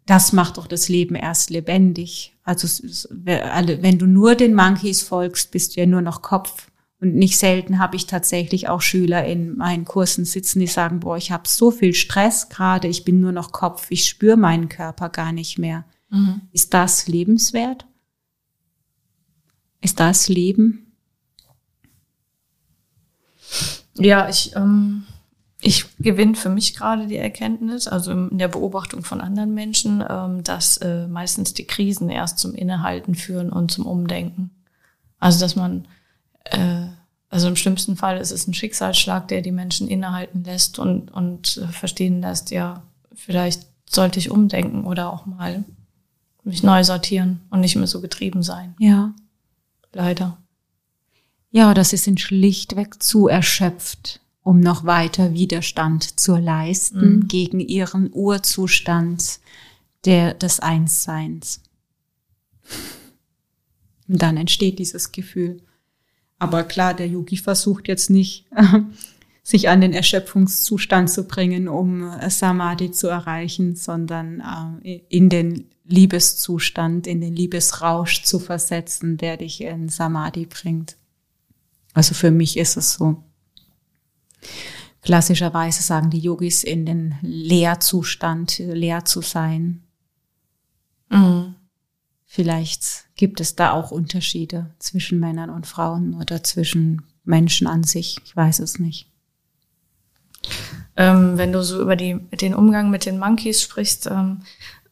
das 0.06 0.32
macht 0.32 0.56
doch 0.56 0.66
das 0.66 0.88
Leben 0.88 1.14
erst 1.14 1.50
lebendig. 1.50 2.34
Also 2.44 2.82
wenn 3.11 3.98
du 3.98 4.06
nur 4.06 4.34
den 4.34 4.54
Monkeys 4.54 5.02
folgst, 5.02 5.50
bist 5.50 5.76
du 5.76 5.80
ja 5.80 5.86
nur 5.86 6.00
noch 6.00 6.22
Kopf. 6.22 6.68
Und 7.00 7.14
nicht 7.14 7.38
selten 7.38 7.78
habe 7.78 7.94
ich 7.94 8.06
tatsächlich 8.06 8.68
auch 8.68 8.80
Schüler 8.80 9.24
in 9.24 9.56
meinen 9.56 9.84
Kursen 9.84 10.24
sitzen, 10.24 10.59
die 10.59 10.66
sagen, 10.66 10.98
boah, 11.00 11.16
ich 11.16 11.30
habe 11.30 11.46
so 11.46 11.70
viel 11.70 11.94
Stress 11.94 12.48
gerade, 12.48 12.88
ich 12.88 13.04
bin 13.04 13.20
nur 13.20 13.30
noch 13.30 13.52
Kopf, 13.52 13.86
ich 13.90 14.06
spüre 14.06 14.36
meinen 14.36 14.68
Körper 14.68 15.09
gar 15.09 15.30
nicht 15.32 15.59
mehr. 15.59 15.84
Mhm. 16.11 16.40
Ist 16.52 16.74
das 16.74 17.06
lebenswert? 17.06 17.86
Ist 19.80 20.00
das 20.00 20.28
Leben? 20.28 20.88
Ja, 23.94 24.28
ich, 24.28 24.55
ähm, 24.55 25.05
ich 25.61 25.86
gewinne 25.99 26.34
für 26.34 26.51
mich 26.51 26.74
gerade 26.74 27.07
die 27.07 27.16
Erkenntnis, 27.16 27.88
also 27.88 28.12
in 28.12 28.38
der 28.38 28.49
Beobachtung 28.49 29.03
von 29.03 29.20
anderen 29.20 29.55
Menschen, 29.55 30.05
ähm, 30.09 30.44
dass 30.44 30.76
äh, 30.78 31.09
meistens 31.09 31.55
die 31.55 31.66
Krisen 31.66 32.11
erst 32.11 32.38
zum 32.38 32.55
Innehalten 32.55 33.14
führen 33.14 33.51
und 33.51 33.70
zum 33.70 33.86
Umdenken. 33.86 34.51
Also 35.18 35.40
dass 35.40 35.57
man, 35.57 35.88
äh, 36.44 36.86
also 37.28 37.49
im 37.49 37.57
schlimmsten 37.57 37.96
Fall 37.96 38.18
ist 38.18 38.30
es 38.30 38.46
ein 38.46 38.55
Schicksalsschlag, 38.55 39.28
der 39.28 39.42
die 39.42 39.53
Menschen 39.53 39.88
innehalten 39.88 40.44
lässt 40.44 40.78
und, 40.78 41.11
und 41.11 41.66
verstehen 41.72 42.20
lässt, 42.20 42.51
ja, 42.51 42.82
vielleicht 43.14 43.66
sollte 43.90 44.18
ich 44.18 44.30
umdenken 44.30 44.84
oder 44.84 45.12
auch 45.12 45.26
mal 45.26 45.64
mich 46.44 46.62
neu 46.62 46.82
sortieren 46.84 47.40
und 47.51 47.61
nicht 47.61 47.76
mehr 47.76 47.86
so 47.86 48.01
getrieben 48.01 48.42
sein. 48.42 48.74
Ja. 48.78 49.12
Leider. 49.92 50.38
Ja, 51.51 51.72
das 51.74 51.92
ist 51.92 52.20
schlichtweg 52.20 53.03
zu 53.03 53.28
erschöpft, 53.28 54.20
um 54.42 54.61
noch 54.61 54.84
weiter 54.84 55.32
Widerstand 55.32 56.20
zu 56.20 56.36
leisten 56.36 57.16
mhm. 57.16 57.28
gegen 57.28 57.61
ihren 57.61 58.11
Urzustand 58.12 59.40
der, 60.05 60.34
des 60.34 60.61
Einsseins. 60.61 61.62
Und 64.09 64.22
dann 64.22 64.36
entsteht 64.36 64.78
dieses 64.78 65.12
Gefühl. 65.12 65.62
Aber 66.38 66.64
klar, 66.64 66.94
der 66.94 67.09
Yogi 67.09 67.36
versucht 67.36 67.88
jetzt 67.88 68.11
nicht, 68.11 68.46
sich 69.42 69.68
an 69.68 69.80
den 69.80 69.92
Erschöpfungszustand 69.92 71.11
zu 71.11 71.26
bringen, 71.26 71.68
um 71.68 72.11
Samadhi 72.28 72.90
zu 72.90 73.09
erreichen, 73.09 73.76
sondern 73.76 74.80
äh, 74.82 75.01
in 75.09 75.30
den 75.30 75.66
Liebeszustand, 75.84 77.07
in 77.07 77.22
den 77.22 77.34
Liebesrausch 77.34 78.22
zu 78.22 78.38
versetzen, 78.38 79.16
der 79.16 79.38
dich 79.38 79.62
in 79.62 79.88
Samadhi 79.88 80.44
bringt. 80.44 80.96
Also 81.99 82.14
für 82.14 82.30
mich 82.30 82.57
ist 82.57 82.76
es 82.76 82.94
so. 82.94 83.24
Klassischerweise 85.03 85.82
sagen 85.82 86.11
die 86.11 86.20
Yogis 86.20 86.62
in 86.62 86.86
den 86.86 87.16
Leerzustand, 87.22 88.59
leer 88.61 89.05
zu 89.05 89.20
sein. 89.20 89.82
Mhm. 91.09 91.57
Vielleicht 92.24 93.09
gibt 93.16 93.40
es 93.40 93.57
da 93.57 93.72
auch 93.72 93.90
Unterschiede 93.90 94.72
zwischen 94.78 95.18
Männern 95.18 95.51
und 95.51 95.66
Frauen 95.66 96.14
oder 96.14 96.44
zwischen 96.44 97.03
Menschen 97.24 97.66
an 97.66 97.82
sich. 97.82 98.20
Ich 98.24 98.36
weiß 98.36 98.61
es 98.61 98.78
nicht. 98.78 99.11
Ähm, 100.94 101.36
wenn 101.36 101.51
du 101.53 101.64
so 101.64 101.82
über 101.82 101.96
die, 101.96 102.20
den 102.40 102.55
Umgang 102.55 102.90
mit 102.90 103.07
den 103.07 103.18
Monkeys 103.18 103.61
sprichst 103.61 104.07
ähm, 104.07 104.42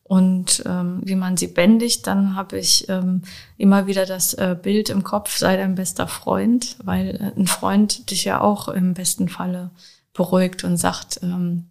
und 0.09 0.63
ähm, 0.67 1.01
wie 1.03 1.17
man 1.17 1.37
sie 1.37 1.49
bändigt, 1.49 2.07
dann 2.07 2.37
habe 2.37 2.59
ich 2.59 2.89
ähm, 2.89 3.23
immer 3.57 3.89
wieder 3.89 4.07
das 4.07 4.35
äh, 4.35 4.57
Bild 4.61 4.89
im 4.89 5.03
Kopf, 5.03 5.37
sei 5.37 5.57
dein 5.57 5.75
bester 5.75 6.07
Freund, 6.07 6.77
weil 6.85 7.17
äh, 7.17 7.41
ein 7.41 7.49
Freund 7.49 8.09
dich 8.09 8.25
ja 8.25 8.41
auch 8.41 8.69
im 8.69 8.95
besten 8.95 9.29
Falle 9.29 9.73
beruhigt 10.13 10.63
und 10.63 10.77
sagt, 10.77 11.19
ähm, 11.25 11.65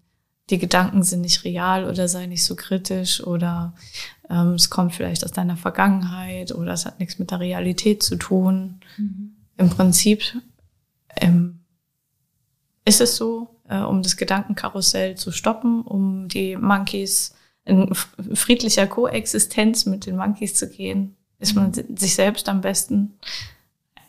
die 0.50 0.58
Gedanken 0.58 1.04
sind 1.04 1.22
nicht 1.22 1.46
real 1.46 1.86
oder 1.86 2.10
sei 2.10 2.26
nicht 2.26 2.44
so 2.44 2.58
kritisch 2.58 3.26
oder 3.26 3.74
ähm, 4.30 4.56
es 4.56 4.70
kommt 4.70 4.94
vielleicht 4.94 5.24
aus 5.24 5.32
deiner 5.32 5.56
Vergangenheit 5.56 6.54
oder 6.54 6.74
es 6.74 6.86
hat 6.86 7.00
nichts 7.00 7.18
mit 7.18 7.32
der 7.32 7.40
Realität 7.40 8.04
zu 8.04 8.18
tun. 8.18 8.82
Mhm. 8.98 9.38
Im 9.56 9.70
Prinzip 9.70 10.22
ähm, 11.16 11.62
ist 12.84 13.00
es 13.00 13.16
so, 13.16 13.62
äh, 13.70 13.80
um 13.80 14.04
das 14.04 14.18
Gedankenkarussell 14.18 15.16
zu 15.16 15.32
stoppen, 15.32 15.84
um 15.84 16.28
die 16.28 16.58
Monkeys 16.58 17.34
in 17.66 17.94
friedlicher 18.34 18.88
Koexistenz 18.88 19.86
mit 19.86 20.06
den 20.06 20.18
Monkeys 20.18 20.54
zu 20.54 20.70
gehen, 20.70 21.16
ist 21.40 21.56
man 21.56 21.72
mhm. 21.72 21.98
sich 21.98 22.16
selbst 22.16 22.48
am 22.48 22.62
besten 22.62 23.14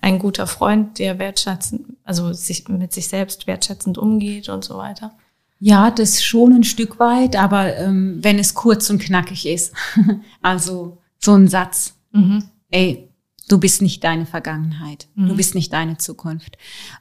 ein 0.00 0.18
guter 0.18 0.46
Freund, 0.46 0.98
der 0.98 1.18
wertschätzend, 1.18 1.96
also 2.04 2.32
sich 2.32 2.68
mit 2.68 2.92
sich 2.92 3.08
selbst 3.08 3.46
wertschätzend 3.46 3.98
umgeht 3.98 4.48
und 4.48 4.64
so 4.64 4.76
weiter. 4.76 5.12
Ja, 5.58 5.90
das 5.90 6.22
schon 6.22 6.52
ein 6.52 6.64
Stück 6.64 7.00
weit, 7.00 7.34
aber 7.34 7.76
ähm, 7.76 8.18
wenn 8.22 8.38
es 8.38 8.54
kurz 8.54 8.90
und 8.90 9.00
knackig 9.00 9.46
ist. 9.46 9.74
also 10.42 10.98
so 11.18 11.34
ein 11.34 11.48
Satz. 11.48 11.94
Mhm. 12.12 12.44
Ey, 12.70 13.05
du 13.48 13.58
bist 13.58 13.82
nicht 13.82 14.02
deine 14.04 14.26
Vergangenheit. 14.26 15.08
Mhm. 15.14 15.28
Du 15.28 15.36
bist 15.36 15.54
nicht 15.54 15.72
deine 15.72 15.98
Zukunft. 15.98 16.56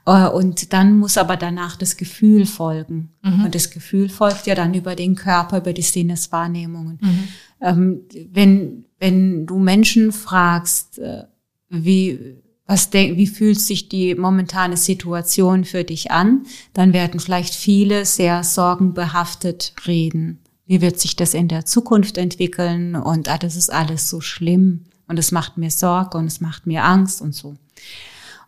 Äh, 0.06 0.28
und 0.28 0.72
dann 0.72 0.98
muss 0.98 1.18
aber 1.18 1.36
danach 1.36 1.76
das 1.76 1.96
Gefühl 1.96 2.46
folgen. 2.46 3.10
Mhm. 3.22 3.44
Und 3.44 3.54
das 3.54 3.70
Gefühl 3.70 4.08
folgt 4.08 4.46
ja 4.46 4.54
dann 4.54 4.74
über 4.74 4.94
den 4.94 5.14
Körper, 5.14 5.58
über 5.58 5.72
die 5.72 5.82
Sinneswahrnehmungen. 5.82 6.98
Mhm. 7.00 7.28
Ähm, 7.60 8.00
wenn, 8.32 8.84
wenn 8.98 9.46
du 9.46 9.58
Menschen 9.58 10.12
fragst, 10.12 10.98
äh, 10.98 11.24
wie, 11.68 12.36
was 12.66 12.90
denk, 12.90 13.16
wie 13.16 13.26
fühlt 13.26 13.60
sich 13.60 13.88
die 13.88 14.14
momentane 14.14 14.76
Situation 14.76 15.64
für 15.64 15.84
dich 15.84 16.10
an, 16.10 16.44
dann 16.74 16.92
werden 16.92 17.18
vielleicht 17.18 17.54
viele 17.54 18.04
sehr 18.04 18.44
sorgenbehaftet 18.44 19.74
reden. 19.86 20.38
Wie 20.68 20.80
wird 20.80 20.98
sich 20.98 21.14
das 21.16 21.34
in 21.34 21.48
der 21.48 21.64
Zukunft 21.64 22.18
entwickeln? 22.18 22.96
Und 22.96 23.28
ah, 23.28 23.38
das 23.38 23.56
ist 23.56 23.72
alles 23.72 24.10
so 24.10 24.20
schlimm 24.20 24.84
und 25.08 25.18
es 25.18 25.32
macht 25.32 25.56
mir 25.56 25.70
Sorge 25.70 26.18
und 26.18 26.26
es 26.26 26.40
macht 26.40 26.66
mir 26.66 26.84
Angst 26.84 27.20
und 27.20 27.34
so. 27.34 27.56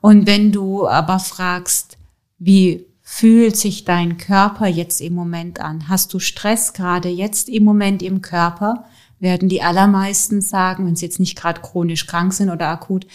Und 0.00 0.26
wenn 0.26 0.52
du 0.52 0.86
aber 0.86 1.18
fragst, 1.18 1.98
wie 2.38 2.86
fühlt 3.02 3.56
sich 3.56 3.84
dein 3.84 4.18
Körper 4.18 4.66
jetzt 4.66 5.00
im 5.00 5.14
Moment 5.14 5.60
an? 5.60 5.88
Hast 5.88 6.12
du 6.12 6.18
Stress 6.18 6.72
gerade 6.72 7.08
jetzt 7.08 7.48
im 7.48 7.64
Moment 7.64 8.02
im 8.02 8.22
Körper? 8.22 8.84
Werden 9.18 9.48
die 9.48 9.62
allermeisten 9.62 10.40
sagen, 10.40 10.86
wenn 10.86 10.94
sie 10.94 11.06
jetzt 11.06 11.18
nicht 11.18 11.36
gerade 11.36 11.60
chronisch 11.60 12.06
krank 12.06 12.32
sind 12.32 12.50
oder 12.50 12.68
akut, 12.68 13.06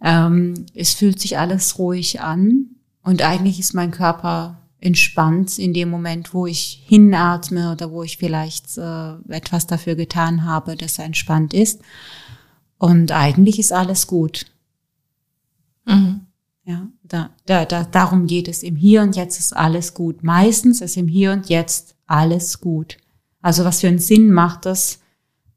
ähm, 0.00 0.66
es 0.74 0.94
fühlt 0.94 1.20
sich 1.20 1.38
alles 1.38 1.78
ruhig 1.78 2.20
an 2.20 2.66
und 3.02 3.22
eigentlich 3.22 3.58
ist 3.60 3.74
mein 3.74 3.90
Körper 3.90 4.58
entspannt 4.80 5.58
in 5.58 5.72
dem 5.72 5.90
Moment, 5.90 6.34
wo 6.34 6.46
ich 6.46 6.82
hinatme 6.86 7.72
oder 7.72 7.90
wo 7.90 8.02
ich 8.02 8.16
vielleicht 8.16 8.76
äh, 8.78 9.12
etwas 9.28 9.66
dafür 9.66 9.94
getan 9.94 10.44
habe, 10.44 10.76
dass 10.76 10.98
er 10.98 11.04
entspannt 11.04 11.54
ist. 11.54 11.80
Und 12.82 13.12
eigentlich 13.12 13.60
ist 13.60 13.72
alles 13.72 14.08
gut. 14.08 14.46
Mhm. 15.86 16.22
Ja, 16.64 16.88
da, 17.04 17.30
da, 17.46 17.64
da, 17.64 17.84
darum 17.84 18.26
geht 18.26 18.48
es. 18.48 18.64
Im 18.64 18.74
Hier 18.74 19.02
und 19.02 19.14
Jetzt 19.14 19.38
ist 19.38 19.52
alles 19.56 19.94
gut. 19.94 20.24
Meistens 20.24 20.80
ist 20.80 20.96
im 20.96 21.06
Hier 21.06 21.30
und 21.30 21.48
Jetzt 21.48 21.94
alles 22.08 22.60
gut. 22.60 22.96
Also 23.40 23.64
was 23.64 23.82
für 23.82 23.86
einen 23.86 24.00
Sinn 24.00 24.32
macht 24.32 24.66
das, 24.66 24.98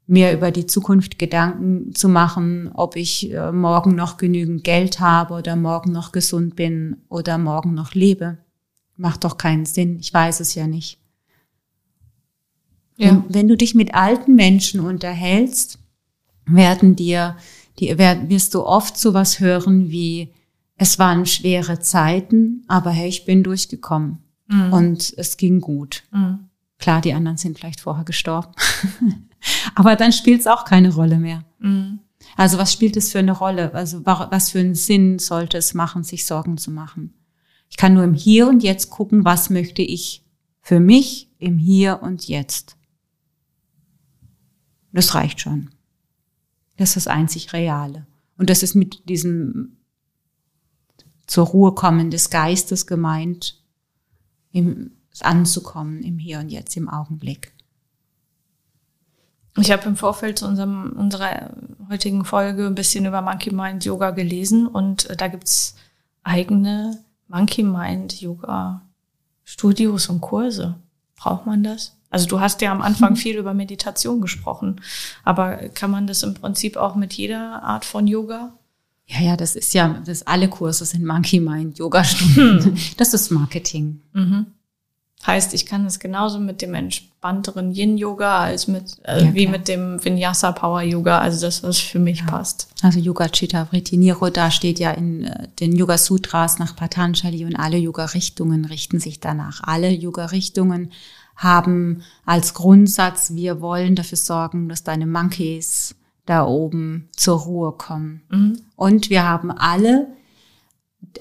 mir 0.06 0.32
über 0.32 0.52
die 0.52 0.66
Zukunft 0.66 1.18
Gedanken 1.18 1.96
zu 1.96 2.08
machen, 2.08 2.70
ob 2.72 2.94
ich 2.94 3.32
äh, 3.32 3.50
morgen 3.50 3.96
noch 3.96 4.18
genügend 4.18 4.62
Geld 4.62 5.00
habe 5.00 5.34
oder 5.34 5.56
morgen 5.56 5.90
noch 5.90 6.12
gesund 6.12 6.54
bin 6.54 6.98
oder 7.08 7.38
morgen 7.38 7.74
noch 7.74 7.94
lebe. 7.94 8.38
Macht 8.96 9.24
doch 9.24 9.36
keinen 9.36 9.66
Sinn. 9.66 9.98
Ich 9.98 10.14
weiß 10.14 10.38
es 10.38 10.54
ja 10.54 10.68
nicht. 10.68 11.00
Ja. 12.98 13.24
wenn 13.28 13.48
du 13.48 13.56
dich 13.56 13.74
mit 13.74 13.94
alten 13.94 14.36
Menschen 14.36 14.78
unterhältst, 14.78 15.80
werden 16.46 16.96
dir, 16.96 17.36
die, 17.78 17.98
wirst 17.98 18.54
du 18.54 18.64
oft 18.64 18.96
sowas 18.96 19.40
hören 19.40 19.90
wie, 19.90 20.32
es 20.76 20.98
waren 20.98 21.26
schwere 21.26 21.80
Zeiten, 21.80 22.64
aber 22.68 22.90
hey, 22.90 23.08
ich 23.08 23.24
bin 23.24 23.42
durchgekommen 23.42 24.18
mhm. 24.48 24.72
und 24.72 25.14
es 25.16 25.36
ging 25.36 25.60
gut. 25.60 26.04
Mhm. 26.12 26.48
Klar, 26.78 27.00
die 27.00 27.14
anderen 27.14 27.38
sind 27.38 27.58
vielleicht 27.58 27.80
vorher 27.80 28.04
gestorben. 28.04 28.52
Aber 29.74 29.96
dann 29.96 30.12
spielt 30.12 30.40
es 30.40 30.46
auch 30.46 30.64
keine 30.64 30.94
Rolle 30.94 31.18
mehr. 31.18 31.44
Mhm. 31.58 32.00
Also 32.36 32.58
was 32.58 32.72
spielt 32.72 32.96
es 32.96 33.12
für 33.12 33.18
eine 33.18 33.32
Rolle? 33.32 33.72
Also 33.72 34.04
was 34.04 34.50
für 34.50 34.58
einen 34.58 34.74
Sinn 34.74 35.18
sollte 35.18 35.56
es 35.56 35.74
machen, 35.74 36.04
sich 36.04 36.26
Sorgen 36.26 36.58
zu 36.58 36.70
machen? 36.70 37.14
Ich 37.70 37.76
kann 37.76 37.94
nur 37.94 38.04
im 38.04 38.14
Hier 38.14 38.48
und 38.48 38.62
Jetzt 38.62 38.90
gucken, 38.90 39.24
was 39.24 39.50
möchte 39.50 39.82
ich 39.82 40.24
für 40.60 40.80
mich 40.80 41.30
im 41.38 41.58
Hier 41.58 42.02
und 42.02 42.28
Jetzt. 42.28 42.76
Das 44.92 45.14
reicht 45.14 45.40
schon. 45.40 45.70
Das 46.76 46.90
ist 46.90 46.96
das 46.96 47.06
einzig 47.06 47.52
Reale. 47.52 48.06
Und 48.38 48.50
das 48.50 48.62
ist 48.62 48.74
mit 48.74 49.08
diesem 49.08 49.76
zur 51.26 51.46
Ruhe 51.46 51.74
kommen 51.74 52.10
des 52.10 52.30
Geistes 52.30 52.86
gemeint, 52.86 53.60
im, 54.52 54.92
anzukommen 55.20 56.02
im 56.02 56.18
Hier 56.18 56.38
und 56.38 56.50
Jetzt, 56.50 56.76
im 56.76 56.88
Augenblick. 56.88 57.52
Ich 59.58 59.70
habe 59.72 59.88
im 59.88 59.96
Vorfeld 59.96 60.38
zu 60.38 60.46
unserem, 60.46 60.92
unserer 60.92 61.50
heutigen 61.88 62.24
Folge 62.24 62.66
ein 62.66 62.74
bisschen 62.74 63.06
über 63.06 63.22
Monkey 63.22 63.52
Mind 63.52 63.84
Yoga 63.84 64.10
gelesen 64.10 64.66
und 64.66 65.08
äh, 65.08 65.16
da 65.16 65.28
gibt's 65.28 65.76
eigene 66.22 67.02
Monkey 67.28 67.62
Mind 67.62 68.20
Yoga 68.20 68.82
Studios 69.44 70.08
und 70.08 70.20
Kurse. 70.20 70.76
Braucht 71.16 71.46
man 71.46 71.62
das? 71.62 71.95
Also 72.16 72.28
du 72.28 72.40
hast 72.40 72.62
ja 72.62 72.72
am 72.72 72.80
Anfang 72.80 73.14
viel 73.24 73.36
über 73.36 73.52
Meditation 73.52 74.22
gesprochen, 74.22 74.80
aber 75.22 75.68
kann 75.74 75.90
man 75.90 76.06
das 76.06 76.22
im 76.22 76.32
Prinzip 76.32 76.78
auch 76.78 76.94
mit 76.94 77.12
jeder 77.12 77.62
Art 77.62 77.84
von 77.84 78.06
Yoga? 78.06 78.54
Ja, 79.04 79.20
ja, 79.20 79.36
das 79.36 79.54
ist 79.54 79.74
ja, 79.74 80.02
das 80.06 80.26
alle 80.26 80.48
Kurse 80.48 80.86
sind 80.86 81.04
Monkey 81.04 81.40
Mind 81.40 81.78
Yoga 81.78 82.02
Stunden. 82.02 82.64
Hm. 82.64 82.76
Das 82.96 83.12
ist 83.12 83.30
Marketing. 83.30 84.00
Mhm. 84.14 84.46
Heißt, 85.26 85.54
ich 85.54 85.66
kann 85.66 85.84
es 85.86 85.98
genauso 85.98 86.38
mit 86.38 86.62
dem 86.62 86.74
entspannteren 86.74 87.72
Yin-Yoga 87.72 88.40
als 88.40 88.68
mit, 88.68 88.96
äh, 89.02 89.24
ja, 89.24 89.34
wie 89.34 89.46
mit 89.46 89.68
dem 89.68 90.02
Vinyasa 90.04 90.52
Power 90.52 90.82
Yoga, 90.82 91.18
also 91.18 91.40
das, 91.40 91.62
was 91.62 91.78
für 91.78 91.98
mich 91.98 92.20
ja. 92.20 92.26
passt. 92.26 92.68
Also 92.82 93.00
Yoga 93.00 93.28
Chitta 93.28 93.64
Vritti 93.66 93.96
Nirodha 93.96 94.50
steht 94.50 94.78
ja 94.78 94.92
in 94.92 95.24
äh, 95.24 95.48
den 95.60 95.74
Yoga 95.74 95.98
Sutras 95.98 96.58
nach 96.58 96.76
Patanjali 96.76 97.44
und 97.44 97.56
alle 97.56 97.76
Yoga-Richtungen 97.76 98.64
richten 98.66 99.00
sich 99.00 99.18
danach. 99.18 99.62
Alle 99.62 99.90
Yoga-Richtungen 99.90 100.92
haben 101.36 102.02
als 102.24 102.54
Grundsatz, 102.54 103.34
wir 103.34 103.60
wollen 103.60 103.94
dafür 103.94 104.18
sorgen, 104.18 104.68
dass 104.68 104.82
deine 104.82 105.06
Monkeys 105.06 105.94
da 106.24 106.44
oben 106.44 107.08
zur 107.14 107.38
Ruhe 107.40 107.72
kommen. 107.72 108.22
Mhm. 108.30 108.60
Und 108.74 109.10
wir 109.10 109.22
haben 109.24 109.50
alle 109.50 110.08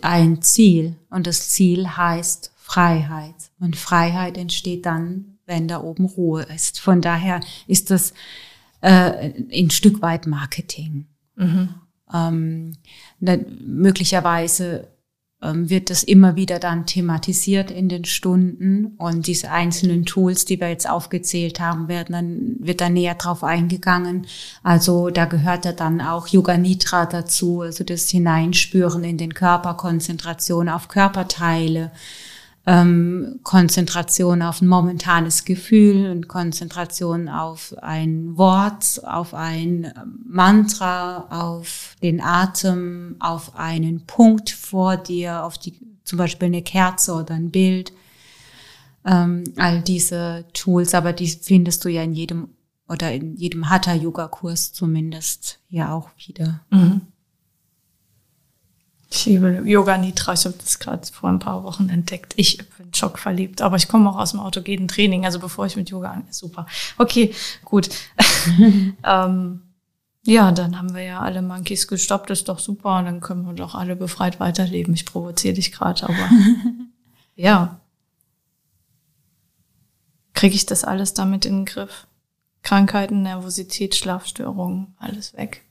ein 0.02 0.42
Ziel 0.42 0.96
und 1.10 1.28
das 1.28 1.50
Ziel 1.50 1.88
heißt 1.88 2.52
Freiheit. 2.56 3.36
Und 3.60 3.76
Freiheit 3.76 4.38
entsteht 4.38 4.86
dann, 4.86 5.38
wenn 5.46 5.68
da 5.68 5.82
oben 5.82 6.06
Ruhe 6.06 6.44
ist. 6.44 6.80
Von 6.80 7.02
daher 7.02 7.40
ist 7.68 7.92
das 7.92 8.14
äh, 8.82 9.32
ein 9.54 9.70
Stück 9.70 10.02
weit 10.02 10.26
Marketing. 10.26 11.06
Mhm. 11.36 11.70
Ähm, 12.14 12.78
möglicherweise 13.20 14.88
wird 15.42 15.90
das 15.90 16.04
immer 16.04 16.36
wieder 16.36 16.60
dann 16.60 16.86
thematisiert 16.86 17.70
in 17.70 17.90
den 17.90 18.06
Stunden 18.06 18.96
und 18.98 19.28
diese 19.28 19.52
einzelnen 19.52 20.06
Tools, 20.06 20.46
die 20.46 20.60
wir 20.60 20.70
jetzt 20.70 20.90
aufgezählt 20.90 21.60
haben, 21.60 21.88
werden 21.88 22.14
dann, 22.14 22.56
wird 22.60 22.82
dann 22.82 22.94
näher 22.94 23.16
drauf 23.16 23.44
eingegangen. 23.44 24.26
Also 24.64 25.10
da 25.10 25.26
gehört 25.26 25.66
ja 25.66 25.74
dann 25.74 26.02
auch 26.02 26.28
Yoga 26.28 26.58
Nitra 26.58 27.06
dazu, 27.06 27.62
also 27.62 27.84
das 27.84 28.10
Hineinspüren 28.10 29.04
in 29.04 29.18
den 29.18 29.34
Körper, 29.34 29.76
Konzentration 29.76 30.70
auf 30.70 30.88
Körperteile, 30.88 31.92
ähm, 32.68 33.40
Konzentration 33.44 34.42
auf 34.42 34.62
ein 34.62 34.68
momentanes 34.68 35.46
Gefühl 35.46 36.10
und 36.10 36.28
Konzentration 36.28 37.30
auf 37.30 37.76
ein 37.82 38.38
Wort, 38.38 39.02
auf 39.06 39.34
ein 39.34 39.94
Mantra, 40.26 41.28
auf 41.30 41.96
den 42.02 42.22
Atem, 42.22 43.18
auf 43.20 43.56
einen 43.56 44.06
Punkt 44.06 44.50
vor 44.50 44.98
dir, 44.98 45.44
auf 45.44 45.58
die, 45.58 45.80
zum 46.04 46.18
Beispiel 46.18 46.48
eine 46.48 46.64
Kerze 46.64 47.14
oder 47.14 47.36
ein 47.36 47.52
Bild. 47.52 47.94
Ähm, 49.06 49.44
all 49.58 49.82
diese 49.82 50.46
Tools, 50.54 50.96
aber 50.96 51.14
die 51.14 51.28
findest 51.28 51.86
du 51.86 51.90
ja 51.90 52.02
in 52.02 52.14
jedem 52.14 52.50
oder 52.88 53.12
in 53.14 53.36
jedem 53.36 53.70
Hatha-Yoga-Kurs 53.70 54.74
zumindest 54.74 55.60
ja 55.70 55.94
auch 55.94 56.10
wieder. 56.18 56.62
Mhm. 56.70 57.02
Ich 59.16 59.26
liebe 59.28 59.62
Yoga 59.64 59.98
Nitra. 59.98 60.34
Ich 60.34 60.44
habe 60.44 60.56
das 60.58 60.78
gerade 60.78 61.08
vor 61.08 61.30
ein 61.30 61.40
paar 61.40 61.64
Wochen 61.64 61.88
entdeckt. 61.88 62.34
Ich 62.36 62.58
bin 62.58 62.94
schockverliebt, 62.94 63.62
aber 63.62 63.78
ich 63.78 63.88
komme 63.88 64.10
auch 64.10 64.18
aus 64.18 64.32
dem 64.32 64.42
autogenen 64.42 64.90
Training. 64.90 65.24
Also 65.24 65.40
bevor 65.40 65.66
ich 65.66 65.78
mit 65.78 65.90
Yoga 65.90 66.12
an, 66.12 66.28
super. 66.32 66.68
Okay, 66.98 67.34
gut. 67.64 67.90
ähm, 69.06 69.62
ja, 70.26 70.52
dann 70.52 70.78
haben 70.78 70.94
wir 70.94 71.04
ja 71.04 71.22
alle 71.22 71.42
Monkeys 71.42 71.88
gestoppt, 71.88 72.30
ist 72.30 72.50
doch 72.50 72.60
super. 72.60 72.98
Und 72.98 73.06
dann 73.06 73.22
können 73.22 73.46
wir 73.46 73.54
doch 73.54 73.74
alle 73.74 73.96
befreit 73.96 74.42
weiterleben. 74.42 74.94
Ich 74.94 75.06
provoziere 75.06 75.54
dich 75.54 75.72
gerade, 75.72 76.04
aber 76.04 76.30
ja. 77.36 77.80
Kriege 80.34 80.56
ich 80.56 80.66
das 80.66 80.84
alles 80.84 81.14
damit 81.14 81.46
in 81.46 81.60
den 81.60 81.66
Griff? 81.66 82.06
Krankheiten, 82.64 83.22
Nervosität, 83.22 83.96
Schlafstörungen, 83.96 84.94
alles 84.98 85.38
weg. 85.38 85.64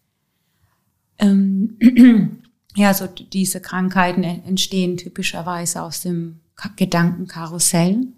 Ähm 1.18 2.40
ja, 2.76 2.92
so 2.92 3.06
diese 3.06 3.60
Krankheiten 3.60 4.24
entstehen 4.24 4.96
typischerweise 4.96 5.82
aus 5.82 6.00
dem 6.02 6.40
Gedankenkarussell. 6.76 8.08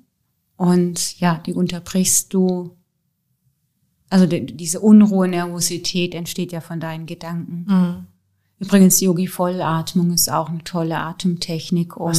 Und 0.57 1.21
ja, 1.21 1.41
die 1.45 1.53
unterbrichst 1.53 2.33
du. 2.33 2.71
Also 4.09 4.27
die, 4.27 4.47
diese 4.47 4.81
Unruhe, 4.81 5.29
Nervosität 5.29 6.15
entsteht 6.15 6.53
ja 6.53 6.61
von 6.61 6.81
deinen 6.81 7.07
Gedanken. 7.07 7.67
Mhm. 7.69 8.07
Übrigens, 8.59 9.01
Yogi-Vollatmung 9.01 10.13
ist 10.13 10.33
auch 10.33 10.49
eine 10.49 10.65
tolle 10.65 10.97
Atemtechnik, 10.97 11.97
um 11.99 12.13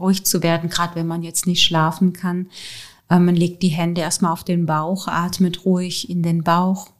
ruhig, 0.00 0.26
zu 0.26 0.42
werden, 0.42 0.68
gerade 0.68 0.96
wenn 0.96 1.06
man 1.06 1.22
jetzt 1.22 1.46
nicht 1.46 1.62
schlafen 1.62 2.12
kann. 2.12 2.48
Äh, 3.08 3.18
man 3.18 3.34
legt 3.34 3.62
die 3.62 3.68
Hände 3.68 4.02
erstmal 4.02 4.32
auf 4.32 4.44
den 4.44 4.66
Bauch, 4.66 5.08
atmet 5.08 5.64
ruhig 5.64 6.10
in 6.10 6.22
den 6.22 6.42
Bauch 6.42 6.91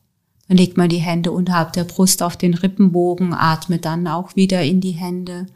legt 0.57 0.77
man 0.77 0.89
die 0.89 0.99
Hände 0.99 1.33
unterhalb 1.33 1.73
der 1.73 1.85
Brust 1.85 2.23
auf 2.23 2.37
den 2.37 2.55
Rippenbogen, 2.55 3.35
atmet 3.35 3.85
dann 3.85 4.07
auch 4.07 4.37
wieder 4.37 4.63
in 4.63 4.81
die 4.81 4.93
Hände, 4.93 5.47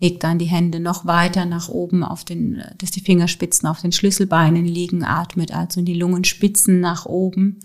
legt 0.00 0.24
dann 0.24 0.38
die 0.38 0.46
Hände 0.46 0.80
noch 0.80 1.04
weiter 1.04 1.44
nach 1.44 1.68
oben 1.68 2.02
auf 2.02 2.24
den, 2.24 2.62
dass 2.78 2.90
die 2.90 3.02
Fingerspitzen 3.02 3.68
auf 3.68 3.80
den 3.80 3.92
Schlüsselbeinen 3.92 4.64
liegen, 4.64 5.04
atmet 5.04 5.54
also 5.54 5.80
in 5.80 5.86
die 5.86 5.94
Lungenspitzen 5.94 6.80
nach 6.80 7.06
oben. 7.06 7.60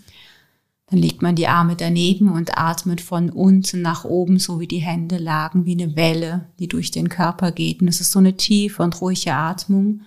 Dann 0.88 1.00
legt 1.00 1.20
man 1.20 1.34
die 1.34 1.48
Arme 1.48 1.74
daneben 1.74 2.30
und 2.30 2.58
atmet 2.58 3.00
von 3.00 3.30
unten 3.30 3.82
nach 3.82 4.04
oben, 4.04 4.38
so 4.38 4.60
wie 4.60 4.68
die 4.68 4.78
Hände 4.78 5.16
lagen, 5.16 5.64
wie 5.64 5.72
eine 5.72 5.96
Welle, 5.96 6.46
die 6.60 6.68
durch 6.68 6.92
den 6.92 7.08
Körper 7.08 7.50
geht. 7.50 7.80
Und 7.80 7.88
es 7.88 8.00
ist 8.00 8.12
so 8.12 8.20
eine 8.20 8.36
tiefe 8.36 8.84
und 8.84 9.00
ruhige 9.00 9.34
Atmung, 9.34 10.02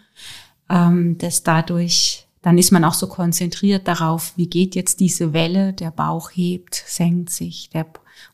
ähm, 0.69 1.17
dass 1.17 1.43
dadurch 1.43 2.28
dann 2.41 2.57
ist 2.57 2.71
man 2.71 2.85
auch 2.85 2.93
so 2.93 3.07
konzentriert 3.07 3.87
darauf, 3.87 4.33
wie 4.37 4.47
geht 4.47 4.75
jetzt 4.75 4.99
diese 5.01 5.33
Welle, 5.33 5.73
der 5.73 5.91
Bauch 5.91 6.31
hebt, 6.31 6.83
senkt 6.87 7.29
sich, 7.31 7.69
der 7.69 7.85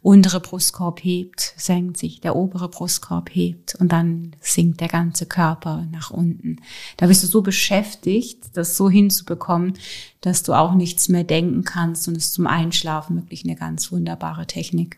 untere 0.01 0.39
Brustkorb 0.39 1.03
hebt, 1.03 1.53
senkt 1.57 1.97
sich, 1.97 2.21
der 2.21 2.35
obere 2.35 2.69
Brustkorb 2.69 3.29
hebt 3.33 3.75
und 3.75 3.91
dann 3.91 4.35
sinkt 4.41 4.81
der 4.81 4.87
ganze 4.87 5.25
Körper 5.25 5.87
nach 5.91 6.11
unten. 6.11 6.57
Da 6.97 7.07
bist 7.07 7.23
du 7.23 7.27
so 7.27 7.41
beschäftigt, 7.41 8.39
das 8.53 8.77
so 8.77 8.89
hinzubekommen, 8.89 9.73
dass 10.21 10.43
du 10.43 10.53
auch 10.53 10.75
nichts 10.75 11.09
mehr 11.09 11.23
denken 11.23 11.63
kannst 11.63 12.07
und 12.07 12.17
es 12.17 12.31
zum 12.31 12.45
Einschlafen 12.45 13.15
wirklich 13.15 13.43
eine 13.43 13.55
ganz 13.55 13.91
wunderbare 13.91 14.45
Technik. 14.45 14.97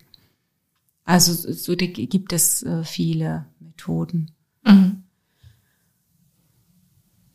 Also 1.05 1.33
so 1.53 1.75
gibt 1.77 2.33
es 2.33 2.63
äh, 2.63 2.83
viele 2.83 3.45
Methoden. 3.59 4.31
Mhm 4.65 5.03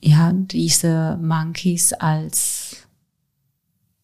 ja, 0.03 0.33
diese 0.33 1.17
Monkeys 1.23 1.93
als 1.93 2.89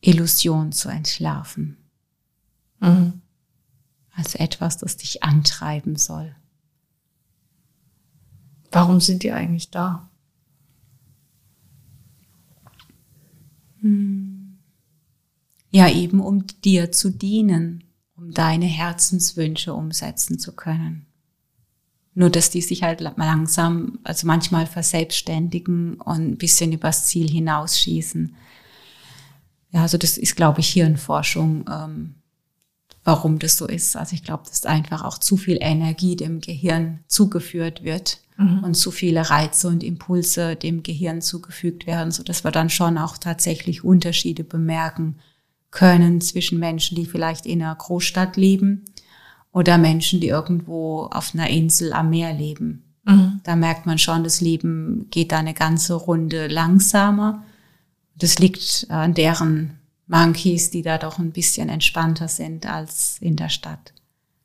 Illusion 0.01 0.71
zu 0.71 0.89
entschlafen. 0.89 1.77
Mhm. 2.81 3.21
Als 4.13 4.37
etwas, 4.37 4.79
das 4.79 4.97
dich 4.97 5.25
antreiben 5.25 5.97
soll. 5.97 6.35
Warum 8.71 9.01
sind 9.01 9.25
die 9.25 9.33
eigentlich 9.33 9.71
da? 9.71 10.09
Hm. 13.81 14.59
Ja, 15.71 15.89
eben 15.89 16.21
um 16.21 16.47
dir 16.65 16.93
zu 16.93 17.11
dienen, 17.11 17.85
um 18.17 18.31
deine 18.31 18.67
Herzenswünsche 18.67 19.75
umsetzen 19.75 20.39
zu 20.39 20.55
können. 20.55 21.08
Nur, 22.19 22.31
dass 22.31 22.51
die 22.51 22.62
sich 22.62 22.83
halt 22.83 23.01
langsam, 23.01 24.01
also 24.03 24.27
manchmal 24.27 24.66
verselbstständigen 24.66 26.01
und 26.01 26.31
ein 26.31 26.37
bisschen 26.37 26.73
übers 26.73 27.07
Ziel 27.07 27.31
hinausschießen. 27.31 28.35
Ja, 29.71 29.83
also 29.83 29.99
das 29.99 30.19
ist, 30.19 30.35
glaube 30.35 30.59
ich, 30.59 30.69
Hirnforschung, 30.71 31.64
ähm, 31.71 32.16
warum 33.05 33.39
das 33.39 33.57
so 33.57 33.69
ist. 33.69 33.95
Also 33.95 34.14
ich 34.14 34.25
glaube, 34.25 34.43
dass 34.49 34.66
einfach 34.66 35.05
auch 35.05 35.19
zu 35.19 35.37
viel 35.37 35.59
Energie 35.61 36.16
dem 36.16 36.41
Gehirn 36.41 37.05
zugeführt 37.07 37.85
wird 37.85 38.19
mhm. 38.37 38.64
und 38.64 38.75
zu 38.75 38.91
viele 38.91 39.31
Reize 39.31 39.69
und 39.69 39.85
Impulse 39.85 40.57
dem 40.57 40.83
Gehirn 40.83 41.23
zugefügt 41.23 41.87
werden, 41.87 42.11
so 42.11 42.25
dass 42.25 42.43
wir 42.43 42.51
dann 42.51 42.69
schon 42.69 42.99
auch 42.99 43.16
tatsächlich 43.16 43.85
Unterschiede 43.85 44.43
bemerken 44.43 45.21
können 45.71 46.21
zwischen 46.21 46.59
Menschen, 46.59 46.97
die 46.97 47.07
vielleicht 47.07 47.47
in 47.47 47.62
einer 47.62 47.77
Großstadt 47.77 48.37
leben 48.37 48.87
oder 49.53 49.79
Menschen, 49.79 50.21
die 50.21 50.29
irgendwo 50.29 51.05
auf 51.05 51.35
einer 51.35 51.49
Insel 51.49 51.93
am 51.93 52.11
Meer 52.11 52.33
leben. 52.33 52.85
Mhm. 53.05 53.41
Da 53.43 53.57
merkt 53.57 53.87
man 53.87 53.99
schon, 53.99 54.25
das 54.25 54.41
Leben 54.41 55.09
geht 55.11 55.33
da 55.33 55.39
eine 55.39 55.55
ganze 55.55 55.95
Runde 55.95 56.47
langsamer. 56.47 57.43
Das 58.15 58.39
liegt 58.39 58.87
an 58.91 59.15
deren 59.15 59.79
Monkeys, 60.07 60.71
die 60.71 60.83
da 60.83 60.99
doch 60.99 61.19
ein 61.19 61.33
bisschen 61.33 61.69
entspannter 61.69 62.29
sind 62.29 62.67
als 62.67 63.19
in 63.21 63.37
der 63.37 63.49
Stadt. 63.49 63.93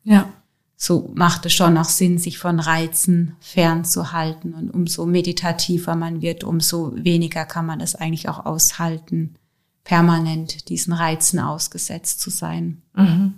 Ja. 0.02 0.28
So 0.76 1.10
macht 1.14 1.46
es 1.46 1.52
schon 1.52 1.78
auch 1.78 1.88
Sinn, 1.88 2.18
sich 2.18 2.38
von 2.38 2.60
Reizen 2.60 3.36
fernzuhalten. 3.40 4.54
Und 4.54 4.70
umso 4.70 5.06
meditativer 5.06 5.96
man 5.96 6.20
wird, 6.20 6.44
umso 6.44 6.92
weniger 6.96 7.44
kann 7.46 7.66
man 7.66 7.80
es 7.80 7.94
eigentlich 7.94 8.28
auch 8.28 8.44
aushalten, 8.44 9.36
permanent 9.82 10.68
diesen 10.68 10.92
Reizen 10.92 11.38
ausgesetzt 11.38 12.20
zu 12.20 12.30
sein. 12.30 12.82
Mhm. 12.94 13.34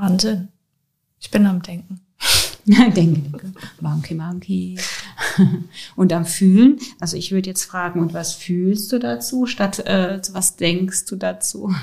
Wahnsinn. 0.00 0.48
Ich 1.20 1.30
bin 1.30 1.46
am 1.46 1.62
Denken. 1.62 2.00
denke, 2.64 2.92
denke. 2.92 3.52
Monkey, 3.80 4.14
monkey. 4.14 4.78
Und 5.96 6.12
am 6.12 6.26
Fühlen, 6.26 6.78
also 7.00 7.16
ich 7.16 7.32
würde 7.32 7.48
jetzt 7.48 7.64
fragen, 7.64 8.00
und 8.00 8.12
was 8.12 8.34
fühlst 8.34 8.92
du 8.92 8.98
dazu, 8.98 9.46
statt 9.46 9.78
äh, 9.80 10.20
was 10.32 10.56
denkst 10.56 11.06
du 11.06 11.16
dazu? 11.16 11.74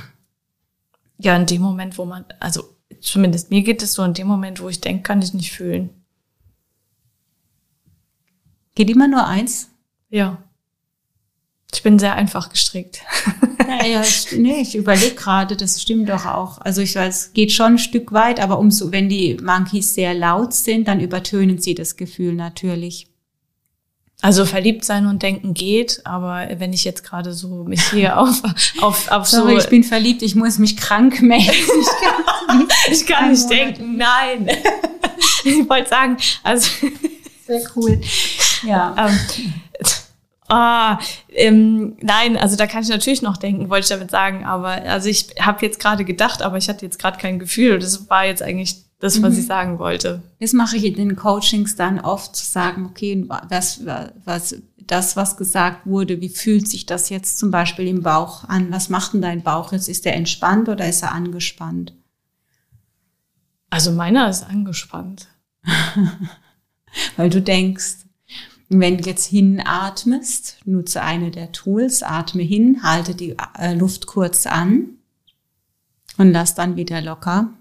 Ja, 1.18 1.36
in 1.36 1.46
dem 1.46 1.62
Moment, 1.62 1.98
wo 1.98 2.06
man, 2.06 2.26
also 2.40 2.64
zumindest 3.00 3.50
mir 3.50 3.62
geht 3.64 3.82
es 3.82 3.94
so, 3.94 4.04
in 4.04 4.14
dem 4.14 4.28
Moment, 4.28 4.62
wo 4.62 4.70
ich 4.70 4.82
denke, 4.82 5.04
kann 5.04 5.22
ich 5.22 5.34
nicht 5.34 5.52
fühlen. 5.52 5.90
Geht 8.76 8.90
immer 8.90 9.08
nur 9.08 9.26
eins? 9.26 9.70
Ja. 10.10 10.44
Ich 11.74 11.82
bin 11.84 11.98
sehr 12.00 12.16
einfach 12.16 12.50
gestrickt. 12.50 13.02
Ja, 13.68 13.86
ja, 13.86 14.02
nee, 14.38 14.62
ich 14.62 14.76
überlege 14.76 15.16
gerade, 15.16 15.56
das 15.56 15.82
stimmt 15.82 16.10
doch 16.10 16.26
auch. 16.26 16.60
Also 16.60 16.82
ich 16.82 16.96
weiß, 16.96 17.28
es 17.28 17.34
geht 17.34 17.52
schon 17.52 17.74
ein 17.74 17.78
Stück 17.78 18.12
weit, 18.12 18.40
aber 18.40 18.60
umso, 18.60 18.92
wenn 18.92 19.10
die 19.10 19.38
Monkeys 19.42 19.94
sehr 19.94 20.14
laut 20.14 20.54
sind, 20.54 20.88
dann 20.88 21.00
übertönen 21.00 21.60
sie 21.60 21.76
das 21.76 21.96
Gefühl 21.96 22.34
natürlich. 22.34 23.08
Also 24.22 24.46
verliebt 24.46 24.86
sein 24.86 25.08
und 25.08 25.22
denken 25.24 25.54
geht, 25.54 26.02
aber 26.06 26.48
wenn 26.58 26.74
ich 26.74 26.84
jetzt 26.84 27.04
gerade 27.04 27.34
so 27.34 27.64
mich 27.66 27.92
hier 27.92 28.18
auf, 28.20 28.42
auf, 28.82 29.12
auf 29.12 29.28
Sorry, 29.28 29.54
so. 29.54 29.58
ich 29.60 29.68
bin 29.68 29.84
verliebt, 29.84 30.22
ich 30.22 30.36
muss 30.36 30.58
mich 30.58 30.78
krank 30.78 31.22
melden. 31.22 31.52
Ich 32.90 33.06
kann 33.06 33.32
nicht 33.32 33.50
denken, 33.50 33.98
nein. 33.98 34.48
ich 35.44 35.68
wollte 35.68 35.90
sagen, 35.90 36.18
also. 36.44 36.70
Sehr 37.46 37.62
cool. 37.76 38.00
Ja. 38.64 38.96
Ähm, 38.98 39.20
Ah, 40.48 41.00
ähm, 41.30 41.98
nein, 42.02 42.38
also 42.38 42.56
da 42.56 42.68
kann 42.68 42.84
ich 42.84 42.90
natürlich 42.90 43.24
noch 43.24 43.38
denken, 43.38 43.70
wollte 43.70 43.86
ich 43.86 43.90
damit 43.90 44.12
sagen. 44.12 44.46
Aber 44.46 44.70
also 44.70 45.10
ich 45.10 45.30
habe 45.40 45.66
jetzt 45.66 45.80
gerade 45.80 46.06
gedacht, 46.06 46.42
aber 46.42 46.58
ich 46.58 46.70
hatte 46.70 46.86
jetzt 46.86 47.00
gerade 47.00 47.18
kein 47.18 47.40
Gefühl. 47.40 47.80
Das 47.80 48.10
war 48.10 48.26
jetzt 48.26 48.44
eigentlich 48.44 48.86
das, 49.00 49.22
was 49.22 49.34
mhm. 49.34 49.40
ich 49.40 49.46
sagen 49.46 49.80
wollte. 49.80 50.22
Das 50.40 50.54
mache 50.54 50.78
ich 50.78 50.86
in 50.86 50.96
den 50.96 51.16
Coachings 51.16 51.76
dann 51.76 52.00
oft 52.00 52.36
zu 52.36 52.46
sagen, 52.46 52.86
okay, 52.86 53.26
was, 53.50 53.82
was, 54.24 54.56
das, 54.78 55.16
was 55.16 55.38
gesagt 55.38 55.86
wurde, 55.86 56.22
wie 56.22 56.30
fühlt 56.30 56.68
sich 56.68 56.86
das 56.86 57.10
jetzt 57.10 57.40
zum 57.40 57.52
Beispiel 57.52 57.88
im 57.88 58.04
Bauch 58.04 58.44
an? 58.46 58.72
Was 58.72 58.90
macht 58.90 59.14
denn 59.14 59.22
dein 59.22 59.44
Bauch 59.44 59.72
jetzt? 59.72 59.90
Ist 59.90 60.06
er 60.06 60.14
entspannt 60.14 60.70
oder 60.70 60.88
ist 60.88 61.02
er 61.02 61.12
angespannt? 61.12 61.94
Also 63.70 63.92
meiner 63.92 64.30
ist 64.30 64.44
angespannt. 64.44 65.28
Weil 67.18 67.30
du 67.30 67.42
denkst, 67.42 68.05
wenn 68.70 68.98
du 68.98 69.10
jetzt 69.10 69.26
hinatmest, 69.28 70.58
nutze 70.66 71.02
eine 71.02 71.32
der 71.32 71.52
Tools, 71.52 72.02
atme 72.02 72.42
hin, 72.42 72.82
halte 72.84 73.14
die 73.14 73.36
äh, 73.58 73.74
Luft 73.76 74.08
kurz 74.08 74.48
an 74.48 74.98
und 76.18 76.32
lass 76.32 76.56
dann 76.56 76.76
wieder 76.76 77.02
locker. 77.02 77.54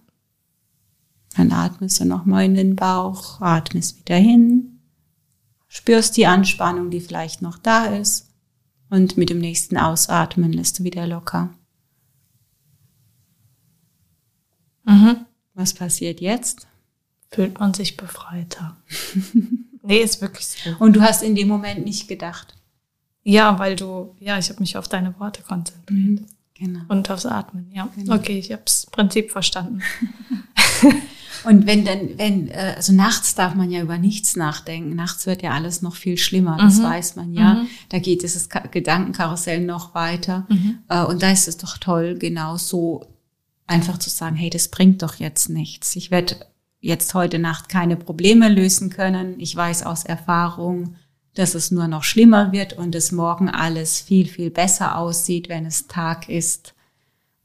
Dann 1.36 1.52
atmest 1.52 2.00
du 2.00 2.04
nochmal 2.04 2.44
in 2.44 2.54
den 2.54 2.76
Bauch, 2.76 3.40
atmest 3.40 3.98
wieder 3.98 4.16
hin, 4.16 4.80
spürst 5.68 6.16
die 6.16 6.26
Anspannung, 6.26 6.90
die 6.90 7.00
vielleicht 7.00 7.42
noch 7.42 7.58
da 7.58 7.86
ist 7.86 8.30
und 8.88 9.16
mit 9.16 9.28
dem 9.28 9.40
nächsten 9.40 9.76
Ausatmen 9.76 10.52
lässt 10.52 10.78
du 10.78 10.84
wieder 10.84 11.06
locker. 11.06 11.52
Mhm. 14.84 15.26
Was 15.54 15.74
passiert 15.74 16.20
jetzt? 16.20 16.66
Fühlt 17.30 17.58
man 17.58 17.74
sich 17.74 17.96
befreiter. 17.96 18.76
Nee, 19.84 19.98
ist 19.98 20.20
wirklich 20.20 20.46
so. 20.46 20.70
Und 20.78 20.96
du 20.96 21.02
hast 21.02 21.22
in 21.22 21.34
dem 21.34 21.48
Moment 21.48 21.84
nicht 21.84 22.08
gedacht. 22.08 22.54
Ja, 23.22 23.58
weil 23.58 23.76
du, 23.76 24.14
ja, 24.20 24.38
ich 24.38 24.48
habe 24.50 24.60
mich 24.60 24.76
auf 24.76 24.88
deine 24.88 25.18
Worte 25.18 25.42
konzentriert. 25.42 25.90
Mhm, 25.90 26.26
genau. 26.54 26.80
Und 26.88 27.10
aufs 27.10 27.26
Atmen, 27.26 27.70
ja. 27.72 27.88
Genau. 27.96 28.14
Okay, 28.14 28.38
ich 28.38 28.52
habe 28.52 28.62
das 28.64 28.86
Prinzip 28.86 29.30
verstanden. 29.30 29.82
Und 31.44 31.66
wenn 31.66 31.84
dann, 31.84 32.16
wenn, 32.16 32.48
äh, 32.48 32.74
also 32.76 32.92
nachts 32.92 33.34
darf 33.34 33.54
man 33.54 33.70
ja 33.70 33.82
über 33.82 33.98
nichts 33.98 34.34
nachdenken. 34.34 34.94
Nachts 34.94 35.26
wird 35.26 35.42
ja 35.42 35.50
alles 35.50 35.82
noch 35.82 35.94
viel 35.94 36.16
schlimmer, 36.16 36.56
das 36.58 36.78
mhm. 36.78 36.84
weiß 36.84 37.16
man 37.16 37.34
ja. 37.34 37.54
Mhm. 37.54 37.66
Da 37.90 37.98
geht 37.98 38.22
dieses 38.22 38.48
Gedankenkarussell 38.48 39.60
noch 39.60 39.94
weiter. 39.94 40.46
Mhm. 40.48 40.78
Äh, 40.88 41.04
und 41.04 41.22
da 41.22 41.30
ist 41.30 41.48
es 41.48 41.58
doch 41.58 41.76
toll, 41.76 42.16
genau 42.18 42.56
so 42.56 43.06
einfach 43.66 43.98
zu 43.98 44.10
sagen, 44.10 44.36
hey, 44.36 44.50
das 44.50 44.68
bringt 44.68 45.02
doch 45.02 45.16
jetzt 45.16 45.48
nichts. 45.48 45.96
Ich 45.96 46.10
werde 46.10 46.36
jetzt 46.84 47.14
heute 47.14 47.38
Nacht 47.38 47.68
keine 47.68 47.96
Probleme 47.96 48.48
lösen 48.48 48.90
können. 48.90 49.40
Ich 49.40 49.56
weiß 49.56 49.84
aus 49.84 50.04
Erfahrung, 50.04 50.96
dass 51.34 51.54
es 51.54 51.70
nur 51.70 51.88
noch 51.88 52.04
schlimmer 52.04 52.52
wird 52.52 52.74
und 52.74 52.94
es 52.94 53.10
morgen 53.10 53.48
alles 53.48 54.00
viel, 54.00 54.28
viel 54.28 54.50
besser 54.50 54.98
aussieht, 54.98 55.48
wenn 55.48 55.64
es 55.64 55.86
Tag 55.86 56.28
ist 56.28 56.74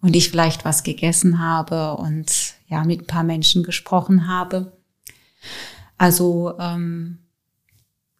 und 0.01 0.15
ich 0.15 0.29
vielleicht 0.29 0.65
was 0.65 0.83
gegessen 0.83 1.39
habe 1.39 1.95
und 1.95 2.55
ja, 2.67 2.83
mit 2.83 3.01
ein 3.01 3.07
paar 3.07 3.23
Menschen 3.23 3.63
gesprochen 3.63 4.27
habe. 4.27 4.77
Also 5.97 6.57
ähm, 6.59 7.19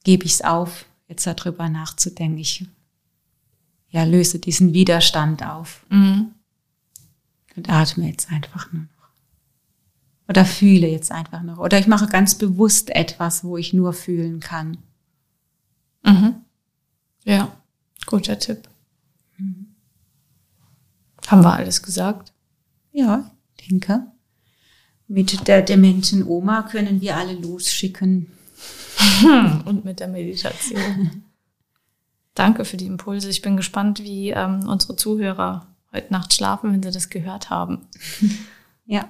gebe 0.06 0.26
ich 0.26 0.34
es 0.34 0.42
auf, 0.42 0.86
jetzt 1.10 1.28
darüber 1.28 1.68
nachzudenken. 1.68 2.38
Ich 2.38 2.66
ja, 3.90 4.06
löse 4.06 4.40
diesen 4.40 4.74
Widerstand 4.74 5.46
auf 5.46 5.86
mhm. 5.90 6.32
und 7.58 7.70
atme 7.70 8.08
jetzt 8.08 8.32
einfach 8.32 8.72
nur 8.72 8.88
oder 10.30 10.46
fühle 10.46 10.88
jetzt 10.88 11.12
einfach 11.12 11.42
noch. 11.42 11.58
Oder 11.58 11.80
ich 11.80 11.88
mache 11.88 12.08
ganz 12.08 12.36
bewusst 12.36 12.92
etwas, 12.92 13.44
wo 13.44 13.58
ich 13.58 13.74
nur 13.74 13.94
fühlen 13.94 14.40
kann. 14.40 14.78
Mhm. 16.04 16.36
Ja, 17.26 17.52
guter 18.06 18.38
Tipp. 18.38 18.70
Mhm. 19.38 19.76
Haben 21.26 21.44
wir 21.44 21.54
alles 21.54 21.82
gesagt? 21.82 22.32
Ja, 22.92 23.32
denke. 23.70 24.04
Mit 25.08 25.48
der 25.48 25.64
dementen 25.64 26.24
Oma 26.24 26.62
können 26.62 27.02
wir 27.02 27.18
alle 27.18 27.34
losschicken. 27.34 28.32
Und 29.66 29.84
mit 29.84 30.00
der 30.00 30.10
Meditation. 30.10 31.24
Danke 32.36 32.66
für 32.66 32.78
die 32.78 32.86
Impulse. 32.86 33.30
Ich 33.30 33.42
bin 33.42 33.58
gespannt, 33.58 34.04
wie 34.04 34.30
ähm, 34.30 34.70
unsere 34.70 34.96
Zuhörer 34.96 35.66
heute 35.92 36.14
Nacht 36.14 36.36
schlafen, 36.36 36.72
wenn 36.72 36.84
sie 36.84 36.92
das 36.92 37.10
gehört 37.10 37.50
haben. 37.50 37.88
Ja. 38.92 39.08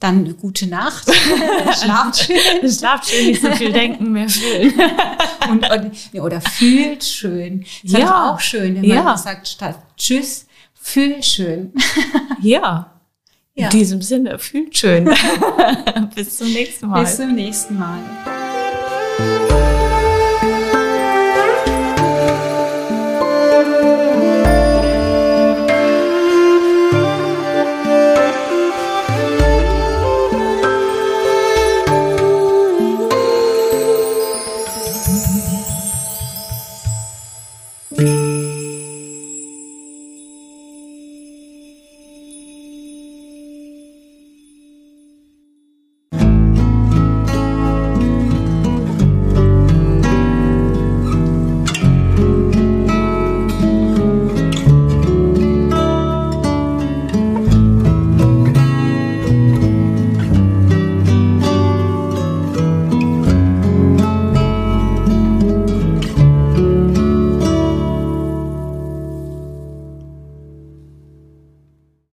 Dann 0.00 0.24
eine 0.24 0.34
gute 0.34 0.68
Nacht. 0.68 1.10
Schlaft 1.82 2.24
schön. 2.24 2.70
Schlaft 2.70 3.10
schön, 3.10 3.26
nicht 3.26 3.42
so 3.42 3.50
viel 3.52 3.72
denken, 3.72 4.12
mehr 4.12 4.28
fühlen. 4.28 4.72
und, 5.50 5.68
und, 5.70 6.20
oder 6.20 6.40
fühlt 6.40 7.02
schön. 7.02 7.64
Das 7.82 7.92
ja. 7.92 7.98
ist 7.98 8.10
auch 8.12 8.40
schön, 8.40 8.76
wenn 8.76 8.84
ja. 8.84 9.02
man 9.02 9.18
sagt 9.18 9.48
statt 9.48 9.78
Tschüss, 9.96 10.46
fühl 10.74 11.22
schön. 11.22 11.72
ja. 12.40 12.94
In 13.54 13.64
ja. 13.64 13.70
diesem 13.70 14.00
Sinne, 14.02 14.38
fühlt 14.38 14.76
schön. 14.78 15.12
Bis 16.14 16.36
zum 16.36 16.52
nächsten 16.52 16.86
Mal. 16.86 17.02
Bis 17.02 17.16
zum 17.16 17.34
nächsten 17.34 17.76
Mal. 17.76 17.98